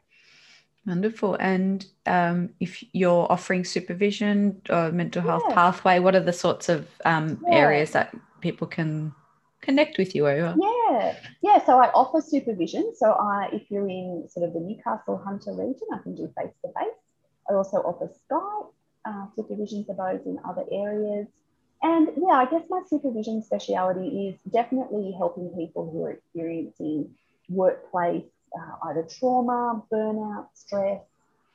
Wonderful. 0.85 1.35
And 1.35 1.85
um, 2.05 2.51
if 2.61 2.83
you're 2.93 3.29
offering 3.29 3.65
supervision 3.65 4.61
or 4.69 4.91
mental 4.91 5.21
health 5.21 5.43
yeah. 5.49 5.55
pathway, 5.55 5.99
what 5.99 6.15
are 6.15 6.21
the 6.21 6.31
sorts 6.31 6.69
of 6.69 6.87
um, 7.03 7.43
yeah. 7.45 7.55
areas 7.55 7.91
that 7.91 8.15
people 8.39 8.67
can 8.67 9.13
connect 9.69 9.97
with 9.97 10.15
you 10.15 10.27
over? 10.27 10.55
Yeah, 10.57 11.15
yeah. 11.41 11.63
So 11.65 11.79
I 11.79 11.87
offer 11.91 12.21
supervision. 12.21 12.93
So 12.95 13.11
I, 13.11 13.49
if 13.53 13.69
you're 13.69 13.87
in 13.87 14.27
sort 14.29 14.47
of 14.47 14.53
the 14.53 14.59
Newcastle 14.59 15.21
Hunter 15.23 15.51
region, 15.51 15.87
I 15.93 15.99
can 15.99 16.15
do 16.15 16.31
face 16.37 16.55
to 16.63 16.69
face. 16.73 16.99
I 17.49 17.53
also 17.53 17.77
offer 17.77 18.09
Skype 18.25 18.71
uh, 19.05 19.25
supervision 19.35 19.85
for 19.85 19.95
those 19.95 20.25
in 20.25 20.39
other 20.47 20.65
areas. 20.71 21.27
And 21.81 22.09
yeah, 22.17 22.33
I 22.33 22.45
guess 22.45 22.63
my 22.69 22.81
supervision 22.87 23.41
speciality 23.43 24.27
is 24.27 24.51
definitely 24.51 25.13
helping 25.17 25.49
people 25.55 25.89
who 25.89 26.03
are 26.05 26.11
experiencing 26.11 27.15
workplace 27.47 28.25
uh, 28.57 28.89
either 28.89 29.03
trauma, 29.03 29.83
burnout, 29.93 30.47
stress, 30.53 31.01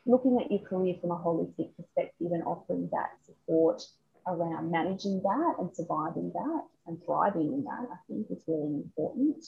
looking 0.07 0.41
at 0.41 0.51
your 0.51 0.61
career 0.61 0.95
from 1.01 1.11
a 1.11 1.17
holistic 1.17 1.69
perspective 1.77 2.31
and 2.31 2.45
offering 2.45 2.89
that 2.93 3.11
support 3.27 3.83
around 4.27 4.71
managing 4.71 5.21
that 5.23 5.55
and 5.59 5.75
surviving 5.75 6.31
that 6.33 6.63
and 6.87 6.99
thriving 7.05 7.53
in 7.53 7.65
that, 7.65 7.89
I 7.93 7.97
think 8.07 8.27
is 8.31 8.43
really 8.47 8.83
important. 8.83 9.45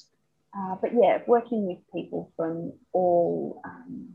Uh, 0.56 0.76
but 0.80 0.92
yeah, 0.94 1.18
working 1.26 1.66
with 1.66 1.78
people 1.92 2.32
from 2.36 2.72
all 2.92 3.60
um, 3.64 4.08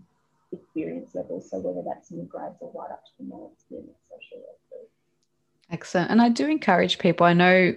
experience 0.51 1.13
levels, 1.13 1.49
so 1.49 1.59
whether 1.59 1.83
that's 1.87 2.11
in 2.11 2.25
grads 2.25 2.57
or 2.61 2.71
right 2.73 2.91
up 2.91 3.05
to 3.05 3.11
the 3.19 3.25
more 3.25 3.51
experienced 3.53 3.99
social 4.09 4.39
workers. 4.39 4.89
Excellent. 5.69 6.11
And 6.11 6.21
I 6.21 6.29
do 6.29 6.47
encourage 6.47 6.97
people, 6.97 7.25
I 7.25 7.33
know 7.33 7.75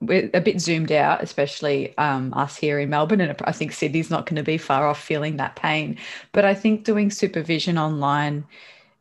we're 0.00 0.30
a 0.34 0.40
bit 0.40 0.60
zoomed 0.60 0.92
out, 0.92 1.22
especially 1.22 1.96
um, 1.98 2.32
us 2.34 2.56
here 2.56 2.78
in 2.78 2.90
Melbourne, 2.90 3.20
and 3.20 3.34
I 3.44 3.52
think 3.52 3.72
Sydney's 3.72 4.10
not 4.10 4.26
going 4.26 4.36
to 4.36 4.42
be 4.42 4.58
far 4.58 4.86
off 4.86 5.02
feeling 5.02 5.36
that 5.36 5.56
pain. 5.56 5.98
But 6.32 6.44
I 6.44 6.54
think 6.54 6.84
doing 6.84 7.10
supervision 7.10 7.78
online, 7.78 8.44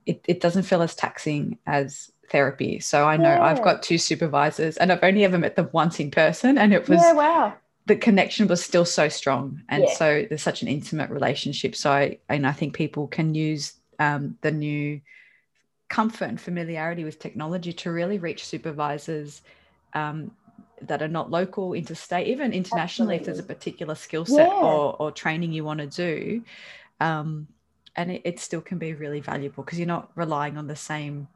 it, 0.05 0.23
it 0.27 0.39
doesn't 0.39 0.63
feel 0.63 0.81
as 0.81 0.95
taxing 0.95 1.57
as 1.65 2.11
therapy. 2.29 2.79
So 2.79 3.05
I 3.05 3.17
know 3.17 3.33
yeah. 3.35 3.43
I've 3.43 3.63
got 3.63 3.83
two 3.83 3.97
supervisors, 3.97 4.77
and 4.77 4.91
I've 4.91 5.03
only 5.03 5.23
ever 5.23 5.37
met 5.37 5.55
them 5.55 5.69
once 5.71 5.99
in 5.99 6.11
person, 6.11 6.57
and 6.57 6.73
it 6.73 6.87
was 6.87 7.01
yeah, 7.01 7.13
wow. 7.13 7.53
The 7.87 7.95
connection 7.95 8.47
was 8.47 8.63
still 8.63 8.85
so 8.85 9.09
strong, 9.09 9.61
and 9.69 9.83
yeah. 9.83 9.93
so 9.93 10.25
there's 10.27 10.41
such 10.41 10.61
an 10.61 10.67
intimate 10.67 11.09
relationship. 11.09 11.75
So 11.75 11.91
I 11.91 12.19
and 12.29 12.47
I 12.47 12.51
think 12.51 12.73
people 12.73 13.07
can 13.07 13.35
use 13.35 13.73
um, 13.99 14.37
the 14.41 14.51
new 14.51 15.01
comfort 15.89 16.25
and 16.25 16.41
familiarity 16.41 17.03
with 17.03 17.19
technology 17.19 17.71
to 17.71 17.91
really 17.91 18.17
reach 18.17 18.45
supervisors 18.45 19.41
um, 19.93 20.31
that 20.81 21.01
are 21.01 21.07
not 21.07 21.31
local, 21.31 21.73
interstate, 21.73 22.27
even 22.27 22.53
internationally, 22.53 23.15
Absolutely. 23.15 23.15
if 23.15 23.25
there's 23.25 23.39
a 23.39 23.43
particular 23.43 23.95
skill 23.95 24.25
set 24.25 24.47
yeah. 24.47 24.53
or, 24.53 24.95
or 24.99 25.11
training 25.11 25.53
you 25.53 25.63
want 25.63 25.79
to 25.79 25.87
do. 25.87 26.43
Um, 26.99 27.47
and 27.95 28.11
it, 28.11 28.21
it 28.25 28.39
still 28.39 28.61
can 28.61 28.77
be 28.77 28.93
really 28.93 29.21
valuable 29.21 29.63
because 29.63 29.79
you're 29.79 29.87
not 29.87 30.11
relying 30.15 30.57
on 30.57 30.67
the 30.67 30.75
same 30.75 31.27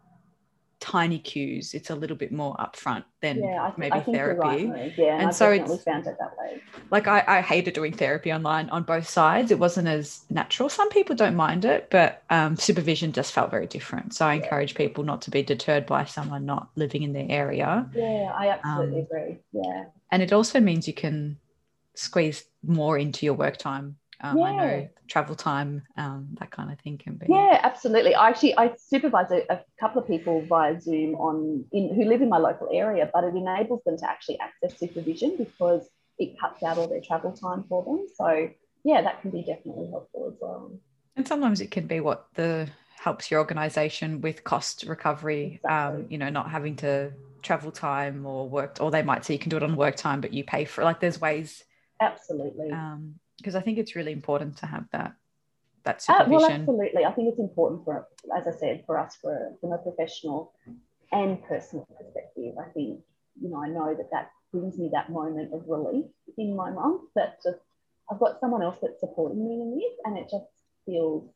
tiny 0.80 1.20
cues. 1.20 1.74
It's 1.74 1.90
a 1.90 1.96
little 1.96 2.16
bit 2.16 2.32
more 2.32 2.56
upfront 2.56 3.04
than 3.22 3.40
yeah, 3.40 3.72
maybe 3.78 3.98
I 3.98 4.02
therapy. 4.02 4.68
Right, 4.68 4.94
yeah, 4.98 5.16
and, 5.16 5.24
and 5.24 5.36
so 5.36 5.52
it's 5.52 5.84
found 5.84 6.08
it 6.08 6.16
that 6.20 6.38
way. 6.38 6.62
Like 6.90 7.08
I, 7.08 7.24
I 7.28 7.42
hated 7.42 7.74
doing 7.74 7.94
therapy 7.94 8.32
online 8.32 8.70
on 8.70 8.84
both 8.84 9.08
sides. 9.08 9.52
It 9.52 9.60
wasn't 9.60 9.88
as 9.88 10.24
natural. 10.30 10.70
Some 10.70 10.90
people 10.90 11.16
don't 11.16 11.36
mind 11.36 11.66
it, 11.66 11.90
but 11.90 12.24
um, 12.30 12.56
supervision 12.56 13.12
just 13.12 13.34
felt 13.34 13.52
very 13.52 13.68
different. 13.68 14.14
So 14.14 14.26
I 14.26 14.36
yeah. 14.36 14.44
encourage 14.44 14.76
people 14.76 15.04
not 15.04 15.22
to 15.24 15.32
be 15.32 15.44
deterred 15.44 15.86
by 15.86 16.06
someone 16.06 16.46
not 16.46 16.70
living 16.76 17.04
in 17.04 17.14
their 17.14 17.28
area. 17.30 17.90
Yeah, 17.94 18.32
I 18.36 18.50
absolutely 18.50 19.02
um, 19.02 19.08
agree. 19.12 19.38
Yeah, 19.52 19.86
and 20.12 20.22
it 20.22 20.32
also 20.32 20.60
means 20.60 20.88
you 20.88 20.94
can 20.94 21.38
squeeze 21.96 22.46
more 22.64 22.98
into 22.98 23.26
your 23.26 23.36
work 23.36 23.58
time 23.58 23.98
um, 24.22 24.38
yeah. 24.38 24.44
I 24.44 24.56
know 24.56 24.90
travel 25.08 25.36
time, 25.36 25.84
um, 25.98 26.36
that 26.40 26.52
kind 26.52 26.72
of 26.72 26.80
thing 26.80 26.98
can 26.98 27.16
be. 27.16 27.28
Yeah, 27.30 27.60
absolutely. 27.64 28.16
I 28.16 28.30
actually 28.30 28.58
I 28.58 28.74
supervise 28.78 29.32
a, 29.32 29.44
a, 29.50 29.62
couple 29.80 30.02
of 30.02 30.08
people 30.08 30.46
via 30.48 30.80
Zoom 30.80 31.16
on 31.16 31.66
in, 31.72 31.94
who 31.96 32.06
live 32.06 32.22
in 32.22 32.30
my 32.30 32.38
local 32.38 32.70
area, 32.72 33.10
but 33.14 33.24
it 33.24 33.34
enables 33.36 33.84
them 33.86 33.98
to 33.98 34.10
actually 34.10 34.40
access 34.40 34.78
supervision 34.78 35.36
because 35.38 35.88
it 36.18 36.40
cuts 36.40 36.62
out 36.64 36.78
all 36.78 36.88
their 36.88 37.02
travel 37.02 37.32
time 37.32 37.64
for 37.70 37.84
them. 37.84 38.08
So 38.16 38.50
yeah, 38.84 39.02
that 39.02 39.22
can 39.22 39.32
be 39.32 39.42
definitely 39.42 39.90
helpful 39.90 40.32
as 40.32 40.38
well. 40.42 40.72
And 41.16 41.28
sometimes 41.28 41.62
it 41.62 41.72
can 41.72 41.88
be 41.88 42.00
what 42.00 42.28
the 42.36 42.70
helps 43.00 43.32
your 43.32 43.40
organization 43.40 44.20
with 44.20 44.44
cost 44.44 44.84
recovery. 44.84 45.60
Um, 45.64 45.72
exactly. 45.72 46.04
Um, 46.04 46.08
you 46.12 46.18
know, 46.18 46.30
not 46.30 46.52
having 46.52 46.76
to 46.78 47.14
travel 47.42 47.72
time 47.72 48.26
or 48.26 48.48
work, 48.50 48.78
or 48.82 48.92
they 48.92 49.02
might 49.02 49.24
say 49.24 49.34
you 49.34 49.40
can 49.40 49.50
do 49.50 49.58
it 49.58 49.64
on 49.64 49.76
work 49.76 49.96
time, 49.96 50.20
but 50.22 50.34
you 50.34 50.44
pay 50.44 50.66
for 50.66 50.84
like 50.84 51.00
there's 51.00 51.22
ways. 51.22 51.64
Absolutely. 52.02 52.72
Um, 52.72 53.16
because 53.40 53.56
I 53.56 53.62
think 53.62 53.78
it's 53.78 53.96
really 53.96 54.12
important 54.12 54.58
to 54.58 54.66
have 54.66 54.86
that 54.92 55.14
that 55.84 56.02
supervision. 56.02 56.34
Uh, 56.34 56.40
well, 56.40 56.52
absolutely. 56.52 57.06
I 57.06 57.12
think 57.12 57.30
it's 57.30 57.40
important 57.40 57.86
for, 57.86 58.08
as 58.38 58.48
I 58.48 58.58
said, 58.60 58.84
for 58.86 59.00
us 59.00 59.18
for, 59.22 59.56
from 59.62 59.72
a 59.72 59.78
professional 59.78 60.54
and 61.12 61.42
personal 61.44 61.88
perspective. 61.98 62.54
I 62.60 62.70
think 62.74 63.00
you 63.42 63.50
know 63.50 63.64
I 63.64 63.70
know 63.70 63.96
that 63.96 64.10
that 64.12 64.32
brings 64.52 64.78
me 64.78 64.90
that 64.94 65.10
moment 65.10 65.54
of 65.54 65.64
relief 65.68 66.06
in 66.38 66.56
my 66.56 66.72
month 66.72 67.04
that 67.16 67.40
just 67.44 67.60
I've 68.12 68.20
got 68.20 68.40
someone 68.40 68.64
else 68.64 68.78
that's 68.82 69.00
supporting 69.00 69.44
me 69.44 69.62
in 69.62 69.76
this, 69.76 69.98
and 70.06 70.18
it 70.18 70.30
just 70.30 70.46
feels 70.86 71.30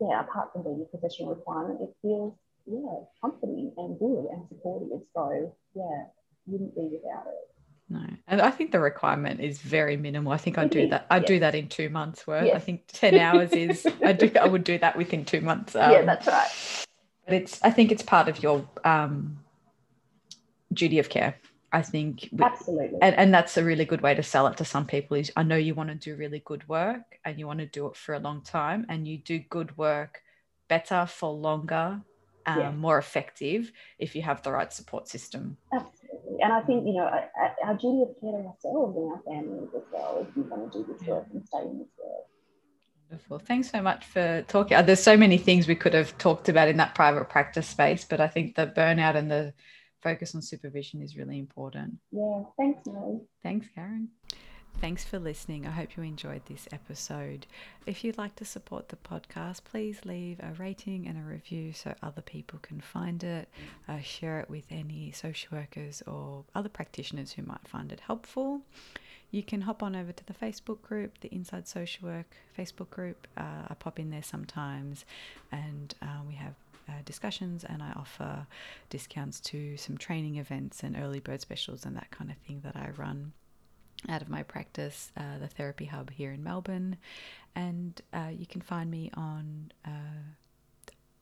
yeah. 0.00 0.20
Apart 0.20 0.52
from 0.52 0.64
being 0.64 0.84
a 0.86 0.96
professional 0.96 1.30
requirement, 1.30 1.80
it 1.80 1.94
feels 2.02 2.34
yeah 2.66 3.04
comforting 3.20 3.72
and 3.76 3.98
good 3.98 4.26
and 4.32 4.48
supportive. 4.48 5.06
So 5.14 5.54
yeah, 5.74 6.04
wouldn't 6.46 6.74
be 6.74 6.88
without 6.92 7.26
it. 7.26 7.51
No, 7.92 8.06
and 8.26 8.40
I 8.40 8.50
think 8.50 8.72
the 8.72 8.80
requirement 8.80 9.40
is 9.40 9.58
very 9.58 9.98
minimal. 9.98 10.32
I 10.32 10.38
think 10.38 10.56
I 10.56 10.66
do 10.66 10.88
that. 10.88 11.06
I 11.10 11.18
yes. 11.18 11.26
do 11.26 11.40
that 11.40 11.54
in 11.54 11.68
two 11.68 11.90
months' 11.90 12.26
worth. 12.26 12.46
Yes. 12.46 12.56
I 12.56 12.58
think 12.58 12.84
ten 12.86 13.18
hours 13.18 13.52
is. 13.52 13.86
I 14.04 14.14
do. 14.14 14.30
I 14.40 14.46
would 14.46 14.64
do 14.64 14.78
that 14.78 14.96
within 14.96 15.26
two 15.26 15.42
months. 15.42 15.76
Um, 15.76 15.90
yeah, 15.90 16.02
that's 16.02 16.26
right. 16.26 16.86
But 17.26 17.34
it's. 17.34 17.62
I 17.62 17.70
think 17.70 17.92
it's 17.92 18.02
part 18.02 18.28
of 18.28 18.42
your 18.42 18.66
um, 18.82 19.40
duty 20.72 21.00
of 21.00 21.10
care. 21.10 21.36
I 21.70 21.82
think 21.82 22.30
absolutely, 22.40 22.98
and, 23.02 23.14
and 23.14 23.34
that's 23.34 23.58
a 23.58 23.64
really 23.64 23.84
good 23.84 24.00
way 24.00 24.14
to 24.14 24.22
sell 24.22 24.46
it 24.46 24.56
to 24.56 24.64
some 24.64 24.86
people. 24.86 25.18
Is 25.18 25.30
I 25.36 25.42
know 25.42 25.56
you 25.56 25.74
want 25.74 25.90
to 25.90 25.94
do 25.94 26.16
really 26.16 26.42
good 26.46 26.66
work 26.70 27.18
and 27.26 27.38
you 27.38 27.46
want 27.46 27.58
to 27.58 27.66
do 27.66 27.86
it 27.88 27.96
for 27.96 28.14
a 28.14 28.18
long 28.18 28.40
time, 28.40 28.86
and 28.88 29.06
you 29.06 29.18
do 29.18 29.38
good 29.38 29.76
work 29.76 30.22
better 30.68 31.04
for 31.04 31.30
longer, 31.30 32.00
um, 32.46 32.58
yeah. 32.58 32.70
more 32.70 32.96
effective 32.96 33.70
if 33.98 34.16
you 34.16 34.22
have 34.22 34.42
the 34.42 34.50
right 34.50 34.72
support 34.72 35.08
system. 35.08 35.58
Absolutely 35.74 36.01
and 36.40 36.52
I 36.52 36.60
think, 36.62 36.86
you 36.86 36.94
know, 36.94 37.10
our 37.64 37.74
duty 37.74 38.02
of 38.02 38.20
care 38.20 38.32
to 38.32 38.48
ourselves 38.48 38.96
and 38.96 39.12
our 39.12 39.22
families 39.26 39.68
as 39.76 39.82
well 39.92 40.26
if 40.28 40.36
you 40.36 40.42
want 40.42 40.72
to 40.72 40.78
do 40.78 40.92
this 40.92 41.06
work 41.06 41.26
and 41.32 41.46
stay 41.46 41.60
in 41.60 41.78
this 41.78 41.88
work. 41.98 42.26
Wonderful. 43.10 43.38
Thanks 43.40 43.70
so 43.70 43.82
much 43.82 44.06
for 44.06 44.42
talking. 44.48 44.76
Uh, 44.76 44.82
there's 44.82 45.02
so 45.02 45.16
many 45.16 45.36
things 45.36 45.68
we 45.68 45.74
could 45.74 45.94
have 45.94 46.16
talked 46.18 46.48
about 46.48 46.68
in 46.68 46.78
that 46.78 46.94
private 46.94 47.28
practice 47.28 47.68
space, 47.68 48.06
but 48.08 48.20
I 48.20 48.28
think 48.28 48.54
the 48.54 48.66
burnout 48.66 49.16
and 49.16 49.30
the 49.30 49.52
focus 50.02 50.34
on 50.34 50.42
supervision 50.42 51.02
is 51.02 51.16
really 51.16 51.38
important. 51.38 51.98
Yeah. 52.10 52.42
Thanks, 52.56 52.80
Mary. 52.86 53.20
Thanks, 53.42 53.66
Karen. 53.74 54.08
Thanks 54.80 55.04
for 55.04 55.20
listening. 55.20 55.64
I 55.64 55.70
hope 55.70 55.96
you 55.96 56.02
enjoyed 56.02 56.44
this 56.46 56.66
episode. 56.72 57.46
If 57.86 58.02
you'd 58.02 58.18
like 58.18 58.34
to 58.36 58.44
support 58.44 58.88
the 58.88 58.96
podcast, 58.96 59.62
please 59.62 60.00
leave 60.04 60.40
a 60.40 60.52
rating 60.58 61.06
and 61.06 61.16
a 61.16 61.20
review 61.20 61.72
so 61.72 61.94
other 62.02 62.20
people 62.22 62.58
can 62.60 62.80
find 62.80 63.22
it. 63.22 63.48
Uh, 63.88 64.00
share 64.00 64.40
it 64.40 64.50
with 64.50 64.64
any 64.70 65.12
social 65.12 65.56
workers 65.56 66.02
or 66.06 66.44
other 66.56 66.68
practitioners 66.68 67.32
who 67.32 67.42
might 67.42 67.66
find 67.68 67.92
it 67.92 68.00
helpful. 68.00 68.62
You 69.30 69.44
can 69.44 69.62
hop 69.62 69.84
on 69.84 69.94
over 69.94 70.10
to 70.10 70.26
the 70.26 70.34
Facebook 70.34 70.82
group, 70.82 71.18
the 71.20 71.32
Inside 71.32 71.68
Social 71.68 72.08
Work 72.08 72.34
Facebook 72.58 72.90
group. 72.90 73.28
Uh, 73.36 73.66
I 73.68 73.74
pop 73.74 74.00
in 74.00 74.10
there 74.10 74.22
sometimes 74.22 75.04
and 75.52 75.94
uh, 76.02 76.22
we 76.26 76.34
have 76.34 76.54
uh, 76.88 76.92
discussions 77.04 77.62
and 77.62 77.82
I 77.84 77.92
offer 77.92 78.46
discounts 78.90 79.38
to 79.40 79.76
some 79.76 79.96
training 79.96 80.36
events 80.36 80.82
and 80.82 80.96
early 80.96 81.20
bird 81.20 81.40
specials 81.40 81.86
and 81.86 81.96
that 81.96 82.10
kind 82.10 82.30
of 82.32 82.36
thing 82.38 82.60
that 82.64 82.74
I 82.74 82.90
run 82.96 83.32
out 84.08 84.22
of 84.22 84.28
my 84.28 84.42
practice, 84.42 85.12
uh, 85.16 85.38
the 85.40 85.48
Therapy 85.48 85.86
Hub 85.86 86.10
here 86.10 86.32
in 86.32 86.42
Melbourne. 86.42 86.96
And 87.54 88.00
uh, 88.12 88.30
you 88.36 88.46
can 88.46 88.60
find 88.60 88.90
me 88.90 89.10
on 89.14 89.72
uh, 89.84 90.32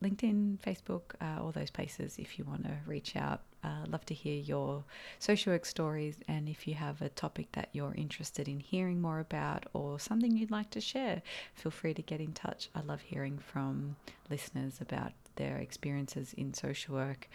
LinkedIn, 0.02 0.58
Facebook, 0.60 1.14
uh, 1.20 1.42
all 1.42 1.52
those 1.52 1.70
places 1.70 2.16
if 2.18 2.38
you 2.38 2.44
want 2.44 2.64
to 2.64 2.76
reach 2.86 3.16
out. 3.16 3.42
Uh, 3.62 3.84
love 3.88 4.06
to 4.06 4.14
hear 4.14 4.40
your 4.40 4.84
social 5.18 5.52
work 5.52 5.66
stories. 5.66 6.16
And 6.28 6.48
if 6.48 6.66
you 6.66 6.74
have 6.74 7.02
a 7.02 7.10
topic 7.10 7.52
that 7.52 7.68
you're 7.72 7.94
interested 7.94 8.48
in 8.48 8.60
hearing 8.60 9.02
more 9.02 9.20
about 9.20 9.66
or 9.74 10.00
something 10.00 10.36
you'd 10.36 10.50
like 10.50 10.70
to 10.70 10.80
share, 10.80 11.20
feel 11.54 11.70
free 11.70 11.92
to 11.92 12.02
get 12.02 12.20
in 12.20 12.32
touch. 12.32 12.70
I 12.74 12.80
love 12.80 13.02
hearing 13.02 13.38
from 13.38 13.96
listeners 14.30 14.80
about 14.80 15.12
their 15.36 15.58
experiences 15.58 16.32
in 16.38 16.54
social 16.54 16.94
work 16.94 17.28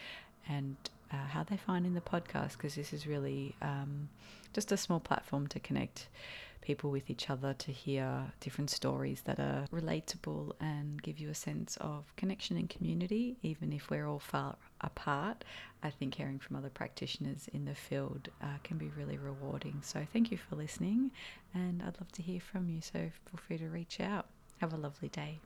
and 0.49 0.75
uh, 1.11 1.27
how 1.27 1.43
they 1.43 1.57
find 1.57 1.85
in 1.85 1.93
the 1.93 2.01
podcast 2.01 2.53
because 2.53 2.75
this 2.75 2.91
is 2.93 3.05
really 3.05 3.55
um, 3.61 4.09
just 4.55 4.71
a 4.71 4.77
small 4.77 5.01
platform 5.01 5.47
to 5.47 5.59
connect 5.59 6.07
people 6.61 6.89
with 6.89 7.09
each 7.09 7.29
other 7.29 7.53
to 7.53 7.71
hear 7.71 8.23
different 8.39 8.69
stories 8.69 9.21
that 9.25 9.37
are 9.37 9.65
relatable 9.71 10.53
and 10.59 11.03
give 11.03 11.19
you 11.19 11.29
a 11.29 11.35
sense 11.35 11.77
of 11.81 12.05
connection 12.15 12.57
and 12.57 12.69
community, 12.69 13.35
even 13.43 13.71
if 13.71 13.89
we're 13.89 14.07
all 14.07 14.17
far 14.17 14.55
apart. 14.81 15.43
I 15.83 15.89
think 15.91 16.15
hearing 16.15 16.39
from 16.39 16.55
other 16.55 16.69
practitioners 16.69 17.49
in 17.53 17.65
the 17.65 17.75
field 17.75 18.29
uh, 18.41 18.57
can 18.63 18.77
be 18.77 18.89
really 18.97 19.17
rewarding. 19.17 19.81
So, 19.83 20.07
thank 20.11 20.31
you 20.31 20.37
for 20.37 20.55
listening, 20.55 21.11
and 21.53 21.83
I'd 21.83 21.99
love 21.99 22.11
to 22.13 22.23
hear 22.23 22.39
from 22.39 22.69
you. 22.69 22.81
So, 22.81 22.93
feel 22.93 23.39
free 23.45 23.57
to 23.57 23.67
reach 23.67 23.99
out. 23.99 24.25
Have 24.61 24.73
a 24.73 24.77
lovely 24.77 25.09
day. 25.09 25.39